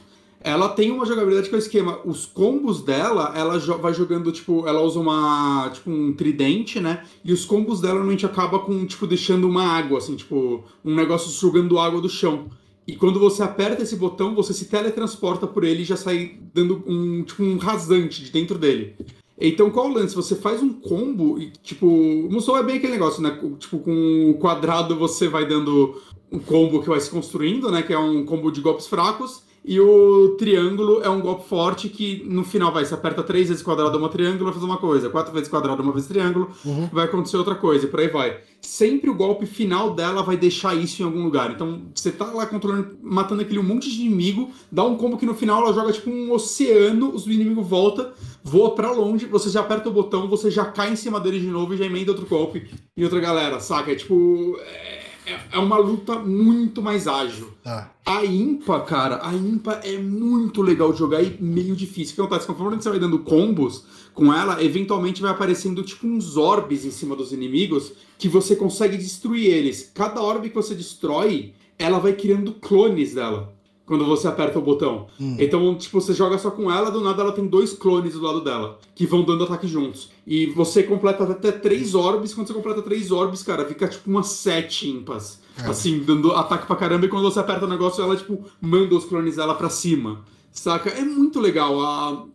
[0.43, 1.99] Ela tem uma jogabilidade que é o esquema.
[2.03, 5.69] Os combos dela, ela jo vai jogando, tipo, ela usa uma.
[5.73, 7.05] Tipo, um tridente, né?
[7.23, 11.31] E os combos dela normalmente acaba com, tipo, deixando uma água, assim, tipo, um negócio
[11.31, 12.49] jogando água do chão.
[12.85, 16.83] E quando você aperta esse botão, você se teletransporta por ele e já sai dando
[16.85, 18.95] um, tipo, um rasante de dentro dele.
[19.39, 20.15] Então, qual o lance?
[20.15, 21.87] Você faz um combo e, tipo,
[22.29, 23.37] Musou é bem aquele negócio, né?
[23.57, 27.81] Tipo, com o quadrado você vai dando um combo que vai se construindo, né?
[27.81, 29.43] Que é um combo de golpes fracos.
[29.65, 33.63] E o triângulo é um golpe forte que no final vai, se aperta três vezes
[33.63, 35.09] quadrado uma triângulo, vai fazer uma coisa.
[35.09, 36.89] Quatro vezes quadrado uma vez triângulo, uhum.
[36.91, 38.41] vai acontecer outra coisa, e por aí vai.
[38.61, 41.51] Sempre o golpe final dela vai deixar isso em algum lugar.
[41.51, 45.33] Então você tá lá controlando, matando aquele monte de inimigo, dá um combo que no
[45.33, 48.11] final ela joga tipo um oceano, os inimigos voltam,
[48.43, 51.47] voa para longe, você já aperta o botão, você já cai em cima dele de
[51.47, 53.93] novo e já emenda outro golpe e outra galera, saca?
[53.93, 54.57] É tipo.
[54.59, 57.51] É é, é uma luta muito mais ágil.
[57.65, 57.89] Ah.
[58.05, 62.13] A Impa, cara, a Impa é muito legal de jogar e meio difícil.
[62.13, 62.47] O que acontece?
[62.47, 67.15] Conforme você vai dando combos com ela, eventualmente vai aparecendo tipo uns orbes em cima
[67.15, 69.91] dos inimigos que você consegue destruir eles.
[69.93, 73.53] Cada orbe que você destrói, ela vai criando clones dela
[73.85, 75.07] quando você aperta o botão.
[75.19, 75.35] Hum.
[75.39, 78.41] Então, tipo, você joga só com ela, do nada ela tem dois clones do lado
[78.41, 80.09] dela, que vão dando ataque juntos.
[80.25, 84.27] E você completa até três orbes, quando você completa três orbes, cara, fica tipo umas
[84.27, 85.41] sete impas.
[85.57, 85.67] É.
[85.67, 89.05] Assim, dando ataque pra caramba, e quando você aperta o negócio, ela, tipo, manda os
[89.05, 90.21] clones dela pra cima.
[90.51, 90.89] Saca?
[90.89, 91.81] É muito legal.
[91.81, 92.25] A,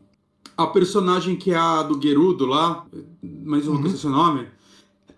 [0.57, 2.85] a personagem que é a do Gerudo lá,
[3.23, 3.83] mais uma uhum.
[3.83, 4.47] que eu sei o nome,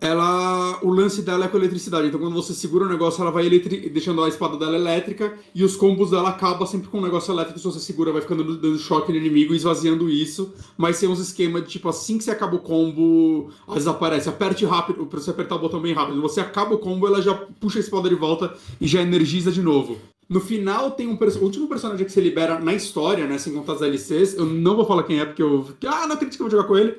[0.01, 2.07] ela o lance dela é com eletricidade.
[2.07, 3.87] Então quando você segura o negócio, ela vai eletri...
[3.87, 7.59] deixando a espada dela elétrica e os combos dela acabam sempre com um negócio elétrico.
[7.59, 10.53] Se você segura, vai ficando dando choque no inimigo, esvaziando isso.
[10.75, 14.27] Mas tem uns esquemas de tipo assim que você acaba o combo, às vezes aparece,
[14.27, 16.19] aperte rápido, pra você apertar o botão bem rápido.
[16.21, 19.61] Você acaba o combo, ela já puxa a espada de volta e já energiza de
[19.61, 19.99] novo.
[20.27, 23.37] No final tem um o último personagem que você libera na história, né?
[23.37, 24.33] Sem contar as LCs.
[24.33, 25.67] Eu não vou falar quem é, porque eu.
[25.85, 26.95] Ah, não acredito que eu vou jogar com ele.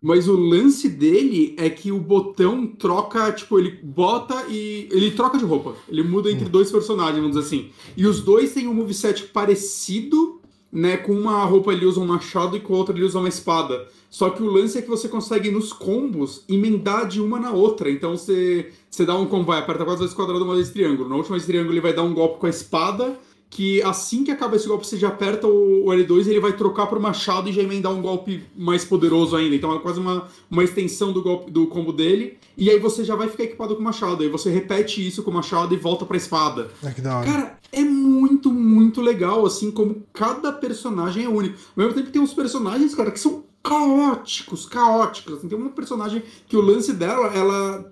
[0.00, 4.88] Mas o lance dele é que o botão troca, tipo, ele bota e.
[4.90, 5.74] Ele troca de roupa.
[5.88, 6.50] Ele muda entre hum.
[6.50, 7.70] dois personagens, vamos dizer assim.
[7.96, 10.40] E os dois têm um moveset parecido,
[10.72, 10.96] né?
[10.96, 13.86] Com uma roupa ele usa um machado e com a outra ele usa uma espada.
[14.10, 17.90] Só que o lance é que você consegue nos combos emendar de uma na outra.
[17.90, 21.08] Então você, você dá um combo, vai, aperta quatro vezes quadrado, uma vez triângulo.
[21.08, 23.18] Na última vez triângulo ele vai dar um golpe com a espada
[23.52, 26.86] que assim que acaba esse golpe, você já aperta o, L2 e ele vai trocar
[26.86, 29.54] pro machado e já emendar um golpe mais poderoso ainda.
[29.54, 32.38] Então é quase uma, uma extensão do golpe do combo dele.
[32.56, 34.22] E aí você já vai ficar equipado com o machado.
[34.22, 36.70] Aí você repete isso com o machado e volta pra espada.
[36.82, 37.26] É que da hora.
[37.26, 41.58] Cara, é muito, muito legal, assim, como cada personagem é único.
[41.76, 45.34] Ao mesmo tempo tem uns personagens, cara, que são caóticos, caóticos.
[45.34, 47.91] Assim, tem uma personagem que o lance dela, ela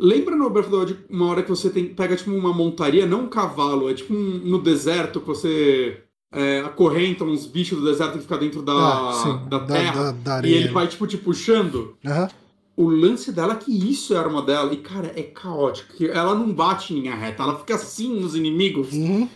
[0.00, 3.04] Lembra no Breath of the Wild uma hora que você tem, pega tipo uma montaria,
[3.04, 7.84] não um cavalo, é tipo um, no deserto que você é, acorrenta uns bichos do
[7.84, 11.18] deserto que fica dentro da, ah, da terra da, da, e ele vai tipo te
[11.18, 11.98] puxando?
[12.02, 12.28] Uhum.
[12.76, 14.72] O lance dela é que isso é a arma dela.
[14.72, 16.02] E, cara, é caótico.
[16.02, 18.90] Ela não bate em linha reta, ela fica assim nos inimigos.
[18.92, 19.28] Uhum.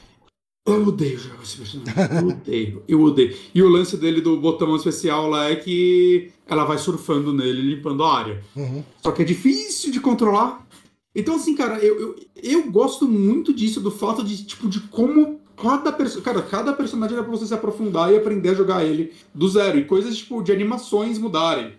[0.67, 1.95] Eu odeio jogar esse personagem.
[2.23, 2.83] Eu odeio.
[2.89, 3.37] Eu odeio.
[3.55, 8.03] E o lance dele do botão especial lá é que ela vai surfando nele, limpando
[8.03, 8.43] a área.
[8.57, 8.83] Uhum.
[9.03, 10.67] Só que é difícil de controlar.
[11.15, 15.39] Então, assim, cara, eu, eu, eu gosto muito disso, do fato de, tipo, de como
[15.55, 16.25] cada personagem.
[16.25, 19.79] Cara, cada personagem dá pra você se aprofundar e aprender a jogar ele do zero.
[19.79, 21.75] E coisas, tipo, de animações mudarem.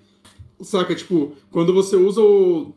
[0.61, 0.93] Saca?
[0.93, 2.71] Tipo, quando você usa o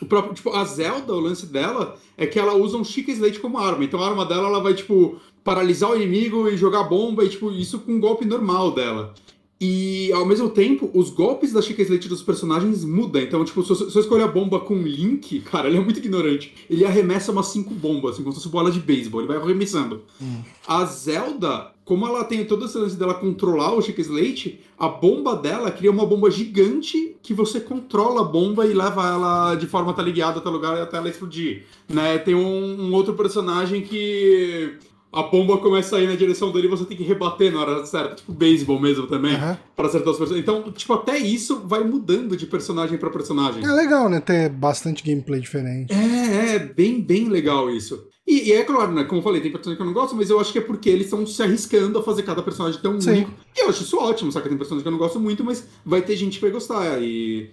[0.00, 3.40] o próprio, tipo, a Zelda, o lance dela é que ela usa um Chica Slate
[3.40, 3.84] como arma.
[3.84, 7.50] Então a arma dela, ela vai, tipo, paralisar o inimigo e jogar bomba, e, tipo,
[7.50, 9.14] isso com um golpe normal dela.
[9.60, 13.20] E, ao mesmo tempo, os golpes da Chica Slate dos personagens mudam.
[13.20, 16.54] Então, tipo, se eu, escolher a bomba com Link, cara, ele é muito ignorante.
[16.70, 19.20] Ele arremessa umas cinco bombas, assim, como se fosse bola de beisebol.
[19.20, 20.02] Ele vai arremessando.
[20.22, 20.42] Hum.
[20.64, 25.34] A Zelda, como ela tem todo esse lance dela controlar o Chica Slate, a bomba
[25.34, 29.92] dela cria uma bomba gigante que você controla a bomba e leva ela de forma
[29.92, 31.64] teleguiada até lugar até ela explodir.
[31.88, 32.16] Né?
[32.18, 34.78] Tem um, um outro personagem que
[35.12, 37.86] a bomba começa a ir na direção dele e você tem que rebater na hora
[37.86, 39.56] certa, tipo beisebol mesmo também, uhum.
[39.74, 40.42] para acertar os personagens.
[40.42, 43.64] Então, tipo, até isso vai mudando de personagem para personagem.
[43.64, 44.20] É legal, né?
[44.20, 45.92] Ter bastante gameplay diferente.
[45.92, 48.06] É, é, bem, bem legal isso.
[48.26, 49.04] E, e, é claro, né?
[49.04, 50.90] Como eu falei, tem personagens que eu não gosto, mas eu acho que é porque
[50.90, 53.10] eles estão se arriscando a fazer cada personagem tão Sim.
[53.10, 53.30] único.
[53.56, 54.50] E eu acho isso ótimo, sabe?
[54.50, 57.02] Tem personagens que eu não gosto muito, mas vai ter gente que vai gostar.
[57.02, 57.48] E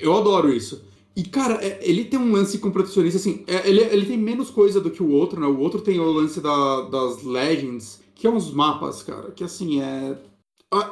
[0.00, 0.82] eu adoro isso.
[1.18, 4.80] E, cara, é, ele tem um lance competicionista, assim, é, ele, ele tem menos coisa
[4.80, 5.48] do que o outro, né?
[5.48, 9.80] O outro tem o lance da, das Legends, que é uns mapas, cara, que assim,
[9.82, 10.16] é...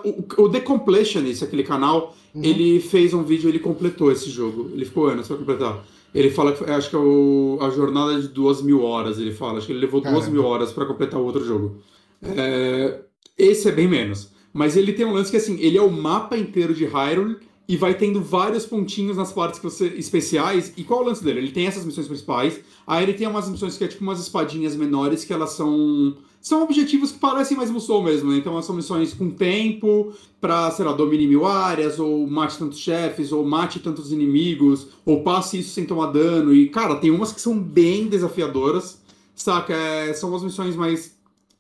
[0.04, 2.42] O, o The Completionist, aquele canal, uhum.
[2.42, 4.68] ele fez um vídeo, ele completou esse jogo.
[4.72, 5.84] Ele ficou anos pra completar.
[6.12, 9.58] Ele fala que acho que é o, a jornada de duas mil horas, ele fala.
[9.58, 10.18] Acho que ele levou Caramba.
[10.18, 11.76] duas mil horas para completar o outro jogo.
[12.22, 13.00] É,
[13.38, 14.32] esse é bem menos.
[14.52, 17.36] Mas ele tem um lance que assim, ele é o mapa inteiro de Hyrule
[17.68, 20.72] e vai tendo vários pontinhos nas partes que você especiais.
[20.76, 21.40] E qual é o lance dele?
[21.40, 24.76] Ele tem essas missões principais, aí ele tem umas missões que é tipo umas espadinhas
[24.76, 26.16] menores que elas são
[26.46, 28.38] são objetivos que parecem mais Musou mesmo, né?
[28.38, 33.32] Então são missões com tempo pra, sei lá, domine mil áreas, ou mate tantos chefes,
[33.32, 36.54] ou mate tantos inimigos, ou passe isso sem tomar dano.
[36.54, 39.02] E, cara, tem umas que são bem desafiadoras,
[39.34, 39.74] saca?
[39.74, 41.15] É, são umas missões mais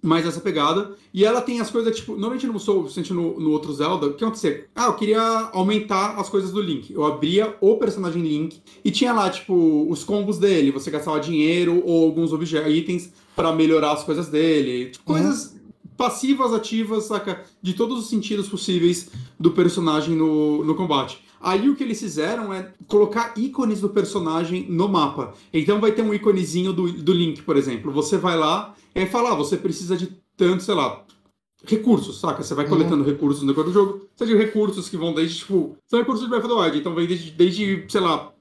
[0.06, 0.92] mais essa pegada.
[1.12, 4.14] E ela tem as coisas, tipo, normalmente no Soul, sente no, no outro Zelda, o
[4.14, 4.66] que acontecia?
[4.74, 5.20] Ah, eu queria
[5.52, 6.92] aumentar as coisas do Link.
[6.92, 10.70] Eu abria o personagem Link e tinha lá, tipo, os combos dele.
[10.70, 14.90] Você gastava dinheiro ou alguns objetos, itens para melhorar as coisas dele.
[14.90, 15.18] Tipo, uhum.
[15.18, 15.56] coisas
[15.96, 17.44] passivas, ativas, saca?
[17.62, 19.08] De todos os sentidos possíveis
[19.38, 21.25] do personagem no, no combate.
[21.40, 25.34] Aí o que eles fizeram é colocar ícones do personagem no mapa.
[25.52, 27.92] Então vai ter um íconezinho do, do Link, por exemplo.
[27.92, 31.04] Você vai lá e fala, ah, você precisa de tanto, sei lá,
[31.64, 32.42] recursos, saca?
[32.42, 32.70] Você vai uhum.
[32.70, 33.10] coletando uhum.
[33.10, 34.06] recursos no decorrer do jogo.
[34.16, 36.78] Seja recursos que vão desde, tipo, são recursos de Breath of the Wild.
[36.78, 38.32] Então vem desde, desde, sei lá,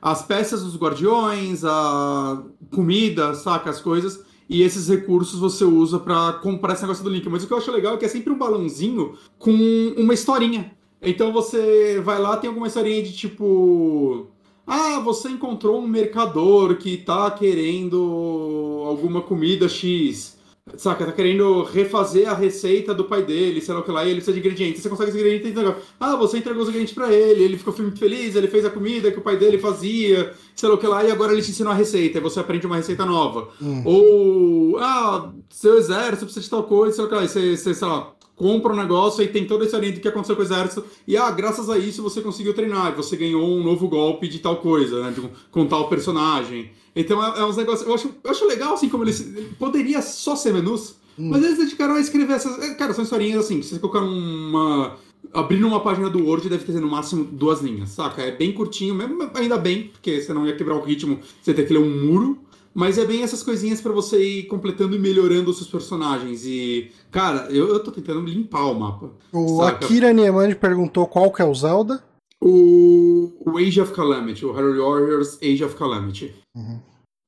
[0.00, 2.42] as peças dos guardiões, a
[2.74, 3.70] comida, saca?
[3.70, 4.24] As coisas.
[4.48, 7.28] E esses recursos você usa para comprar esse negócio do Link.
[7.28, 9.52] Mas o que eu acho legal é que é sempre um balãozinho com
[9.96, 10.72] uma historinha.
[11.02, 14.28] Então você vai lá, tem alguma historinha de tipo.
[14.66, 20.38] Ah, você encontrou um mercador que tá querendo alguma comida X.
[20.76, 24.08] Saca, tá querendo refazer a receita do pai dele, sei lá o que lá, e
[24.08, 24.82] ele precisa de ingredientes.
[24.82, 25.74] Você consegue os ingredientes e.
[25.98, 29.10] Ah, você entregou os ingredientes pra ele, ele ficou muito feliz, ele fez a comida
[29.10, 31.72] que o pai dele fazia, sei lá o que lá, e agora ele te ensinou
[31.72, 33.48] a receita, e você aprende uma receita nova.
[33.60, 33.82] Hum.
[33.84, 37.56] Ou, ah, seu exército precisa de tal coisa, sei lá o que lá, e você,
[37.56, 40.40] você sei lá, compra um negócio e tem toda essa linha do que aconteceu com
[40.40, 40.82] o exército.
[41.06, 44.56] E ah, graças a isso você conseguiu treinar, você ganhou um novo golpe de tal
[44.56, 45.10] coisa, né?
[45.10, 46.70] De, com tal personagem.
[46.96, 47.86] Então é, é uns negócios.
[47.86, 49.20] Eu acho, eu acho legal, assim, como eles.
[49.20, 51.28] Ele poderia só ser menus, hum.
[51.28, 52.58] mas eles dedicaram a escrever essas.
[52.62, 54.96] É, cara, são historinhas assim, se você colocar uma.
[55.34, 58.22] Abrindo uma página do Word deve ter no máximo duas linhas, saca?
[58.22, 61.66] É bem curtinho, mesmo, ainda bem, porque você não ia quebrar o ritmo, você ter
[61.66, 62.38] que ler um muro.
[62.72, 66.44] Mas é bem essas coisinhas para você ir completando e melhorando os seus personagens.
[66.44, 69.10] E, cara, eu, eu tô tentando limpar o mapa.
[69.32, 69.84] O saca?
[69.84, 72.02] Akira Niemann perguntou qual que é o Zelda.
[72.40, 76.32] O, o Age of Calamity, o Harry Warriors Age of Calamity.
[76.56, 76.80] Uhum.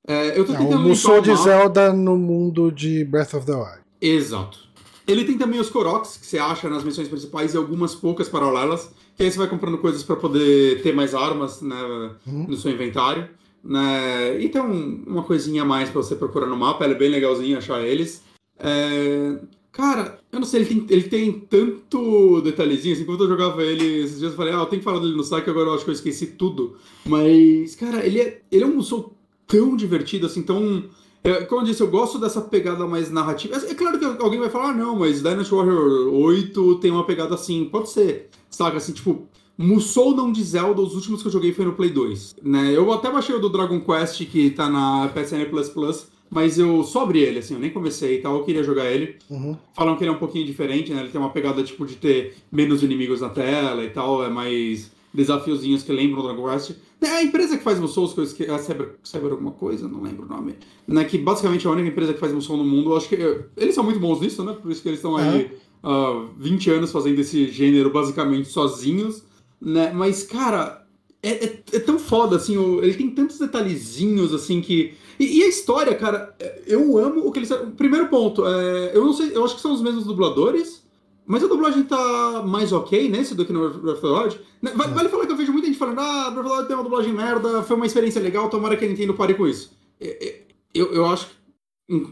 [0.07, 3.55] É, eu tô tentando Não, o Musou de Zelda no mundo de Breath of the
[3.55, 3.81] Wild.
[4.01, 4.59] Exato.
[5.07, 8.91] Ele tem também os Koroks, que você acha nas missões principais, e algumas poucas paralelas,
[9.17, 11.77] que aí você vai comprando coisas para poder ter mais armas né,
[12.27, 12.47] uhum.
[12.49, 13.29] no seu inventário.
[13.65, 14.41] Né?
[14.41, 17.59] E tem um, uma coisinha a mais para você procurar no mapa, é bem legalzinho
[17.59, 18.23] achar eles.
[18.59, 19.39] É...
[19.71, 24.03] Cara, eu não sei, ele tem, ele tem tanto detalhezinho, assim, quando eu jogava ele
[24.03, 25.85] esses dias eu falei, ah, eu tenho que falar dele no saque, agora eu acho
[25.85, 26.77] que eu esqueci tudo.
[27.07, 29.17] Mas, cara, ele é, ele é um musou
[29.47, 30.85] tão divertido, assim, tão...
[31.25, 33.57] É, como eu disse, eu gosto dessa pegada mais narrativa.
[33.57, 37.07] É, é claro que alguém vai falar, ah, não, mas Dynasty Warrior 8 tem uma
[37.07, 39.27] pegada assim, pode ser, saca, assim, tipo,
[39.57, 42.37] Musou não de Zelda, os últimos que eu joguei foi no Play 2.
[42.43, 42.73] Né?
[42.75, 46.83] Eu até baixei o do Dragon Quest, que tá na PSN Plus Plus, mas eu
[46.83, 49.17] só abri ele, assim, eu nem comecei e tal, eu queria jogar ele.
[49.29, 49.57] Uhum.
[49.75, 51.03] Falam que ele é um pouquinho diferente, né?
[51.03, 54.91] Ele tem uma pegada tipo de ter menos inimigos na tela e tal, é mais
[55.13, 56.73] desafiozinhos que lembram o Dragon Quest.
[57.03, 58.45] É a empresa que faz Musou, que eu esque...
[58.47, 60.55] a Cyber, Cyber alguma coisa, não lembro o nome.
[60.87, 61.05] Né?
[61.05, 62.93] Que basicamente é a única empresa que faz Musou no mundo.
[62.93, 63.17] Eu acho que
[63.57, 64.55] eles são muito bons nisso, né?
[64.55, 65.51] Por isso que eles estão aí
[65.83, 69.23] há uh, 20 anos fazendo esse gênero basicamente sozinhos.
[69.65, 69.93] Né?
[69.95, 70.85] Mas, cara,
[71.23, 74.95] é, é, é, tão foda, assim, ele tem tantos detalhezinhos, assim, que...
[75.21, 76.35] E, e, a história, cara,
[76.67, 77.51] eu amo o que eles...
[77.77, 80.83] Primeiro ponto, é, eu não sei, eu acho que são os mesmos dubladores,
[81.25, 84.41] mas a dublagem tá mais ok nesse do que no Breath of the Wild.
[84.61, 86.67] Né, vale, vale falar que eu vejo muita gente falando, ah, Breath of the Wild
[86.67, 89.71] tem uma dublagem merda, foi uma experiência legal, tomara que a Nintendo pare com isso.
[90.75, 91.33] Eu, eu acho que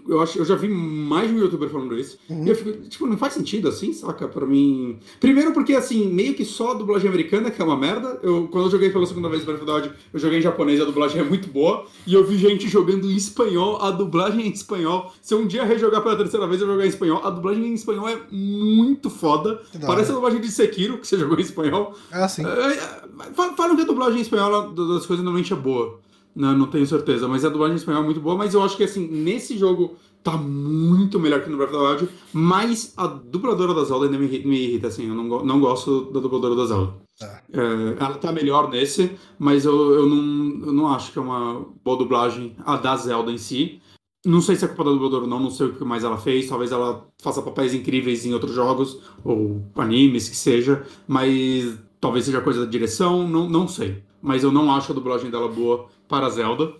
[0.08, 2.18] eu, acho, eu já vi mais de um youtuber falando isso.
[2.28, 2.44] Uhum.
[2.44, 4.28] E eu fico, tipo, não faz sentido assim, saca?
[4.28, 4.98] Pra mim.
[5.20, 8.18] Primeiro porque, assim, meio que só a dublagem americana, que é uma merda.
[8.22, 11.20] Eu, quando eu joguei pela segunda vez Wild, eu joguei em japonês e a dublagem
[11.20, 11.86] é muito boa.
[12.06, 15.12] E eu vi gente jogando em espanhol, a dublagem em espanhol.
[15.22, 17.74] Se eu um dia rejogar pela terceira vez, eu jogar em espanhol, a dublagem em
[17.74, 19.62] espanhol é muito foda.
[19.86, 21.94] Parece a dublagem de Sekiro, que você jogou em espanhol.
[22.10, 22.44] Ah, sim.
[22.44, 26.00] É, é, falam que a dublagem em espanhol das coisas normalmente é boa.
[26.34, 28.76] Não, não tenho certeza, mas a dublagem em espanhol é muito boa, mas eu acho
[28.76, 33.06] que assim, nesse jogo tá muito melhor que no Breath of the Wild, mas a
[33.06, 36.66] dubladora da Zelda ainda me, me irrita, assim, eu não, não gosto da dubladora da
[36.66, 36.94] Zelda.
[37.18, 37.42] Tá.
[37.52, 41.66] É, ela tá melhor nesse, mas eu, eu, não, eu não acho que é uma
[41.82, 43.80] boa dublagem a da Zelda em si.
[44.24, 46.18] Não sei se é culpa da dubladora ou não, não sei o que mais ela
[46.18, 52.26] fez, talvez ela faça papéis incríveis em outros jogos, ou animes, que seja, mas talvez
[52.26, 54.02] seja coisa da direção, não, não sei.
[54.20, 56.74] Mas eu não acho a dublagem dela boa para Zelda.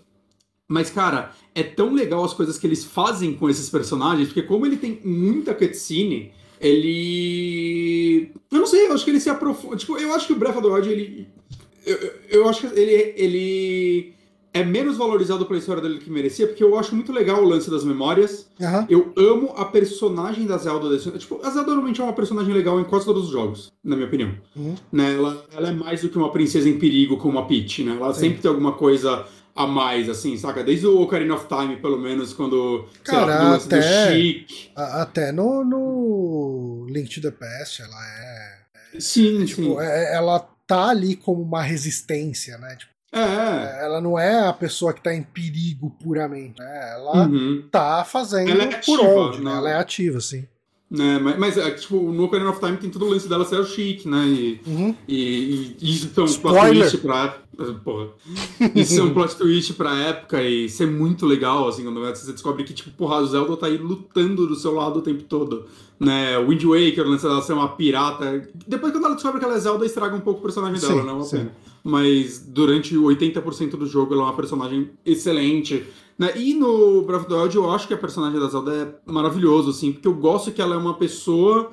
[0.67, 4.65] Mas, cara, é tão legal as coisas que eles fazem com esses personagens, porque como
[4.65, 8.31] ele tem muita cutscene, ele.
[8.51, 9.75] Eu não sei, eu acho que ele se aprofunda.
[9.77, 11.27] Tipo, eu acho que o Breath of the Wild, ele.
[11.85, 11.97] Eu,
[12.29, 14.13] eu acho que ele, ele
[14.53, 17.69] é menos valorizado pela história dele que merecia, porque eu acho muito legal o lance
[17.69, 18.49] das memórias.
[18.59, 18.85] Uhum.
[18.89, 21.09] Eu amo a personagem da Zelda desse.
[21.11, 24.07] Tipo, a Zelda normalmente é uma personagem legal em quase todos os jogos, na minha
[24.07, 24.35] opinião.
[24.55, 24.75] Uhum.
[24.91, 25.15] Né?
[25.15, 27.95] Ela, ela, é mais do que uma princesa em perigo como a Peach, né?
[27.95, 28.19] Ela Sim.
[28.21, 29.25] sempre tem alguma coisa
[29.55, 30.63] a mais, assim, saca?
[30.63, 32.87] Desde o Ocarina of Time, pelo menos, quando.
[33.03, 34.45] Cara, lá, até,
[34.75, 38.99] até no, no Link to the Past, ela é.
[38.99, 39.79] Sim, tipo, sim.
[39.79, 42.75] É, ela tá ali como uma resistência, né?
[42.75, 43.83] Tipo, é.
[43.83, 46.59] Ela não é a pessoa que tá em perigo puramente.
[46.59, 46.91] Né?
[46.93, 47.67] Ela uhum.
[47.69, 49.51] tá fazendo ela é por onde, né?
[49.51, 50.47] Ela é ativa, sim.
[50.93, 53.59] É, mas, mas é, tipo, no Ocarina of Time tem todo o lance dela ser
[53.59, 54.25] o chique, né?
[54.27, 54.95] E, uhum.
[55.07, 57.37] e, e isso é um plot twist pra.
[57.83, 58.07] Porra.
[58.75, 62.63] Isso é um plot twist pra época e ser muito legal, assim, quando você descobre
[62.63, 65.65] que, tipo, porra, o Zelda tá aí lutando do seu lado o tempo todo.
[65.99, 66.37] Né?
[66.39, 68.49] Wind Waker, o lance dela ser uma pirata.
[68.67, 71.03] Depois, quando ela descobre que ela é Zelda, estraga um pouco o personagem sim, dela,
[71.03, 71.51] não é uma pena.
[71.83, 75.85] Mas durante 80% do jogo ela é uma personagem excelente.
[76.17, 76.31] Né?
[76.35, 79.71] E no Breath of the Wild eu acho que a personagem da Zelda é maravilhoso,
[79.71, 81.71] assim, porque eu gosto que ela é uma pessoa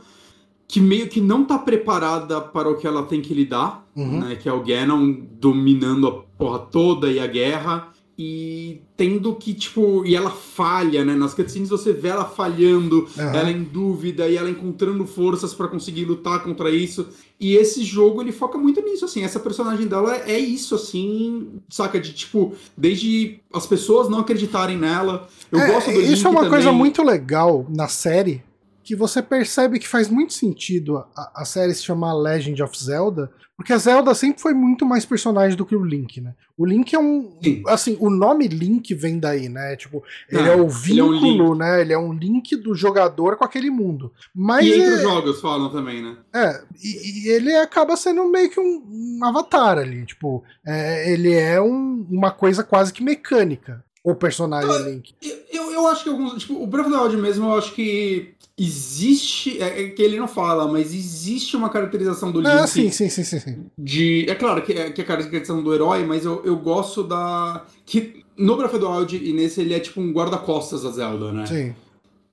[0.67, 4.21] que meio que não tá preparada para o que ela tem que lidar, uhum.
[4.21, 4.37] né?
[4.37, 10.05] Que é o Ganon dominando a porra toda e a guerra e tendo que, tipo,
[10.05, 11.15] e ela falha, né?
[11.15, 13.23] Nas cutscenes você vê ela falhando, uhum.
[13.23, 17.07] ela em dúvida e ela encontrando forças para conseguir lutar contra isso.
[17.39, 19.23] E esse jogo ele foca muito nisso, assim.
[19.23, 22.01] Essa personagem dela é isso, assim, saca?
[22.01, 25.29] De tipo, desde as pessoas não acreditarem nela.
[25.53, 26.51] Eu é, gosto do Isso Link é uma também.
[26.51, 28.43] coisa muito legal na série,
[28.89, 33.31] que você percebe que faz muito sentido a, a série se chamar Legend of Zelda,
[33.55, 36.35] porque a Zelda sempre foi muito mais personagem do que o Link, né?
[36.57, 37.37] O Link é um.
[37.45, 37.63] Sim.
[37.67, 39.77] Assim, o nome Link vem daí, né?
[39.77, 41.81] Tipo, ele ah, é o vínculo, ele é um né?
[41.83, 44.11] Ele é um link do jogador com aquele mundo.
[44.35, 44.95] Mas e entre é...
[44.95, 46.17] os jogos falam também, né?
[46.35, 50.07] É, e, e ele acaba sendo meio que um, um avatar ali.
[50.07, 53.85] Tipo, é, ele é um, uma coisa quase que mecânica.
[54.03, 55.15] O personagem Link.
[55.53, 56.41] Eu, eu acho que alguns.
[56.41, 59.63] Tipo, o Breath of the Wild mesmo, eu acho que existe.
[59.63, 62.63] É, é, que ele não fala, mas existe uma caracterização do ah, Link.
[62.63, 63.39] Ah, sim, sim, sim, sim.
[63.39, 63.67] sim.
[63.79, 67.03] De, é claro que é, que é a caracterização do herói, mas eu, eu gosto
[67.05, 67.65] da.
[67.87, 71.33] Que no Breath of the Wild e nesse ele é tipo um guarda-costas da Zelda,
[71.33, 71.47] né?
[71.47, 71.75] Sim.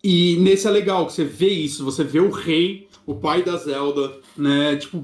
[0.03, 3.57] E nesse é legal que você vê isso, você vê o rei, o pai da
[3.57, 4.75] Zelda, né?
[4.75, 5.03] Tipo,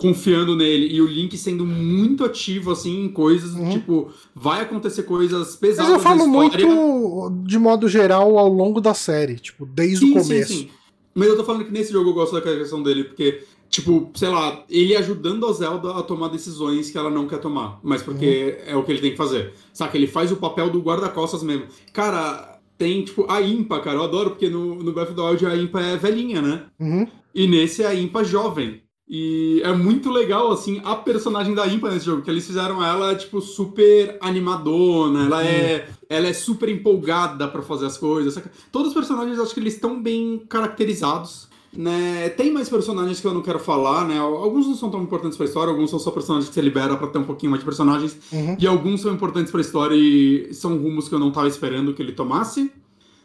[0.00, 3.70] confiando nele e o Link sendo muito ativo assim em coisas uhum.
[3.70, 8.94] tipo vai acontecer coisas pesadas Mas eu falo muito de modo geral ao longo da
[8.94, 10.70] série tipo desde sim, o começo sim, sim.
[11.14, 14.30] mas eu tô falando que nesse jogo eu gosto da carregação dele porque tipo sei
[14.30, 18.58] lá ele ajudando a Zelda a tomar decisões que ela não quer tomar mas porque
[18.66, 18.72] uhum.
[18.72, 21.66] é o que ele tem que fazer saca ele faz o papel do guarda-costas mesmo
[21.92, 25.44] cara tem, tipo, a Impa, cara, eu adoro, porque no, no Breath of the Wild
[25.44, 26.64] a Impa é velhinha, né?
[26.80, 27.06] Uhum.
[27.34, 28.80] E nesse é a Impa jovem.
[29.12, 33.12] E é muito legal, assim, a personagem da Impa nesse jogo, que eles fizeram ela,
[33.16, 38.34] tipo, super animadona, ela é, ela é super empolgada para fazer as coisas.
[38.34, 38.52] Saca?
[38.70, 41.48] Todos os personagens, acho que eles estão bem caracterizados.
[41.72, 42.28] Né?
[42.30, 44.16] Tem mais personagens que eu não quero falar, né?
[44.18, 47.08] Alguns não são tão importantes pra história, alguns são só personagens que você libera para
[47.08, 48.16] ter um pouquinho mais de personagens.
[48.32, 48.56] Uhum.
[48.60, 52.00] E alguns são importantes pra história e são rumos que eu não tava esperando que
[52.00, 52.72] ele tomasse.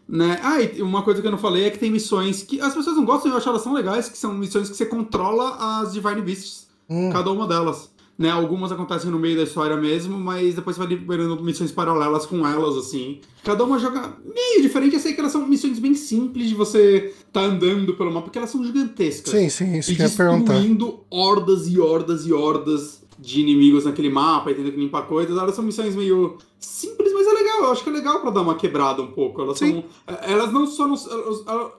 [0.08, 0.40] Né?
[0.44, 2.96] Ah, e uma coisa que eu não falei é que tem missões que as pessoas
[2.96, 6.22] não gostam, eu acho elas são legais, que são missões que você controla as Divine
[6.22, 7.10] Beasts, hum.
[7.12, 7.90] cada uma delas.
[8.18, 8.30] Né?
[8.30, 12.48] Algumas acontecem no meio da história mesmo, mas depois você vai liberando missões paralelas com
[12.48, 13.20] elas, assim.
[13.44, 14.94] Cada uma joga meio diferente.
[14.94, 18.38] Eu sei que elas são missões bem simples de você tá andando pelo mapa, porque
[18.38, 19.32] elas são gigantescas.
[19.32, 20.54] Sim, sim, isso e que eu ia perguntar.
[20.54, 25.36] destruindo hordas e hordas e hordas de inimigos naquele mapa e tendo que limpar coisas.
[25.36, 27.64] Elas são missões meio simples, mas é legal.
[27.64, 29.42] Eu acho que é legal para dar uma quebrada um pouco.
[29.42, 29.84] Elas Sim.
[30.08, 30.18] são.
[30.22, 30.94] Elas não são.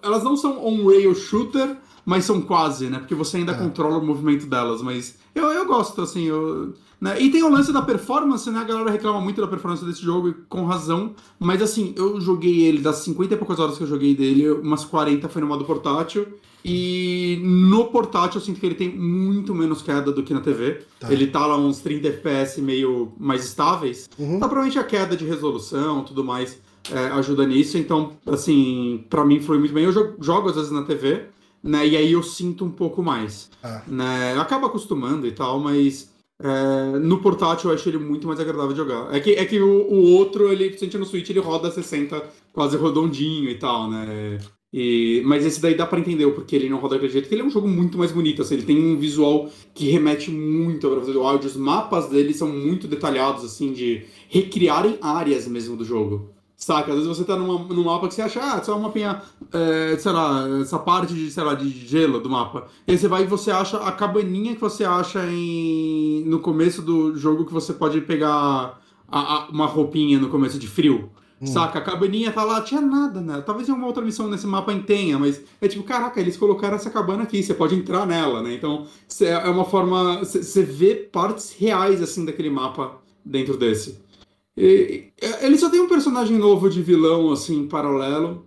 [0.03, 2.99] Elas não são on-rail shooter, mas são quase, né?
[2.99, 3.57] Porque você ainda é.
[3.57, 4.83] controla o movimento delas.
[4.83, 6.25] Mas eu, eu gosto, assim.
[6.25, 7.21] Eu, né?
[7.21, 8.59] E tem o lance da performance, né?
[8.59, 11.15] A galera reclama muito da performance desse jogo, e com razão.
[11.39, 14.85] Mas assim, eu joguei ele, das 50 e poucas horas que eu joguei dele, umas
[14.85, 16.27] 40 foi no modo portátil.
[16.69, 20.83] E no portátil eu sinto que ele tem muito menos queda do que na TV.
[20.99, 21.13] Tá.
[21.13, 24.09] Ele tá lá uns 30 FPS meio mais estáveis.
[24.19, 24.37] Uhum.
[24.37, 26.61] Então, provavelmente a queda de resolução tudo mais
[26.91, 27.79] é, ajuda nisso.
[27.79, 29.85] Então, assim, para mim foi muito bem.
[29.85, 31.27] Eu jogo, jogo, às vezes na TV,
[31.63, 31.87] né?
[31.87, 33.49] E aí eu sinto um pouco mais.
[33.63, 33.83] Ah.
[33.87, 34.35] Né?
[34.35, 36.11] Eu acabo acostumando e tal, mas
[36.43, 39.15] é, no portátil eu acho ele muito mais agradável de jogar.
[39.15, 42.23] É que, é que o, o outro, ele, sente no Switch, ele roda 60
[42.53, 44.39] quase redondinho e tal, né?
[44.79, 47.35] E, mas esse daí dá para entender o porquê ele não roda daquele jeito, porque
[47.35, 50.87] ele é um jogo muito mais bonito, assim, ele tem um visual que remete muito
[50.87, 56.29] ao Breath Os mapas dele são muito detalhados, assim, de recriarem áreas mesmo do jogo.
[56.59, 56.91] Saca?
[56.91, 59.97] Às vezes você tá numa, num mapa que você acha, ah, só uma mapinha, é,
[59.99, 62.67] sei lá, essa parte de, sei lá, de gelo do mapa.
[62.87, 66.83] E aí você vai e você acha a cabaninha que você acha em, no começo
[66.83, 68.79] do jogo que você pode pegar
[69.09, 71.11] a, a, uma roupinha no começo de frio.
[71.41, 71.47] Hum.
[71.47, 71.79] Saca?
[71.79, 73.43] A cabaninha tá lá, tinha nada, né?
[73.45, 76.91] Talvez em uma outra missão nesse mapa tenha, mas é tipo, caraca, eles colocaram essa
[76.91, 78.55] cabana aqui, você pode entrar nela, né?
[78.55, 78.87] Então,
[79.21, 80.19] é uma forma.
[80.21, 83.99] Você vê partes reais, assim, daquele mapa dentro desse.
[84.57, 85.09] E,
[85.43, 88.47] ele só tem um personagem novo de vilão, assim, paralelo,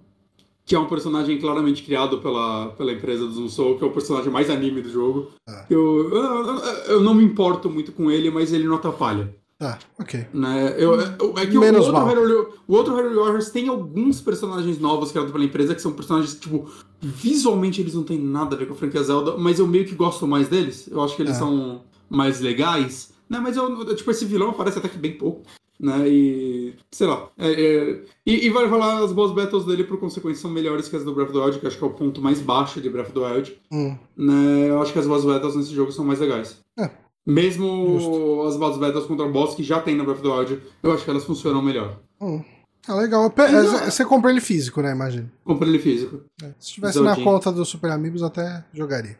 [0.66, 4.32] que é um personagem claramente criado pela, pela empresa do Zoom que é o personagem
[4.32, 5.32] mais anime do jogo.
[5.48, 5.66] Ah.
[5.70, 6.46] Eu, eu,
[6.88, 9.36] eu, não me importo muito com ele, mas ele não atrapalha.
[9.62, 10.28] Ah, ok.
[10.34, 10.76] Né?
[10.78, 14.80] Eu, eu, é que Menos o, outro Hero, o outro Hero Warriors tem alguns personagens
[14.80, 16.70] novos criados pela empresa que são personagens, tipo,
[17.02, 19.96] visualmente eles não têm nada a ver com a franquia Zelda, mas eu meio que
[19.96, 20.88] gosto mais deles.
[20.90, 21.40] Eu acho que eles é.
[21.40, 23.12] são mais legais.
[23.30, 23.38] Né?
[23.40, 25.42] Mas eu, tipo, esse vilão aparece até que bem pouco.
[25.78, 26.08] Né?
[26.08, 26.76] E.
[26.92, 27.30] sei lá.
[27.38, 30.96] É, é, e, e vai falar as boss battles dele, por consequência, são melhores que
[30.96, 32.90] as do Breath of the Wild, que acho que é o ponto mais baixo de
[32.90, 33.62] Breath of the Wild.
[33.72, 33.98] Hum.
[34.16, 34.70] Né?
[34.70, 36.62] Eu acho que as boss battles nesse jogo são mais legais.
[36.78, 36.90] É.
[37.30, 38.48] Mesmo Justo.
[38.48, 41.04] as boss battles contra boss que já tem na Breath of the Wild, eu acho
[41.04, 42.00] que elas funcionam melhor.
[42.20, 42.44] Hum.
[42.88, 43.28] Ah, legal.
[43.28, 44.92] Então, você comprou ele físico, né?
[44.92, 45.30] Imagino.
[45.44, 46.24] Comprei ele físico.
[46.42, 46.52] É.
[46.60, 49.16] Se tivesse na conta do Super Amigos, até jogaria.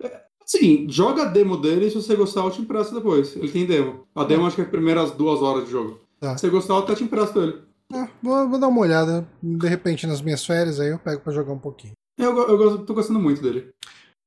[0.00, 3.34] É, sim, joga a demo dele e se você gostar, eu te empresto depois.
[3.34, 4.06] Ele tem demo.
[4.14, 5.98] A demo acho que é as primeiras duas horas de jogo.
[6.20, 6.36] Tá.
[6.36, 7.60] Se você gostar, eu até te empresto ele.
[7.92, 9.26] É, vou, vou, dar uma olhada.
[9.42, 11.94] De repente, nas minhas férias, aí eu pego pra jogar um pouquinho.
[12.16, 13.70] Eu, eu, eu tô gostando muito dele.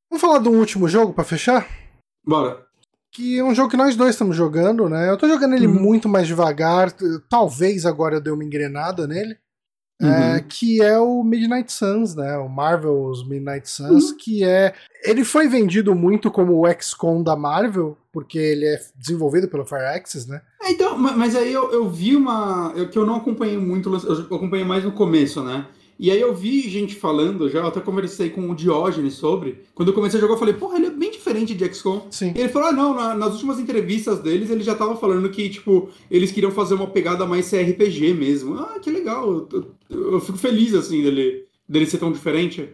[0.10, 1.70] Vamos falar de um último jogo pra fechar?
[2.26, 2.70] Bora
[3.11, 5.09] que é um jogo que nós dois estamos jogando, né?
[5.09, 5.79] Eu tô jogando ele uhum.
[5.79, 6.91] muito mais devagar,
[7.29, 9.38] talvez agora eu dê uma engrenada nele.
[10.01, 10.11] É, uhum.
[10.11, 12.35] É, que é o Midnight Suns, né?
[12.38, 14.17] O Marvel's Midnight Suns, uhum.
[14.17, 14.73] que é.
[15.03, 20.25] Ele foi vendido muito como o XCOM da Marvel, porque ele é desenvolvido pelo Fireaxis,
[20.25, 20.41] né?
[20.63, 22.73] É, então, mas aí eu, eu vi uma.
[22.75, 25.67] Eu, que eu não acompanhei muito, eu acompanhei mais no começo, né?
[26.02, 29.64] E aí eu vi gente falando já, até conversei com o Diógenes sobre.
[29.76, 32.07] Quando eu comecei a jogar, eu falei, porra, ele é bem diferente de XCOM.
[32.10, 32.34] Sim.
[32.36, 35.48] E ele falou, ah, não, na, nas últimas entrevistas deles, ele já tava falando que,
[35.48, 38.56] tipo, eles queriam fazer uma pegada mais CRPG mesmo.
[38.56, 39.48] Ah, que legal.
[39.52, 42.68] Eu, eu, eu fico feliz, assim, dele, dele ser tão diferente.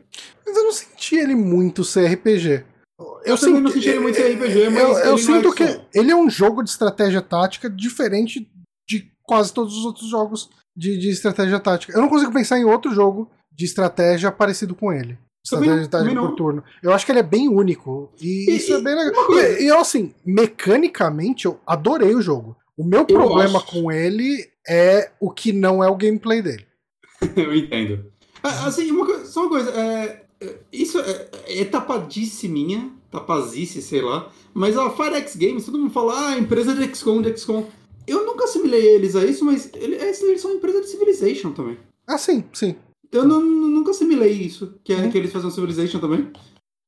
[0.45, 2.63] Mas eu não senti ele muito CRPG.
[2.97, 4.83] Eu, eu também não senti ele muito CRPG, mas.
[4.83, 8.49] Eu, eu sinto é que ele é um jogo de estratégia tática diferente
[8.87, 11.93] de quase todos os outros jogos de, de estratégia tática.
[11.93, 15.17] Eu não consigo pensar em outro jogo de estratégia parecido com ele.
[15.43, 16.63] Estratégia de tática por turno.
[16.83, 18.11] Eu acho que ele é bem único.
[18.21, 19.33] E, e isso é bem legal.
[19.33, 22.55] E, e assim, mecanicamente, eu adorei o jogo.
[22.77, 26.67] O meu problema com ele é o que não é o gameplay dele.
[27.35, 28.11] eu entendo.
[28.43, 29.71] Ah, assim, uma coisa, só uma coisa.
[29.71, 34.29] É, é isso é, é tapadice minha, tapazice, sei lá.
[34.53, 37.65] Mas a Firex Games, todo mundo fala, ah, empresa de XCOM, de XCOM.
[38.07, 41.77] Eu nunca assimilei eles a isso, mas eles, eles são empresa de Civilization também.
[42.07, 42.75] Ah, sim, sim.
[43.11, 46.31] Eu não, nunca assimilei isso, que, é, que eles fazem Civilization também.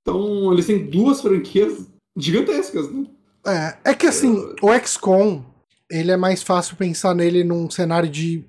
[0.02, 1.88] Então, eles têm duas franquias
[2.18, 3.06] gigantescas, né?
[3.46, 5.44] É, é que assim, o XCOM,
[5.90, 8.46] ele é mais fácil pensar nele num cenário de,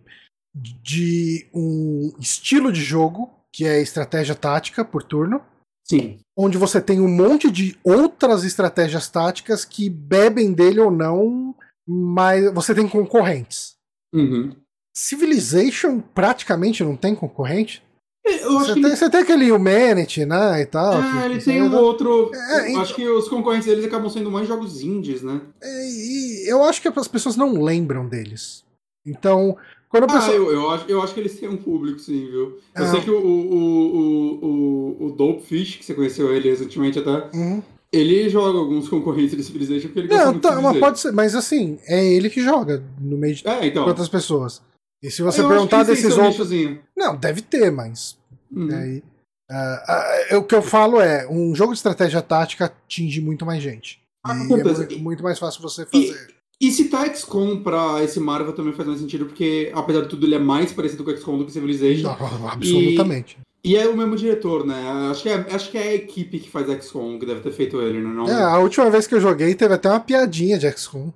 [0.54, 5.40] de um estilo de jogo, que é estratégia tática por turno.
[5.84, 6.18] Sim.
[6.36, 11.54] Onde você tem um monte de outras estratégias táticas que bebem dele ou não
[11.90, 13.74] mas você tem concorrentes.
[14.14, 14.54] Uhum.
[14.94, 17.82] Civilization praticamente não tem concorrente.
[18.24, 21.02] É, você, tem, você tem aquele Humanity, né, e tal.
[21.02, 22.30] É, ele tem um outro...
[22.32, 22.82] É, então...
[22.82, 25.40] Acho que os concorrentes deles acabam sendo mais jogos indies, né?
[25.60, 28.62] É, e eu acho que as pessoas não lembram deles.
[29.04, 29.56] Então,
[29.88, 30.36] quando a ah, pessoa...
[30.36, 32.58] eu, eu, acho, eu acho que eles têm um público, sim, viu?
[32.76, 32.90] Eu é.
[32.90, 37.36] sei que o, o, o, o, o Dope Fish, que você conheceu ele recentemente até,
[37.36, 37.62] uhum.
[37.92, 41.34] Ele joga alguns concorrentes de Civilization porque ele gosta não, tá, mas pode ser, mas
[41.34, 43.84] assim, é ele que joga no meio de é, então.
[43.84, 44.62] outras pessoas.
[45.02, 46.50] E se você eu perguntar desses outros.
[46.96, 48.18] Não, deve ter, mas.
[48.50, 48.68] Uhum.
[48.72, 49.02] Aí,
[49.50, 53.62] uh, uh, o que eu falo é: um jogo de estratégia tática atinge muito mais
[53.62, 54.00] gente.
[54.24, 56.36] Ah, e é muito, muito, mais fácil você fazer.
[56.60, 60.26] E, e citar XCOM pra esse Marvel também faz mais sentido, porque apesar de tudo,
[60.26, 62.02] ele é mais parecido com XCOM do que Civilization.
[62.02, 63.38] Não, absolutamente.
[63.40, 63.49] E...
[63.62, 64.74] E é o mesmo diretor, né?
[65.10, 67.80] Acho que é, acho que é a equipe que faz XCOM que deve ter feito
[67.80, 68.08] ele, né?
[68.08, 68.26] Não...
[68.26, 71.12] É, a última vez que eu joguei teve até uma piadinha de XCOM.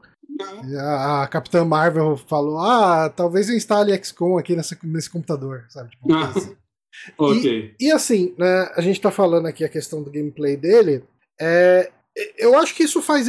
[0.70, 0.78] É.
[0.78, 5.90] A, a Capitã Marvel falou: Ah, talvez eu instale XCOM aqui nesse, nesse computador, sabe?
[5.90, 6.56] Tipo, ah, assim.
[7.16, 7.74] ok.
[7.80, 11.04] E, e, assim, né, a gente tá falando aqui a questão do gameplay dele.
[11.40, 11.90] É,
[12.38, 13.26] eu acho que isso faz,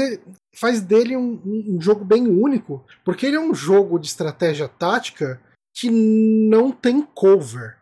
[0.53, 5.41] faz dele um, um, jogo bem único, porque ele é um jogo de estratégia tática
[5.73, 7.77] que não tem cover.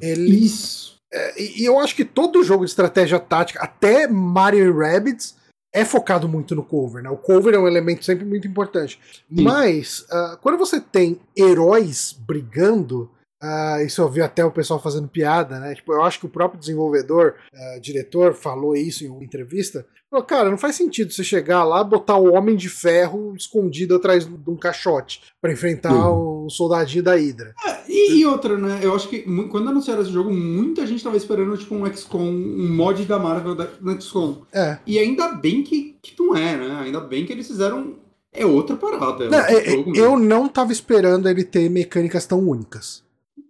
[0.00, 0.98] Ele, Isso.
[1.12, 5.36] É, e eu acho que todo jogo de estratégia tática, até Mario Rabbids,
[5.72, 7.10] é focado muito no cover, né?
[7.10, 8.98] O cover é um elemento sempre muito importante.
[9.28, 9.42] Sim.
[9.42, 13.10] Mas, uh, quando você tem heróis brigando,
[13.42, 15.74] uh, isso eu vi até o pessoal fazendo piada, né?
[15.74, 19.84] Tipo, eu acho que o próprio desenvolvedor, uh, diretor, falou isso em uma entrevista.
[20.22, 24.50] Cara, não faz sentido você chegar lá, botar o Homem de Ferro escondido atrás de
[24.50, 26.46] um caixote para enfrentar uhum.
[26.46, 27.54] o soldadinho da Hydra.
[27.66, 28.80] É, e, e, outra, né?
[28.82, 32.74] Eu acho que quando anunciaram esse jogo, muita gente tava esperando tipo um XCOM, um
[32.74, 33.68] mod da Marvel da,
[34.00, 34.42] XCOM.
[34.52, 34.78] É.
[34.86, 36.80] E ainda bem que, que não é, né?
[36.84, 37.96] Ainda bem que eles fizeram
[38.34, 39.24] é outra parada.
[39.24, 43.04] É não, é, eu não tava esperando ele ter mecânicas tão únicas.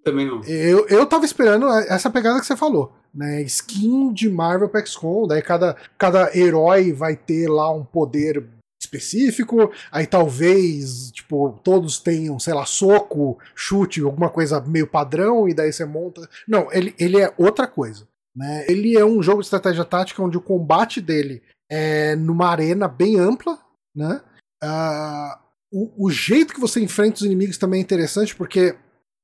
[0.04, 0.44] Também não.
[0.44, 2.92] Eu, eu tava esperando essa pegada que você falou.
[3.14, 8.44] Né, skin de Marvel XCOM, daí cada, cada herói vai ter lá um poder
[8.82, 15.54] específico, aí talvez, tipo, todos tenham, sei lá, soco, chute, alguma coisa meio padrão, e
[15.54, 16.28] daí você monta.
[16.46, 18.06] Não, ele, ele é outra coisa.
[18.34, 18.64] Né?
[18.68, 23.18] Ele é um jogo de estratégia tática onde o combate dele é numa arena bem
[23.18, 23.58] ampla,
[23.94, 24.20] né?
[24.62, 28.76] Uh, o, o, jeito que você enfrenta os inimigos também é interessante, porque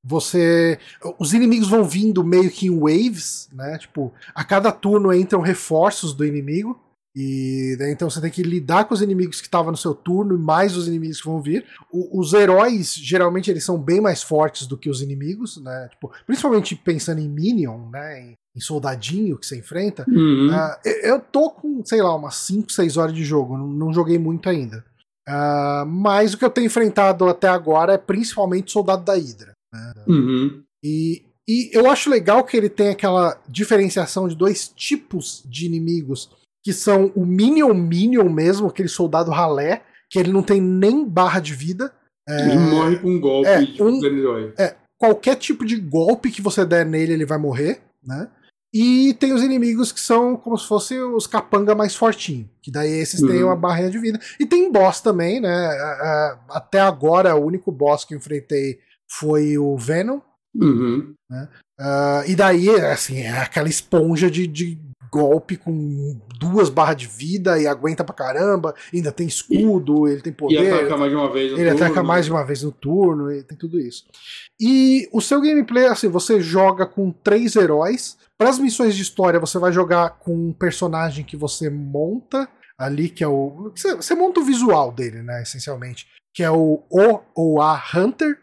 [0.02, 0.78] você.
[1.18, 3.78] Os inimigos vão vindo meio que em waves, né?
[3.78, 6.78] Tipo, a cada turno entram reforços do inimigo.
[7.14, 10.36] E né, então você tem que lidar com os inimigos que estavam no seu turno
[10.36, 11.66] e mais os inimigos que vão vir.
[11.92, 15.88] O, os heróis, geralmente, eles são bem mais fortes do que os inimigos, né?
[15.90, 18.20] Tipo, principalmente pensando em Minion, né?
[18.22, 20.04] Em, em soldadinho que você enfrenta.
[20.08, 20.50] Uhum.
[20.50, 24.18] Uh, eu tô com, sei lá, umas 5, 6 horas de jogo, não, não joguei
[24.18, 24.84] muito ainda.
[25.28, 29.52] Uh, mas o que eu tenho enfrentado até agora é principalmente soldado da Hydra.
[29.72, 29.94] Né?
[30.08, 30.62] Uhum.
[30.82, 36.30] E, e eu acho legal que ele tem aquela diferenciação de dois tipos de inimigos,
[36.62, 41.40] que são o Minion Minion mesmo, aquele soldado ralé, que ele não tem nem barra
[41.40, 41.92] de vida.
[42.28, 46.64] Ele é, morre com um golpe é, um, é, qualquer tipo de golpe que você
[46.64, 48.28] der nele, ele vai morrer, né?
[48.72, 52.46] E tem os inimigos que são como se fossem os capanga mais fortinhos.
[52.62, 53.28] Que daí esses uhum.
[53.28, 54.20] têm uma barreira de vida.
[54.38, 55.50] E tem boss também, né?
[56.48, 58.78] Até agora, o único boss que eu enfrentei
[59.10, 60.20] foi o Venom.
[60.54, 61.14] Uhum.
[61.28, 61.48] Né?
[61.80, 64.78] Uh, e daí, assim, é aquela esponja de, de
[65.10, 70.20] golpe com duas barras de vida e aguenta pra caramba, ainda tem escudo, e, ele
[70.22, 70.62] tem poder.
[70.62, 71.84] E ataca mais de uma vez no Ele turno.
[71.84, 74.04] ataca mais de uma vez no turno, e tem tudo isso.
[74.60, 78.16] E o seu gameplay, assim, você joga com três heróis.
[78.38, 83.08] Para as missões de história, você vai jogar com um personagem que você monta ali,
[83.08, 83.72] que é o.
[83.74, 86.06] Você monta o visual dele, né, essencialmente.
[86.32, 88.38] Que é o O ou A Hunter.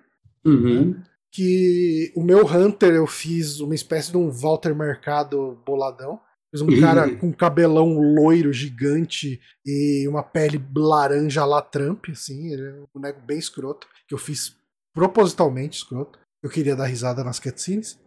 [0.48, 1.02] Uhum.
[1.32, 6.20] Que o meu Hunter eu fiz uma espécie de um Walter Mercado boladão.
[6.50, 12.64] Fiz um cara com cabelão loiro gigante e uma pele laranja lá Trump, assim, ele
[12.64, 14.56] é um boneco bem escroto, que eu fiz
[14.96, 16.18] propositalmente escroto.
[16.42, 18.00] Eu queria dar risada nas cutscenes.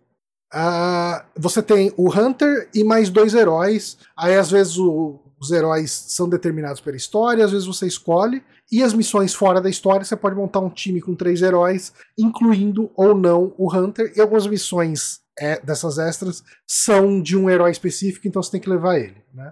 [0.52, 3.98] Uh, você tem o Hunter e mais dois heróis.
[4.16, 8.42] Aí às vezes o, os heróis são determinados pela história, às vezes você escolhe.
[8.70, 12.90] E as missões fora da história, você pode montar um time com três heróis, incluindo
[12.94, 14.12] ou não o Hunter.
[14.14, 18.68] E algumas missões é, dessas extras são de um herói específico, então você tem que
[18.68, 19.16] levar ele.
[19.32, 19.50] Né?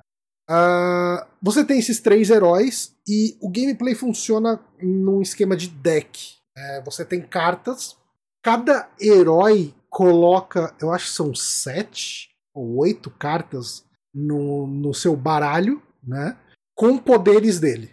[0.50, 6.36] Uh, você tem esses três heróis e o gameplay funciona num esquema de deck.
[6.56, 7.96] É, você tem cartas,
[8.42, 13.87] cada herói coloca, eu acho que são sete ou oito cartas
[14.18, 16.36] no, no seu baralho, né?
[16.74, 17.90] Com poderes dele.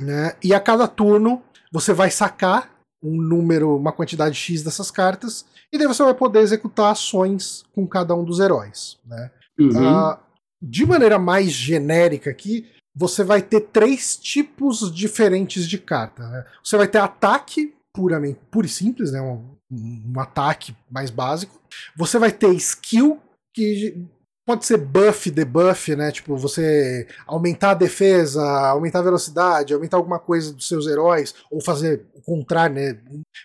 [0.00, 0.34] Né?
[0.42, 1.42] E a cada turno
[1.72, 2.70] você vai sacar
[3.02, 7.86] um número, uma quantidade X dessas cartas, e daí você vai poder executar ações com
[7.86, 8.98] cada um dos heróis.
[9.06, 9.30] Né?
[9.58, 10.10] Uhum.
[10.10, 10.18] Uh,
[10.60, 16.28] de maneira mais genérica aqui, você vai ter três tipos diferentes de carta.
[16.28, 16.44] Né?
[16.62, 19.20] Você vai ter ataque, puramente, puro e simples, né?
[19.20, 21.60] um, um ataque mais básico.
[21.96, 23.18] Você vai ter skill,
[23.54, 24.06] que
[24.50, 26.10] pode ser buff, debuff, né?
[26.10, 31.60] Tipo, você aumentar a defesa, aumentar a velocidade, aumentar alguma coisa dos seus heróis, ou
[31.60, 32.98] fazer o contrário, né?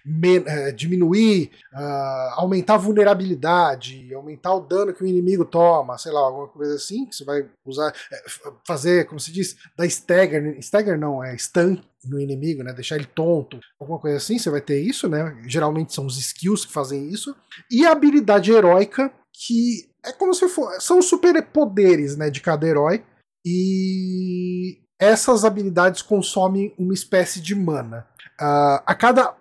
[0.03, 6.11] Men é, diminuir, uh, aumentar a vulnerabilidade, aumentar o dano que o inimigo toma, sei
[6.11, 8.23] lá, alguma coisa assim, que você vai usar, é,
[8.65, 12.73] fazer, como se diz, da stagger, stagger não, é stun no inimigo, né?
[12.73, 15.37] Deixar ele tonto, alguma coisa assim, você vai ter isso, né?
[15.45, 17.35] Geralmente são os skills que fazem isso.
[17.69, 20.79] E a habilidade heróica, que é como se for.
[20.81, 23.03] São superpoderes, né, de cada herói.
[23.45, 28.07] E essas habilidades consomem uma espécie de mana.
[28.39, 29.35] Uh, a, cada,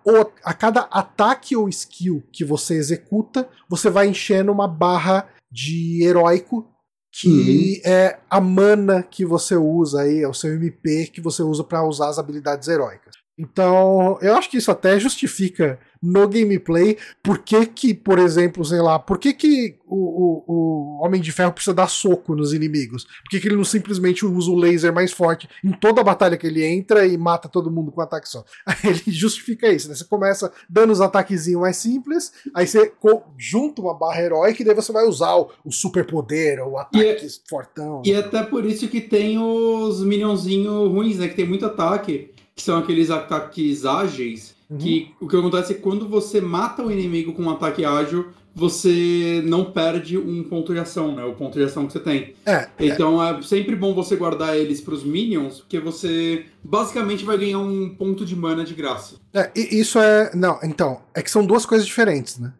[0.44, 6.68] a cada ataque ou skill que você executa, você vai enchendo uma barra de heróico,
[7.12, 7.90] que uhum.
[7.90, 11.86] é a mana que você usa aí, é o seu MP que você usa para
[11.86, 13.14] usar as habilidades heróicas.
[13.36, 18.80] Então, eu acho que isso até justifica no gameplay por que que, por exemplo, sei
[18.80, 23.04] lá, por que que o, o, o Homem de Ferro precisa dar soco nos inimigos?
[23.04, 26.36] Por que, que ele não simplesmente usa o laser mais forte em toda a batalha
[26.36, 28.44] que ele entra e mata todo mundo com um ataque só?
[28.66, 29.94] Aí ele justifica isso, né?
[29.94, 32.92] Você começa dando os ataquezinhos mais simples, aí você
[33.38, 37.26] junta uma barra heróica e daí você vai usar o, o superpoder, o ataque e
[37.26, 38.02] é, fortão.
[38.04, 41.28] E é até por isso que tem os minionzinhos ruins, né?
[41.28, 44.78] Que tem muito ataque que são aqueles ataques ágeis, uhum.
[44.78, 48.32] que o que acontece é que quando você mata o inimigo com um ataque ágil,
[48.54, 51.24] você não perde um ponto de ação, né?
[51.24, 52.34] O ponto de ação que você tem.
[52.46, 53.38] É, então é.
[53.38, 57.92] é sempre bom você guardar eles para os minions, porque você basicamente vai ganhar um
[57.96, 59.16] ponto de mana de graça.
[59.32, 60.30] É, isso é.
[60.34, 62.52] Não, então, é que são duas coisas diferentes, né?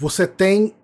[0.00, 0.74] Você tem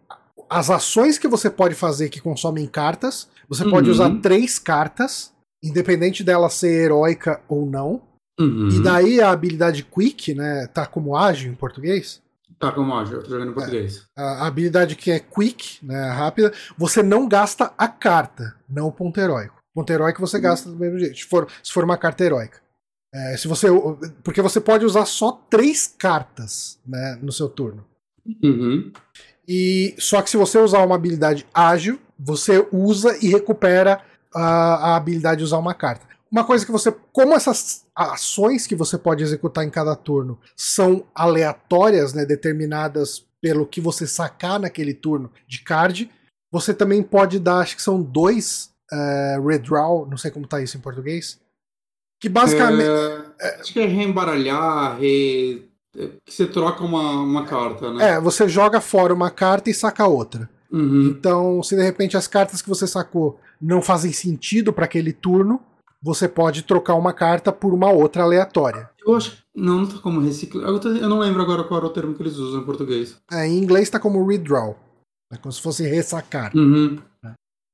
[0.51, 3.28] as ações que você pode fazer que consomem cartas.
[3.48, 3.70] Você uhum.
[3.70, 5.32] pode usar três cartas,
[5.62, 8.02] independente dela ser heróica ou não.
[8.39, 8.69] Uhum.
[8.69, 10.67] E daí a habilidade Quick, né?
[10.69, 12.23] Tá como ágil em português.
[12.59, 14.07] Tá como ágil, eu tô jogando em português.
[14.17, 16.11] É, a habilidade que é Quick, né?
[16.11, 19.57] Rápida, você não gasta a carta, não o ponto heróico.
[19.75, 20.43] O ponto heróico você uhum.
[20.43, 22.61] gasta do mesmo jeito, se for, se for uma carta heróica.
[23.15, 23.67] É, se você,
[24.25, 27.85] porque você pode usar só três cartas né, no seu turno.
[28.43, 28.91] Uhum.
[29.47, 34.01] E só que se você usar uma habilidade ágil, você usa e recupera
[34.35, 36.07] a, a habilidade de usar uma carta.
[36.33, 36.91] Uma coisa que você.
[37.13, 43.67] Como essas ações que você pode executar em cada turno são aleatórias, né, determinadas pelo
[43.67, 46.11] que você sacar naquele turno de card,
[46.51, 50.79] você também pode dar, acho que são dois uh, redraw, não sei como tá isso
[50.79, 51.39] em português.
[52.19, 52.89] Que basicamente.
[53.39, 55.69] É, acho que é reembaralhar, re...
[55.95, 58.13] É, que você troca uma, uma carta, né?
[58.13, 60.49] É, você joga fora uma carta e saca outra.
[60.71, 61.09] Uhum.
[61.09, 65.61] Então, se de repente as cartas que você sacou não fazem sentido para aquele turno,
[66.03, 68.91] você pode trocar uma carta por uma outra aleatória.
[69.07, 69.43] Eu acho.
[69.55, 70.69] Não, não tá como reciclar.
[70.69, 73.16] Eu não lembro agora qual era o termo que eles usam em português.
[73.31, 74.77] É, em inglês tá como redraw.
[75.33, 76.55] É como se fosse ressacar.
[76.57, 76.99] Uhum.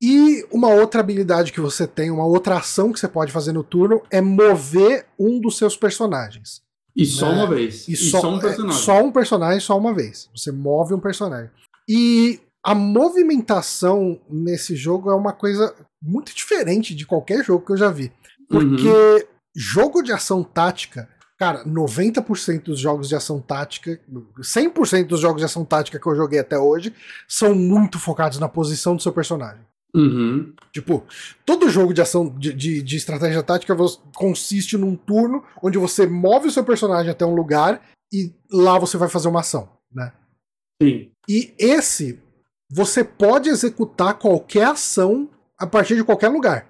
[0.01, 3.65] E uma outra habilidade que você tem, uma outra ação que você pode fazer no
[3.65, 6.63] turno é mover um dos seus personagens.
[6.95, 7.35] E só né?
[7.35, 7.89] uma vez.
[7.89, 8.81] E, e só, só, um personagem.
[8.81, 10.29] É, só um personagem, só uma vez.
[10.35, 11.51] Você move um personagem.
[11.89, 17.79] E a movimentação nesse jogo é uma coisa muito diferente de qualquer jogo que eu
[17.79, 18.13] já vi.
[18.47, 19.21] Porque uhum.
[19.57, 21.09] jogo de ação tática,
[21.39, 23.99] cara, 90% dos jogos de ação tática,
[24.39, 26.93] 100% dos jogos de ação tática que eu joguei até hoje
[27.27, 29.65] são muito focados na posição do seu personagem.
[29.95, 30.53] Uhum.
[30.71, 31.07] Tipo,
[31.47, 33.75] todo jogo de ação de, de, de, estratégia tática
[34.15, 37.81] consiste num turno onde você move o seu personagem até um lugar
[38.13, 40.13] e lá você vai fazer uma ação, né?
[40.83, 41.11] Sim.
[41.27, 42.21] E esse
[42.71, 45.29] você pode executar qualquer ação
[45.59, 46.67] a partir de qualquer lugar.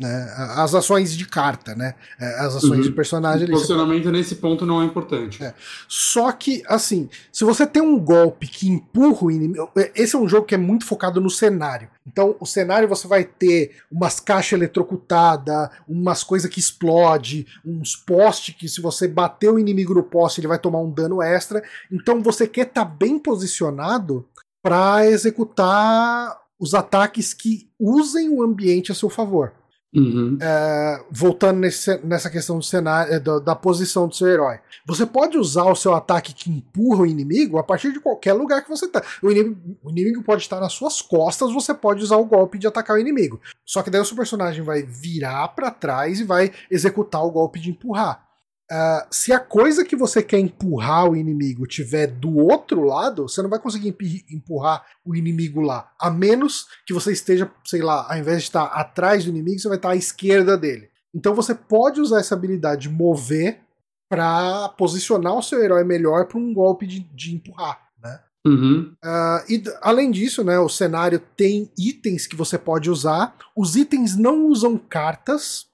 [0.00, 0.32] Né?
[0.56, 1.94] As ações de carta, né?
[2.18, 2.80] É, as ações uhum.
[2.80, 3.46] de personagem.
[3.46, 4.10] O posicionamento você...
[4.10, 5.44] nesse ponto não é importante.
[5.44, 5.52] É.
[5.86, 9.70] Só que, assim, se você tem um golpe que empurra o inimigo.
[9.76, 11.90] É, esse é um jogo que é muito focado no cenário.
[12.06, 18.54] Então, o cenário você vai ter umas caixas eletrocutadas, umas coisas que explode, uns postes
[18.54, 21.62] que, se você bater o inimigo no poste, ele vai tomar um dano extra.
[21.92, 24.26] Então, você quer estar tá bem posicionado
[24.62, 29.52] para executar os ataques que usem o ambiente a seu favor.
[29.92, 30.38] Uhum.
[30.40, 34.60] É, voltando nesse, nessa questão do cenário, é, da, da, posição do seu herói.
[34.86, 38.62] Você pode usar o seu ataque que empurra o inimigo a partir de qualquer lugar
[38.62, 39.02] que você está.
[39.20, 42.68] O inimigo, o inimigo pode estar nas suas costas, você pode usar o golpe de
[42.68, 43.40] atacar o inimigo.
[43.66, 47.58] Só que daí o seu personagem vai virar para trás e vai executar o golpe
[47.58, 48.29] de empurrar.
[48.70, 53.42] Uh, se a coisa que você quer empurrar o inimigo tiver do outro lado, você
[53.42, 53.96] não vai conseguir
[54.30, 55.90] empurrar o inimigo lá.
[55.98, 59.66] A menos que você esteja, sei lá, ao invés de estar atrás do inimigo, você
[59.66, 60.88] vai estar à esquerda dele.
[61.12, 63.60] Então você pode usar essa habilidade de mover
[64.08, 67.80] para posicionar o seu herói melhor para um golpe de, de empurrar.
[68.00, 68.20] Né?
[68.46, 68.92] Uhum.
[69.04, 73.36] Uh, e além disso, né, o cenário tem itens que você pode usar.
[73.56, 75.66] Os itens não usam cartas,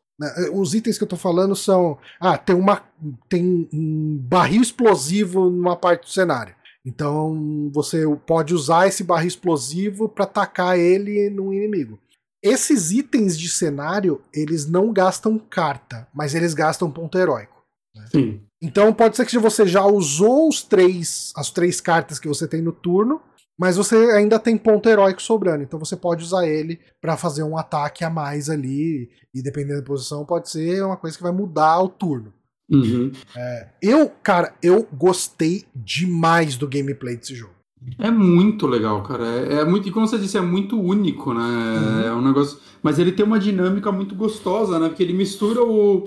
[0.53, 1.99] os itens que eu tô falando são.
[2.19, 2.83] Ah, tem, uma,
[3.29, 6.55] tem um barril explosivo numa parte do cenário.
[6.85, 11.99] Então você pode usar esse barril explosivo para atacar ele no inimigo.
[12.43, 17.61] Esses itens de cenário, eles não gastam carta, mas eles gastam ponto heróico.
[17.95, 18.07] Né?
[18.13, 18.41] Sim.
[18.63, 22.63] Então pode ser que você já usou os três, as três cartas que você tem
[22.63, 23.21] no turno,
[23.59, 27.57] mas você ainda tem ponto heróico sobrando, então você pode usar ele para fazer um
[27.57, 31.81] ataque a mais ali, e dependendo da posição, pode ser uma coisa que vai mudar
[31.81, 32.33] o turno.
[32.71, 33.13] Uhum.
[33.37, 37.55] É, eu, cara, eu gostei demais do gameplay desse jogo.
[37.99, 39.25] É muito legal, cara.
[39.25, 41.41] É, é muito, e como você disse, é muito único, né?
[41.41, 42.01] Uhum.
[42.01, 42.59] É um negócio.
[42.83, 44.89] Mas ele tem uma dinâmica muito gostosa, né?
[44.89, 46.05] Porque ele mistura o,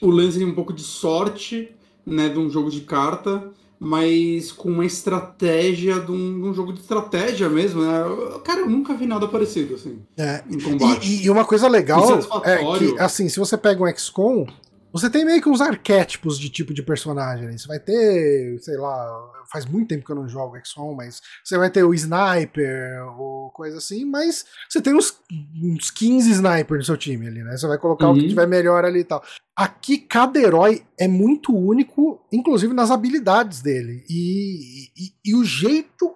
[0.00, 1.74] o lance um pouco de sorte,
[2.06, 2.28] né?
[2.28, 3.50] De um jogo de carta
[3.82, 8.04] mas com uma estratégia de um, de um, jogo de estratégia mesmo, né?
[8.44, 10.44] Cara, eu nunca vi nada parecido, assim, é.
[10.50, 11.08] em combate.
[11.08, 12.04] E, e uma coisa legal
[12.44, 14.46] é que, assim, se você pega um XCOM,
[14.92, 17.46] você tem meio que uns arquétipos de tipo de personagem.
[17.46, 17.56] Né?
[17.56, 21.56] Você vai ter, sei lá, faz muito tempo que eu não jogo XCOM, mas você
[21.56, 25.18] vai ter o sniper ou coisa assim, mas você tem uns,
[25.62, 27.56] uns 15 snipers no seu time ali, né?
[27.56, 28.12] Você vai colocar uhum.
[28.12, 28.28] o que uhum.
[28.28, 29.22] tiver melhor ali e tal.
[29.56, 34.04] Aqui, cada herói é muito único, inclusive nas habilidades dele.
[34.08, 36.10] E, e, e o jeito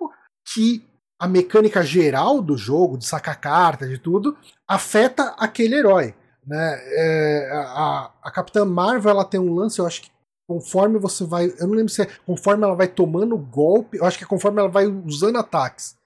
[0.52, 0.84] que
[1.18, 4.36] a mecânica geral do jogo, de sacar carta, de tudo,
[4.68, 6.14] afeta aquele herói.
[6.46, 6.80] Né?
[6.86, 10.10] É, a, a Capitã Marvel ela tem um lance, eu acho que
[10.46, 11.52] conforme você vai.
[11.58, 14.60] Eu não lembro se é conforme ela vai tomando golpe, eu acho que é conforme
[14.60, 15.96] ela vai usando ataques.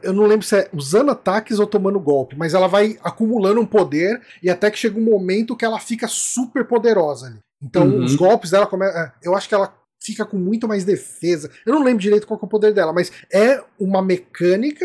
[0.00, 3.66] Eu não lembro se é usando ataques ou tomando golpe, mas ela vai acumulando um
[3.66, 7.38] poder e até que chega um momento que ela fica super poderosa ali.
[7.60, 8.04] Então uhum.
[8.04, 9.00] os golpes dela começam.
[9.00, 11.50] É, eu acho que ela fica com muito mais defesa.
[11.66, 14.84] Eu não lembro direito qual é o poder dela, mas é uma mecânica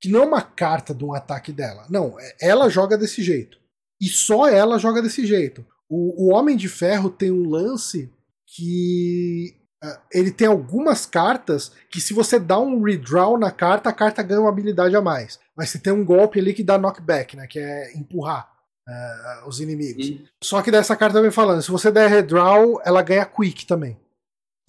[0.00, 1.86] que não é uma carta de um ataque dela.
[1.88, 3.58] Não, é, ela joga desse jeito.
[4.04, 5.64] E só ela joga desse jeito.
[5.88, 8.12] O, o Homem de Ferro tem um lance
[8.46, 13.94] que uh, ele tem algumas cartas que se você dá um redraw na carta, a
[13.94, 15.40] carta ganha uma habilidade a mais.
[15.56, 17.46] Mas você tem um golpe ali que dá knockback, né?
[17.46, 18.46] Que é empurrar
[18.86, 20.20] uh, os inimigos.
[20.42, 23.96] Só que dessa carta também falando, se você der redraw, ela ganha quick também.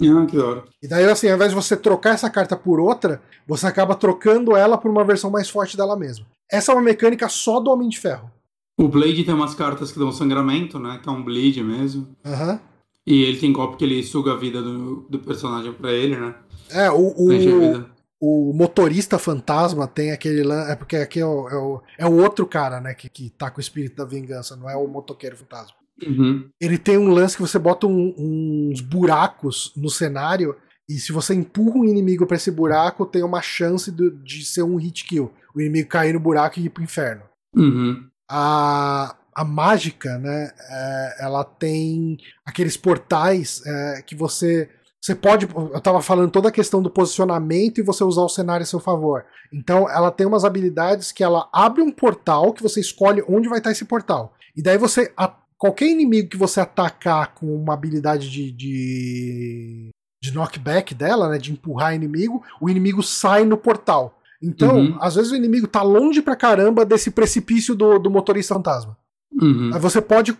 [0.02, 0.64] Ah, que hora.
[0.82, 4.56] E daí, assim, ao invés de você trocar essa carta por outra, você acaba trocando
[4.56, 6.26] ela por uma versão mais forte dela mesma.
[6.50, 8.32] Essa é uma mecânica só do Homem de Ferro.
[8.78, 11.00] O Blade tem umas cartas que dão sangramento, né?
[11.02, 12.16] Que é um bleed mesmo.
[12.26, 12.60] Uhum.
[13.08, 16.36] E ele tem golpe que ele suga a vida do, do personagem pra ele, né?
[16.72, 17.86] É, o, o,
[18.20, 20.52] o motorista fantasma tem aquele.
[20.70, 22.94] É porque aqui é o, é o, é o outro cara, né?
[22.94, 25.76] Que, que tá com o espírito da vingança, não é o motoqueiro fantasma.
[26.06, 26.50] Uhum.
[26.60, 30.56] Ele tem um lance que você bota um, uns buracos no cenário.
[30.88, 34.64] E se você empurra um inimigo para esse buraco, tem uma chance de, de ser
[34.64, 35.32] um hit kill.
[35.56, 37.24] O inimigo cair no buraco e ir pro inferno.
[37.56, 38.08] Uhum.
[38.30, 40.52] A, a mágica, né?
[40.70, 44.70] É, ela tem aqueles portais é, que você.
[45.02, 45.48] Você pode.
[45.54, 48.80] Eu estava falando toda a questão do posicionamento e você usar o cenário a seu
[48.80, 49.26] favor.
[49.54, 53.60] Então, ela tem umas habilidades que ela abre um portal que você escolhe onde vai
[53.60, 54.34] estar esse portal.
[54.56, 55.14] E daí você.
[55.18, 59.90] A, qualquer inimigo que você atacar com uma habilidade de, de,
[60.22, 61.38] de knockback dela, né?
[61.38, 64.15] De empurrar inimigo, o inimigo sai no portal.
[64.42, 64.98] Então, uhum.
[65.00, 68.98] às vezes o inimigo tá longe pra caramba desse precipício do, do motorista fantasma.
[69.42, 69.72] Uhum.
[69.74, 70.34] Aí você pode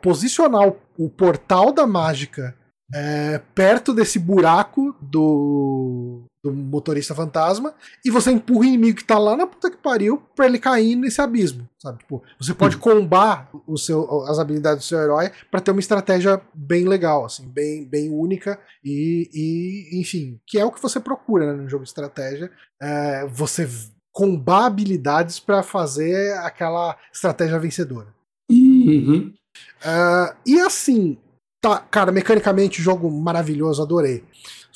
[0.00, 2.54] posicionar o, o portal da mágica
[2.94, 7.74] é, perto desse buraco do, do, motorista fantasma
[8.04, 10.96] e você empurra o inimigo que tá lá na puta que pariu pra ele cair
[10.96, 11.98] nesse abismo, sabe?
[11.98, 16.40] Tipo, você pode combar o seu, as habilidades do seu herói para ter uma estratégia
[16.54, 21.52] bem legal, assim, bem, bem única e, e enfim, que é o que você procura
[21.52, 22.50] né, no jogo de estratégia.
[22.80, 23.68] É, você
[24.12, 28.08] combar habilidades para fazer aquela estratégia vencedora.
[28.50, 29.34] Uhum.
[29.82, 31.18] Uh, e assim,
[31.60, 34.24] tá, cara, mecanicamente, jogo maravilhoso, adorei.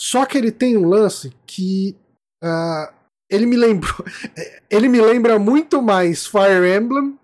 [0.01, 1.95] Só que ele tem um lance que.
[2.43, 2.91] Uh,
[3.29, 4.03] ele me lembrou.
[4.71, 7.19] Ele me lembra muito mais Fire Emblem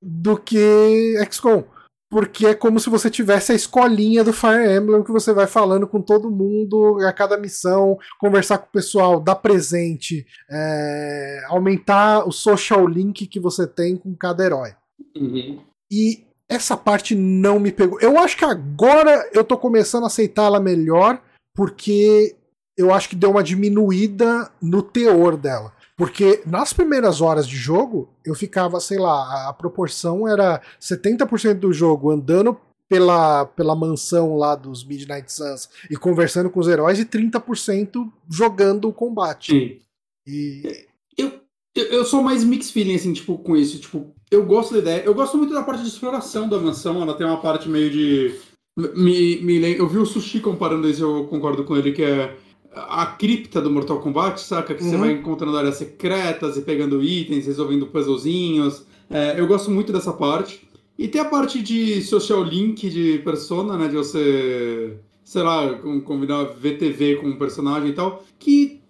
[0.00, 1.62] do que XCOM.
[2.10, 5.86] Porque é como se você tivesse a escolinha do Fire Emblem que você vai falando
[5.86, 12.32] com todo mundo a cada missão, conversar com o pessoal, dar presente, é, aumentar o
[12.32, 14.74] social link que você tem com cada herói.
[15.16, 15.60] Uhum.
[15.90, 18.00] E essa parte não me pegou.
[18.00, 21.20] Eu acho que agora eu tô começando a aceitar ela melhor,
[21.54, 22.36] porque
[22.76, 25.72] eu acho que deu uma diminuída no teor dela.
[25.96, 31.72] Porque nas primeiras horas de jogo, eu ficava, sei lá, a proporção era 70% do
[31.72, 32.58] jogo andando
[32.88, 38.88] pela, pela mansão lá dos Midnight Suns e conversando com os heróis e 30% jogando
[38.88, 39.52] o combate.
[39.52, 39.78] Sim.
[40.26, 41.40] E eu,
[41.74, 43.78] eu sou mais mixed feeling, assim, tipo, com isso.
[43.78, 45.02] Tipo, eu gosto da ideia.
[45.04, 47.00] Eu gosto muito da parte de exploração da mansão.
[47.00, 48.34] Ela tem uma parte meio de.
[48.76, 52.36] Me, me, eu vi o Sushi comparando isso, eu concordo com ele, que é
[52.74, 54.74] a cripta do Mortal Kombat, saca?
[54.74, 54.90] Que uhum.
[54.90, 58.86] você vai encontrando áreas secretas e pegando itens, resolvendo puzzlezinhos.
[59.10, 60.66] É, eu gosto muito dessa parte.
[60.98, 63.88] E tem a parte de social link de persona, né?
[63.88, 65.74] De você, sei lá,
[66.04, 68.24] combinar VTV com um personagem e tal.
[68.38, 68.82] Que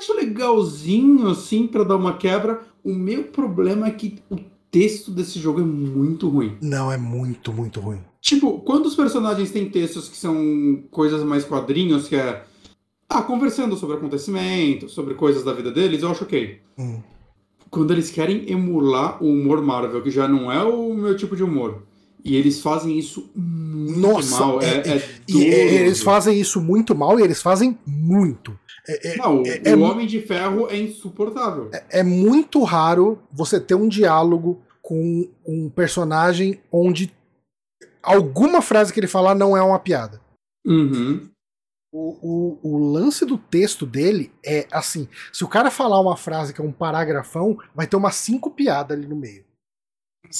[0.00, 2.62] acho legalzinho, assim, para dar uma quebra.
[2.82, 4.36] O meu problema é que o
[4.70, 6.56] texto desse jogo é muito ruim.
[6.60, 8.00] Não, é muito, muito ruim.
[8.20, 12.44] Tipo, quando os personagens têm textos que são coisas mais quadrinhos, que é.
[13.08, 16.60] Ah, conversando sobre acontecimentos, sobre coisas da vida deles, eu acho ok.
[16.78, 17.00] Hum.
[17.68, 21.42] Quando eles querem emular o humor Marvel, que já não é o meu tipo de
[21.42, 21.82] humor,
[22.24, 24.62] e eles fazem isso muito Nossa, mal.
[24.62, 28.56] É, é, é, eles fazem isso muito mal e eles fazem muito.
[28.88, 31.70] É, é, não, é, é, o Homem de Ferro é insuportável.
[31.72, 37.12] É, é, muito raro você ter um diálogo com um personagem onde
[38.02, 40.20] alguma frase que ele falar não é uma piada.
[40.66, 41.28] Uhum.
[41.92, 46.54] O, o, o, lance do texto dele é assim: se o cara falar uma frase
[46.54, 49.44] que é um paragrafão, vai ter umas cinco piadas ali no meio.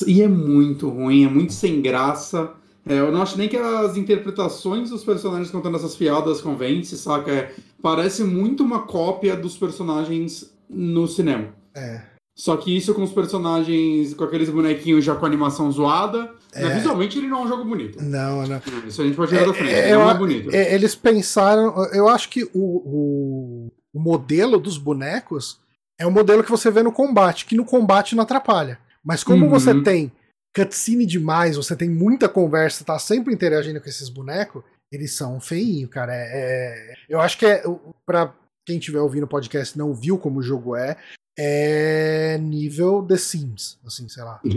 [0.07, 2.55] E é muito ruim, é muito sem graça.
[2.87, 7.31] É, eu não acho nem que as interpretações dos personagens contando essas piadas convence, saca?
[7.31, 11.49] É, parece muito uma cópia dos personagens no cinema.
[11.75, 12.03] É.
[12.35, 16.31] Só que isso com os personagens, com aqueles bonequinhos já com animação zoada.
[16.55, 16.63] É.
[16.63, 16.75] Né?
[16.77, 18.03] Visualmente ele não é um jogo bonito.
[18.03, 18.61] Não, não.
[18.87, 19.75] Isso a gente pode tirar da frente.
[19.75, 20.51] É, não é bonito.
[20.55, 21.85] É, eles pensaram.
[21.93, 25.59] Eu acho que o, o, o modelo dos bonecos
[25.99, 28.79] é o modelo que você vê no combate, que no combate não atrapalha.
[29.05, 29.51] Mas como Uhum.
[29.51, 30.11] você tem
[30.55, 34.63] cutscene demais, você tem muita conversa, tá sempre interagindo com esses bonecos,
[34.93, 36.13] eles são feinhos, cara.
[36.15, 37.63] É, é- eu acho que é.
[38.05, 38.35] Pra
[38.67, 40.97] quem estiver ouvindo o podcast e não viu como o jogo é,
[41.39, 44.41] é nível The Sims, assim, sei lá.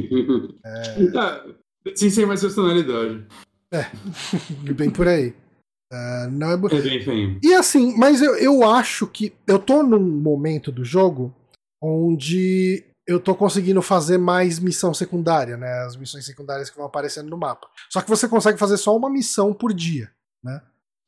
[0.66, 3.26] É, Sim, sem mais personalidade.
[4.76, 5.34] Bem por aí.
[5.92, 7.40] Ah, não é, É bem feio.
[7.44, 11.34] E assim, mas eu, eu acho que eu tô num momento do jogo
[11.82, 15.72] onde eu tô conseguindo fazer mais missão secundária, né?
[15.86, 17.68] As missões secundárias que vão aparecendo no mapa.
[17.90, 20.10] Só que você consegue fazer só uma missão por dia.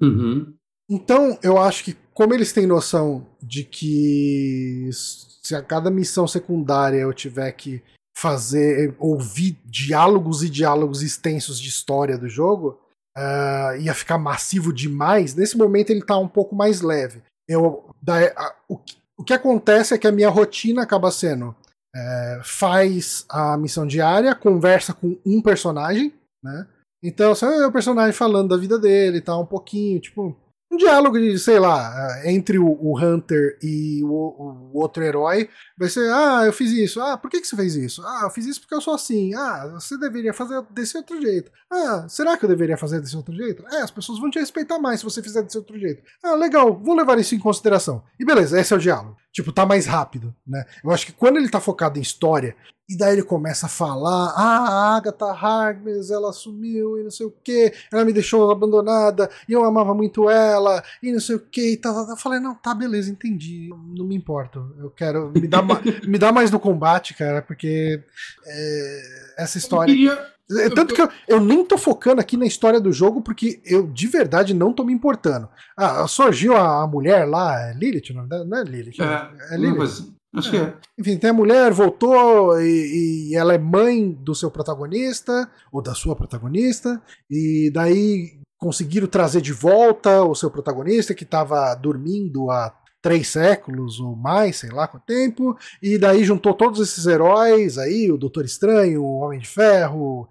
[0.02, 0.54] Uhum.
[0.90, 6.98] Então, eu acho que, como eles têm noção de que se a cada missão secundária
[6.98, 7.82] eu tiver que
[8.18, 12.80] fazer, ouvir diálogos e diálogos extensos de história do jogo,
[13.16, 15.34] ah, ia ficar massivo demais.
[15.34, 17.22] Nesse momento ele tá um pouco mais leve.
[17.48, 18.80] Eu, da- a- o,
[19.18, 21.56] o que acontece é que a minha rotina acaba sendo
[21.96, 26.14] é, faz a missão diária, conversa com um personagem,
[26.44, 26.68] né?
[27.02, 30.36] Então, só é o personagem falando da vida dele e tal, um pouquinho, tipo,
[30.72, 31.94] um diálogo de, sei lá,
[32.24, 35.48] eh, entre o, o Hunter e o, o outro herói.
[35.78, 37.02] Vai ser, ah, eu fiz isso.
[37.02, 38.02] Ah, por que, que você fez isso?
[38.06, 39.34] Ah, eu fiz isso porque eu sou assim.
[39.34, 41.52] Ah, você deveria fazer desse outro jeito.
[41.72, 43.64] Ah, será que eu deveria fazer desse outro jeito?
[43.68, 46.02] É, as pessoas vão te respeitar mais se você fizer desse outro jeito.
[46.24, 48.02] Ah, legal, vou levar isso em consideração.
[48.20, 49.18] E beleza, esse é o diálogo.
[49.34, 50.64] Tipo, tá mais rápido, né?
[50.82, 52.56] Eu acho que quando ele tá focado em história,
[52.88, 57.26] e daí ele começa a falar: ah, a Agatha Harkness, ela sumiu e não sei
[57.26, 61.40] o que, ela me deixou abandonada e eu amava muito ela e não sei o
[61.40, 62.08] que e tal.
[62.08, 64.74] Eu falei: não, tá, beleza, entendi, não me importo.
[64.78, 65.32] Eu quero.
[65.36, 65.62] Me ma-
[66.08, 68.04] me dá mais no combate, cara, porque
[68.46, 69.02] é,
[69.38, 69.94] essa história.
[69.94, 70.36] queria.
[70.60, 73.88] É, Tanto que eu, eu nem tô focando aqui na história do jogo, porque eu
[73.88, 75.50] de verdade não tô me importando.
[75.76, 79.02] Ah, surgiu a, a mulher lá, é Lilith, não é Lilith?
[79.02, 79.78] É, é não, Lilith.
[79.78, 80.74] mas acho que é.
[81.00, 85.96] Enfim, tem a mulher, voltou e, e ela é mãe do seu protagonista, ou da
[85.96, 92.74] sua protagonista, e daí conseguiram trazer de volta o seu protagonista que estava dormindo há
[93.06, 98.12] três séculos ou mais, sei lá quanto tempo, e daí juntou todos esses heróis aí,
[98.12, 100.28] o Doutor Estranho, o Homem de Ferro,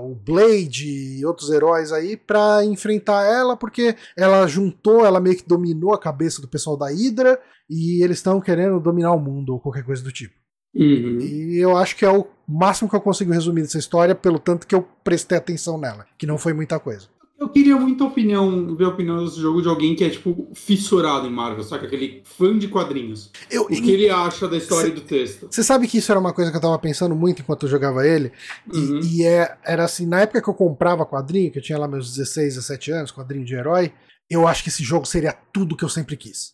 [0.00, 5.48] o Blade e outros heróis aí pra enfrentar ela, porque ela juntou, ela meio que
[5.48, 7.36] dominou a cabeça do pessoal da Hydra,
[7.68, 10.36] e eles estão querendo dominar o mundo ou qualquer coisa do tipo.
[10.72, 11.18] Uhum.
[11.18, 14.68] E eu acho que é o máximo que eu consigo resumir dessa história, pelo tanto
[14.68, 17.08] que eu prestei atenção nela, que não foi muita coisa.
[17.42, 21.26] Eu queria muita opinião, ver a opinião desse jogo de alguém que é, tipo, fissurado
[21.26, 21.86] em Marvel, saca?
[21.86, 23.32] Aquele fã de quadrinhos.
[23.50, 25.48] Eu, O que ele acha da história e do texto.
[25.50, 28.06] Você sabe que isso era uma coisa que eu tava pensando muito enquanto eu jogava
[28.06, 28.30] ele?
[28.72, 29.00] E, Uhum.
[29.02, 32.14] e é, era assim, na época que eu comprava quadrinho, que eu tinha lá meus
[32.14, 33.92] 16, 17 anos, quadrinho de herói,
[34.30, 36.52] eu acho que esse jogo seria tudo que eu sempre quis.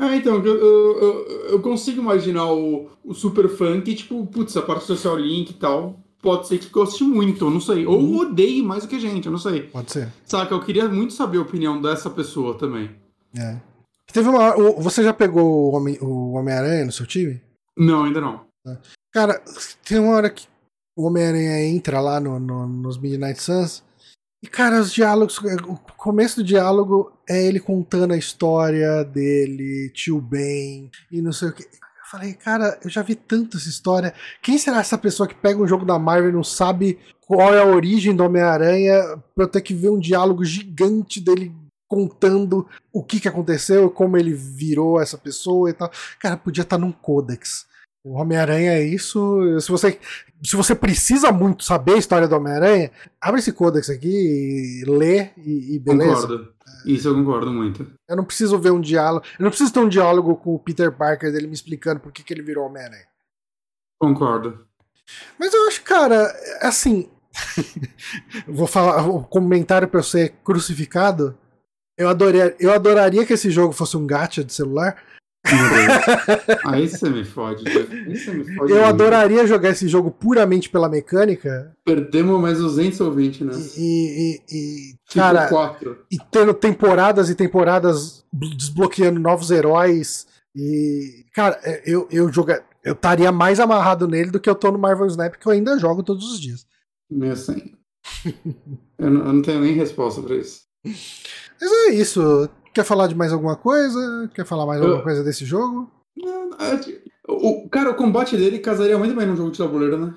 [0.00, 4.56] É, então, eu, eu, eu- eu consigo imaginar o, o super fã que, tipo, putz,
[4.56, 7.86] a parte social link e tal, pode ser que goste muito, eu não sei.
[7.86, 8.18] Ou Uhum.
[8.18, 9.62] odeie mais do que a gente, eu não sei.
[9.64, 10.12] Pode ser.
[10.26, 12.90] Saca, eu queria muito saber a opinião dessa pessoa também.
[13.36, 13.56] É.
[14.12, 17.40] Teve uma Você já pegou o Homem- o Homem-Aranha no seu time?
[17.76, 18.40] Não, ainda não.
[19.12, 19.40] Cara,
[19.84, 20.46] tem uma hora que
[20.96, 23.82] o Homem-Aranha entra lá no, no- nos Midnight Suns.
[24.42, 25.38] E, cara, os diálogos.
[25.38, 31.48] O começo do diálogo é ele contando a história dele, tio Ben, e não sei
[31.48, 31.64] o que.
[32.10, 34.12] Falei, cara, eu já vi tanto essa história.
[34.42, 37.60] Quem será essa pessoa que pega um jogo da Marvel e não sabe qual é
[37.60, 41.54] a origem do Homem-Aranha pra eu ter que ver um diálogo gigante dele
[41.88, 45.88] contando o que, que aconteceu, como ele virou essa pessoa e tal.
[46.18, 47.68] Cara, podia estar num Codex.
[48.04, 49.60] O Homem-Aranha é isso.
[49.60, 50.00] Se você,
[50.42, 55.76] se você precisa muito saber a história do Homem-Aranha, abre esse Codex aqui lê e,
[55.76, 56.22] e beleza.
[56.22, 56.54] Concordo.
[56.84, 57.90] Isso eu concordo muito.
[58.08, 59.24] Eu não preciso ver um diálogo.
[59.38, 62.22] Eu não preciso ter um diálogo com o Peter Parker dele me explicando por que,
[62.22, 63.06] que ele virou Homem-Aranha.
[63.98, 64.66] Concordo.
[65.38, 67.10] Mas eu acho, cara, assim.
[68.48, 71.38] vou falar o comentário pra eu ser crucificado.
[71.96, 75.02] Eu, adorei, eu adoraria que esse jogo fosse um gacha de celular.
[75.46, 76.58] Meu.
[76.72, 77.64] Aí você me fode.
[77.64, 77.92] Jeff.
[77.92, 78.70] Aí você me fode.
[78.72, 78.84] Eu muito.
[78.84, 81.74] adoraria jogar esse jogo puramente pela mecânica.
[81.84, 83.52] Perdemos mais 200 ouvintes, né?
[83.76, 85.98] E, e- e- Tipo cara, 4.
[86.10, 90.26] e tendo temporadas e temporadas bl- desbloqueando novos heróis.
[90.54, 94.70] E, cara, é, eu, eu joga, eu estaria mais amarrado nele do que eu tô
[94.70, 96.66] no Marvel Snap, que eu ainda jogo todos os dias.
[97.10, 97.72] Meio assim.
[98.98, 100.62] eu, não, eu não tenho nem resposta pra isso.
[100.84, 102.48] Mas é isso.
[102.72, 104.30] Quer falar de mais alguma coisa?
[104.34, 105.90] Quer falar mais alguma coisa desse jogo?
[107.28, 110.14] O, cara, o combate dele casaria muito bem num jogo de tabuleiro, né?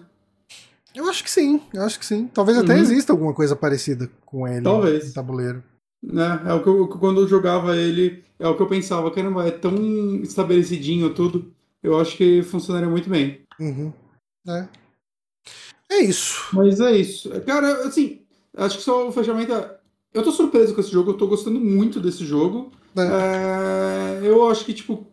[0.95, 2.30] Eu acho que sim, eu acho que sim.
[2.34, 2.80] Talvez até uhum.
[2.80, 5.07] exista alguma coisa parecida com ele Talvez.
[5.07, 5.63] no tabuleiro.
[6.05, 9.47] É, é o que eu, quando eu jogava ele, é o que eu pensava, caramba,
[9.47, 9.75] é tão
[10.21, 11.51] estabelecidinho tudo.
[11.81, 13.41] Eu acho que funcionaria muito bem.
[13.59, 13.91] Uhum.
[14.47, 14.67] É.
[15.89, 16.49] É isso.
[16.53, 17.30] Mas é isso.
[17.41, 18.21] Cara, assim,
[18.55, 19.53] acho que só o fechamento.
[19.53, 19.77] É...
[20.14, 22.72] Eu tô surpreso com esse jogo, eu tô gostando muito desse jogo.
[22.95, 24.22] É.
[24.22, 24.27] É...
[24.27, 25.07] Eu acho que, tipo,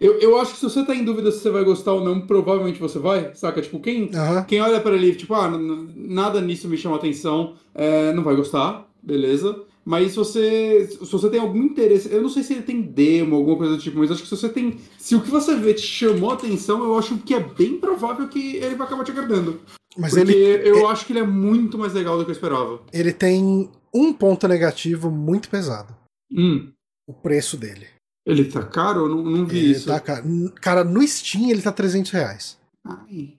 [0.00, 2.20] eu, eu acho que se você tá em dúvida se você vai gostar ou não,
[2.20, 3.60] provavelmente você vai, saca?
[3.60, 4.44] Tipo, quem, uhum.
[4.46, 5.50] quem olha para ele, tipo, ah,
[5.96, 9.64] nada nisso me chama atenção, é, não vai gostar, beleza.
[9.84, 13.36] Mas se você, se você tem algum interesse, eu não sei se ele tem demo,
[13.36, 14.76] alguma coisa do tipo, mas acho que se você tem.
[14.98, 18.56] Se o que você vê te chamou atenção, eu acho que é bem provável que
[18.56, 19.58] ele vai acabar te agradando.
[19.98, 22.34] Mas Porque ele, eu é acho que ele é muito mais legal do que eu
[22.34, 22.80] esperava.
[22.92, 25.94] Ele tem um ponto negativo muito pesado.
[26.30, 26.70] Hum.
[27.06, 27.88] O preço dele.
[28.24, 29.06] Ele tá caro?
[29.06, 29.88] Eu não, não vi ele isso.
[29.88, 30.24] Tá caro.
[30.60, 32.58] Cara, no Steam ele tá 300 reais.
[32.86, 33.38] Ai.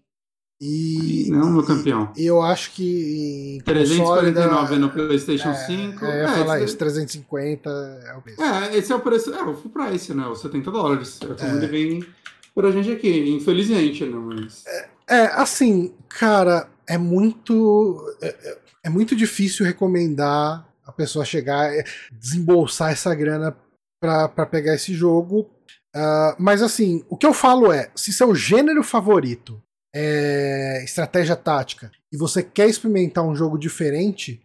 [0.61, 1.27] E.
[1.30, 2.11] Não, meu campeão.
[2.18, 3.61] E eu acho que.
[3.64, 6.06] 349 no PlayStation é, 5.
[6.06, 8.41] É, eu ia é, falar isso, 350 é o preço.
[8.41, 9.34] É, esse é o preço.
[9.34, 10.27] É, o full price, né?
[10.27, 11.19] Os 70 dólares.
[11.22, 11.56] É como é.
[11.56, 12.06] ele vem
[12.53, 14.18] pra gente aqui, infelizmente, né?
[14.18, 14.65] Mas...
[14.68, 18.15] É, é assim, cara, é muito.
[18.22, 21.72] É, é, é muito difícil recomendar a pessoa chegar,
[22.11, 23.56] desembolsar essa grana
[24.02, 25.49] para pegar esse jogo.
[25.95, 29.61] Uh, mas assim, o que eu falo é: se seu gênero favorito
[29.94, 34.41] é estratégia tática e você quer experimentar um jogo diferente,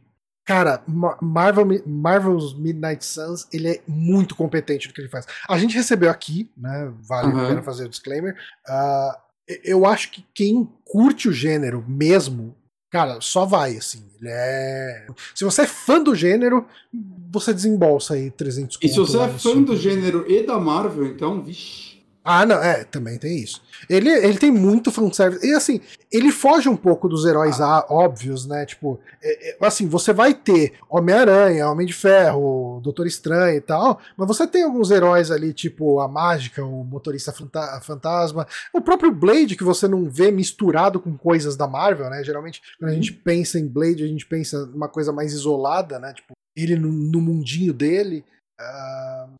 [0.46, 0.82] cara,
[1.20, 5.26] Marvel, Marvel's Midnight Suns ele é muito competente no que ele faz.
[5.48, 6.92] A gente recebeu aqui, né?
[7.02, 7.44] Vale uhum.
[7.44, 8.34] a pena fazer o disclaimer.
[8.68, 9.23] Uh,
[9.62, 12.54] eu acho que quem curte o gênero mesmo
[12.94, 14.04] cara, só vai, assim.
[14.24, 15.08] É.
[15.34, 16.64] Se você é fã do gênero,
[17.28, 21.42] você desembolsa aí 300 E se você é fã do gênero e da Marvel, então,
[21.42, 21.83] vixi.
[22.26, 23.62] Ah, não, é, também tem isso.
[23.86, 25.46] Ele, ele tem muito fanservice.
[25.46, 25.78] E assim,
[26.10, 27.84] ele foge um pouco dos heróis ah.
[27.90, 28.64] óbvios, né?
[28.64, 34.00] Tipo, é, é, assim, você vai ter Homem-Aranha, Homem de Ferro, Doutor Estranho e tal,
[34.16, 39.12] mas você tem alguns heróis ali, tipo a Mágica, o Motorista fanta Fantasma, o próprio
[39.12, 42.24] Blade, que você não vê misturado com coisas da Marvel, né?
[42.24, 43.18] Geralmente, quando a gente uhum.
[43.22, 46.14] pensa em Blade, a gente pensa numa coisa mais isolada, né?
[46.14, 48.24] Tipo, ele no, no mundinho dele.
[48.58, 49.34] Uh,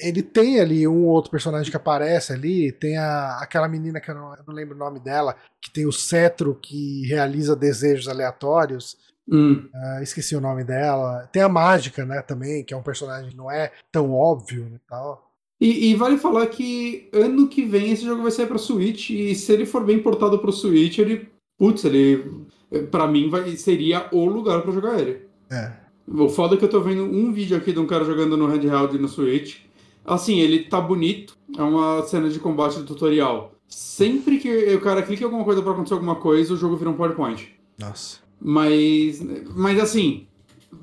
[0.00, 4.14] ele tem ali um outro personagem que aparece ali, tem a, aquela menina que eu
[4.14, 8.96] não, eu não, lembro o nome dela, que tem o cetro que realiza desejos aleatórios.
[9.28, 9.68] Hum.
[9.74, 11.28] Uh, esqueci o nome dela.
[11.32, 14.78] Tem a mágica, né, também, que é um personagem que não é tão óbvio e
[14.88, 15.26] tal.
[15.60, 19.34] E, e, vale falar que ano que vem esse jogo vai sair pra Switch, e
[19.34, 21.28] se ele for bem portado pro Switch, ele.
[21.58, 22.46] Putz, ele.
[22.90, 25.26] Pra mim vai, seria o lugar para jogar ele.
[25.50, 25.85] É.
[26.08, 28.46] O foda é que eu tô vendo um vídeo aqui de um cara jogando no
[28.46, 29.56] handheld no Switch.
[30.04, 31.36] Assim, ele tá bonito.
[31.56, 33.52] É uma cena de combate do tutorial.
[33.68, 36.90] Sempre que o cara clica em alguma coisa para acontecer alguma coisa, o jogo vira
[36.90, 37.48] um PowerPoint.
[37.78, 38.18] Nossa.
[38.40, 39.20] Mas.
[39.54, 40.26] Mas assim,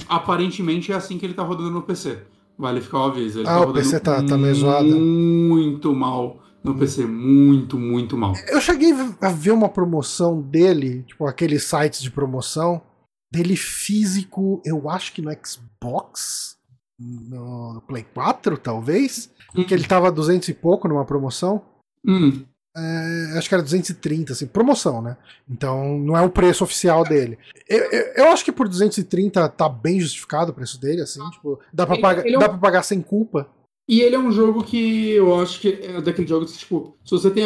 [0.10, 2.20] aparentemente é assim que ele tá rodando no PC.
[2.58, 3.40] Vale ficar o aviso.
[3.40, 4.88] Ele ah, tá o PC tá, tá meio zoado.
[4.88, 7.06] Muito mal no PC.
[7.06, 8.34] Muito, muito mal.
[8.50, 12.82] Eu cheguei a ver uma promoção dele, tipo aqueles sites de promoção
[13.34, 16.56] dele físico, eu acho que no Xbox,
[17.00, 19.64] no Play 4, talvez, hum.
[19.64, 21.64] que ele tava 200 e pouco numa promoção.
[22.06, 22.44] Hum.
[22.78, 25.18] É, acho que era 230, assim, promoção, né?
[25.50, 27.40] Então não é o preço oficial dele.
[27.68, 31.60] Eu, eu, eu, acho que por 230 tá bem justificado o preço dele, assim, tipo,
[31.74, 32.42] dá pra, ele, pagar, ele é um...
[32.42, 33.48] dá pra pagar sem culpa.
[33.88, 37.12] E ele é um jogo que eu acho que é daqueles jogos que, tipo, se
[37.12, 37.44] você tem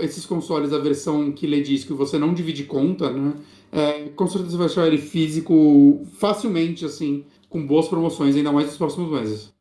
[0.00, 3.34] esses consoles, a versão que lhe diz que você não divide conta, né?
[3.72, 8.76] É, com certeza vai achar ele físico facilmente, assim, com boas promoções, ainda mais nos
[8.76, 9.52] próximos meses.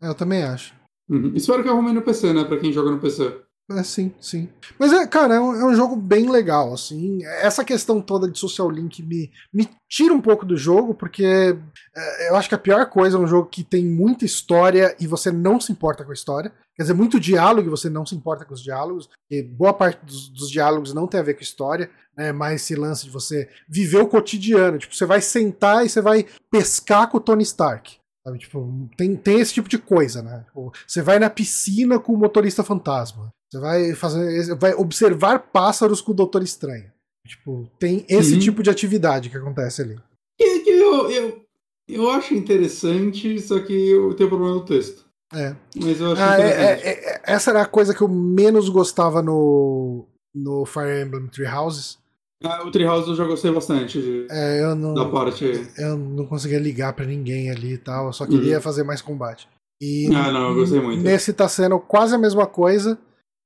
[0.00, 0.72] Eu também acho.
[1.10, 1.32] Uhum.
[1.34, 2.44] Espero que arrumem no PC, né?
[2.44, 3.34] Pra quem joga no PC.
[3.70, 4.48] É, sim, sim.
[4.78, 7.22] Mas, é, cara, é um, é um, jogo bem legal, assim.
[7.24, 11.54] Essa questão toda de social link me, me tira um pouco do jogo, porque
[11.94, 15.06] é, eu acho que a pior coisa é um jogo que tem muita história e
[15.06, 16.50] você não se importa com a história.
[16.74, 19.10] Quer dizer, muito diálogo e você não se importa com os diálogos.
[19.30, 22.32] E boa parte dos, dos diálogos não tem a ver com história, né?
[22.32, 24.78] Mais esse lance de você viver o cotidiano.
[24.78, 27.98] Tipo, você vai sentar e você vai pescar com o Tony Stark.
[28.24, 28.38] Sabe?
[28.38, 30.44] Tipo, tem, tem esse tipo de coisa, né?
[30.46, 33.30] Tipo, você vai na piscina com o motorista fantasma.
[33.50, 36.90] Você vai fazer, vai observar pássaros com o Doutor Estranho.
[37.26, 38.40] Tipo, tem esse uhum.
[38.40, 39.96] tipo de atividade que acontece ali.
[40.38, 41.44] Que, que eu, eu,
[41.88, 45.04] eu acho interessante, só que eu tenho problema no texto.
[45.34, 45.54] É.
[45.76, 49.20] Mas eu acho ah, é, é, é, essa era a coisa que eu menos gostava
[49.22, 51.98] no, no Fire Emblem Three Houses.
[52.42, 55.44] Ah, o Treehouse eu já gostei bastante de, É, eu não, da parte.
[55.76, 58.62] eu não conseguia ligar pra ninguém ali e tal, eu só queria Uhum.
[58.62, 59.48] fazer mais combate.
[59.82, 61.02] E Ah, não, eu gostei muito.
[61.02, 62.96] nesse tá sendo quase a mesma coisa.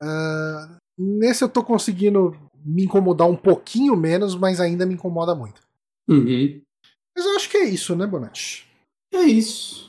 [0.03, 5.61] Ah, nesse eu tô conseguindo me incomodar um pouquinho menos, mas ainda me incomoda muito.
[6.09, 6.61] Uhum.
[7.17, 8.67] Mas eu acho que é isso, né, Bonatti?
[9.13, 9.87] É isso.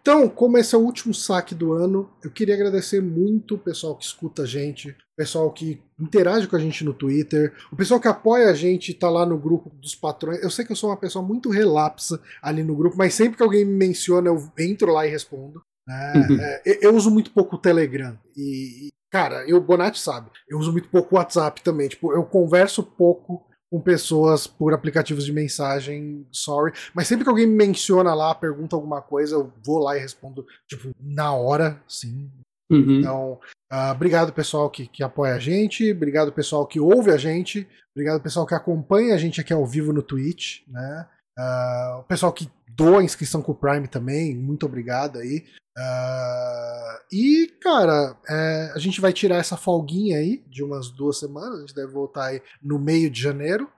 [0.00, 3.96] Então, como esse é o último saque do ano, eu queria agradecer muito o pessoal
[3.96, 8.00] que escuta a gente, o pessoal que interage com a gente no Twitter, o pessoal
[8.00, 10.42] que apoia a gente e tá lá no grupo dos patrões.
[10.42, 13.42] Eu sei que eu sou uma pessoa muito relapsa ali no grupo, mas sempre que
[13.42, 15.60] alguém me menciona, eu entro lá e respondo.
[15.86, 16.12] né?
[16.28, 16.40] Uhum.
[16.40, 18.18] É, eu- uso muito pouco o Telegram.
[18.36, 21.88] E, cara, eu, Bonatti sabe, eu uso muito pouco o WhatsApp também.
[21.88, 26.72] Tipo, eu converso pouco com pessoas por aplicativos de mensagem, sorry.
[26.94, 30.46] Mas sempre que alguém me menciona lá, pergunta alguma coisa, eu vou lá e respondo,
[30.68, 32.30] tipo, na hora, sim.
[32.70, 33.00] Uhum.
[33.00, 33.40] Então,
[33.70, 38.20] ah, obrigado pessoal que, que apoia a gente, obrigado pessoal que ouve a gente, obrigado
[38.20, 41.06] pessoal que acompanha a gente aqui ao vivo no Twitch, né?
[41.38, 45.46] Ah, o pessoal que doa a inscrição com o Prime também, muito obrigado aí.
[45.78, 51.58] Ah, e, cara, é, a gente vai tirar essa folguinha aí de umas duas semanas,
[51.58, 53.68] a gente deve voltar aí no meio de janeiro.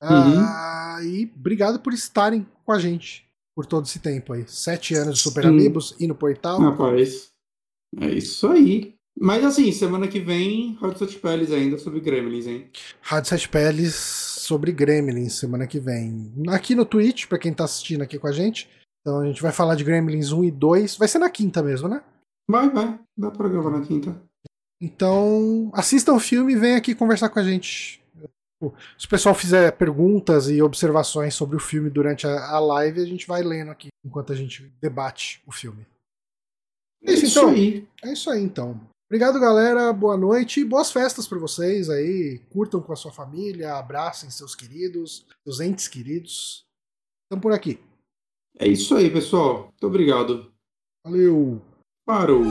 [0.00, 3.24] Ah, E obrigado por estarem com a gente
[3.54, 4.44] por todo esse tempo aí.
[4.48, 5.50] Sete anos de Super Sim.
[5.50, 6.62] Amigos, indo pro oitavo.
[6.62, 7.30] Rapaz,
[8.00, 8.94] é isso aí.
[9.18, 12.70] Mas assim, semana que vem, Hot Sete Peles ainda sobre Gremlins, hein?
[13.02, 16.32] Rádio Sete Peles sobre Gremlins semana que vem.
[16.48, 18.68] Aqui no Twitch, pra quem tá assistindo aqui com a gente.
[19.02, 20.96] Então a gente vai falar de Gremlins 1 e 2.
[20.96, 22.02] Vai ser na quinta mesmo, né?
[22.48, 22.98] Vai, vai.
[23.18, 24.16] Dá pra gravar na quinta.
[24.80, 28.02] Então assistam o filme e venham aqui conversar com a gente.
[28.96, 33.04] Se o pessoal fizer perguntas e observações sobre o filme durante a, a live, a
[33.04, 35.84] gente vai lendo aqui enquanto a gente debate o filme.
[37.04, 37.50] É Isso, isso então.
[37.50, 37.88] aí.
[38.04, 38.80] É isso aí então.
[39.10, 39.92] Obrigado, galera.
[39.92, 42.40] Boa noite e boas festas para vocês aí.
[42.50, 46.64] Curtam com a sua família, abracem seus queridos, seus entes queridos.
[47.24, 47.80] Estamos por aqui.
[48.58, 49.64] É isso aí, pessoal.
[49.64, 50.52] Muito obrigado.
[51.04, 51.60] Valeu.
[52.06, 52.44] Parou.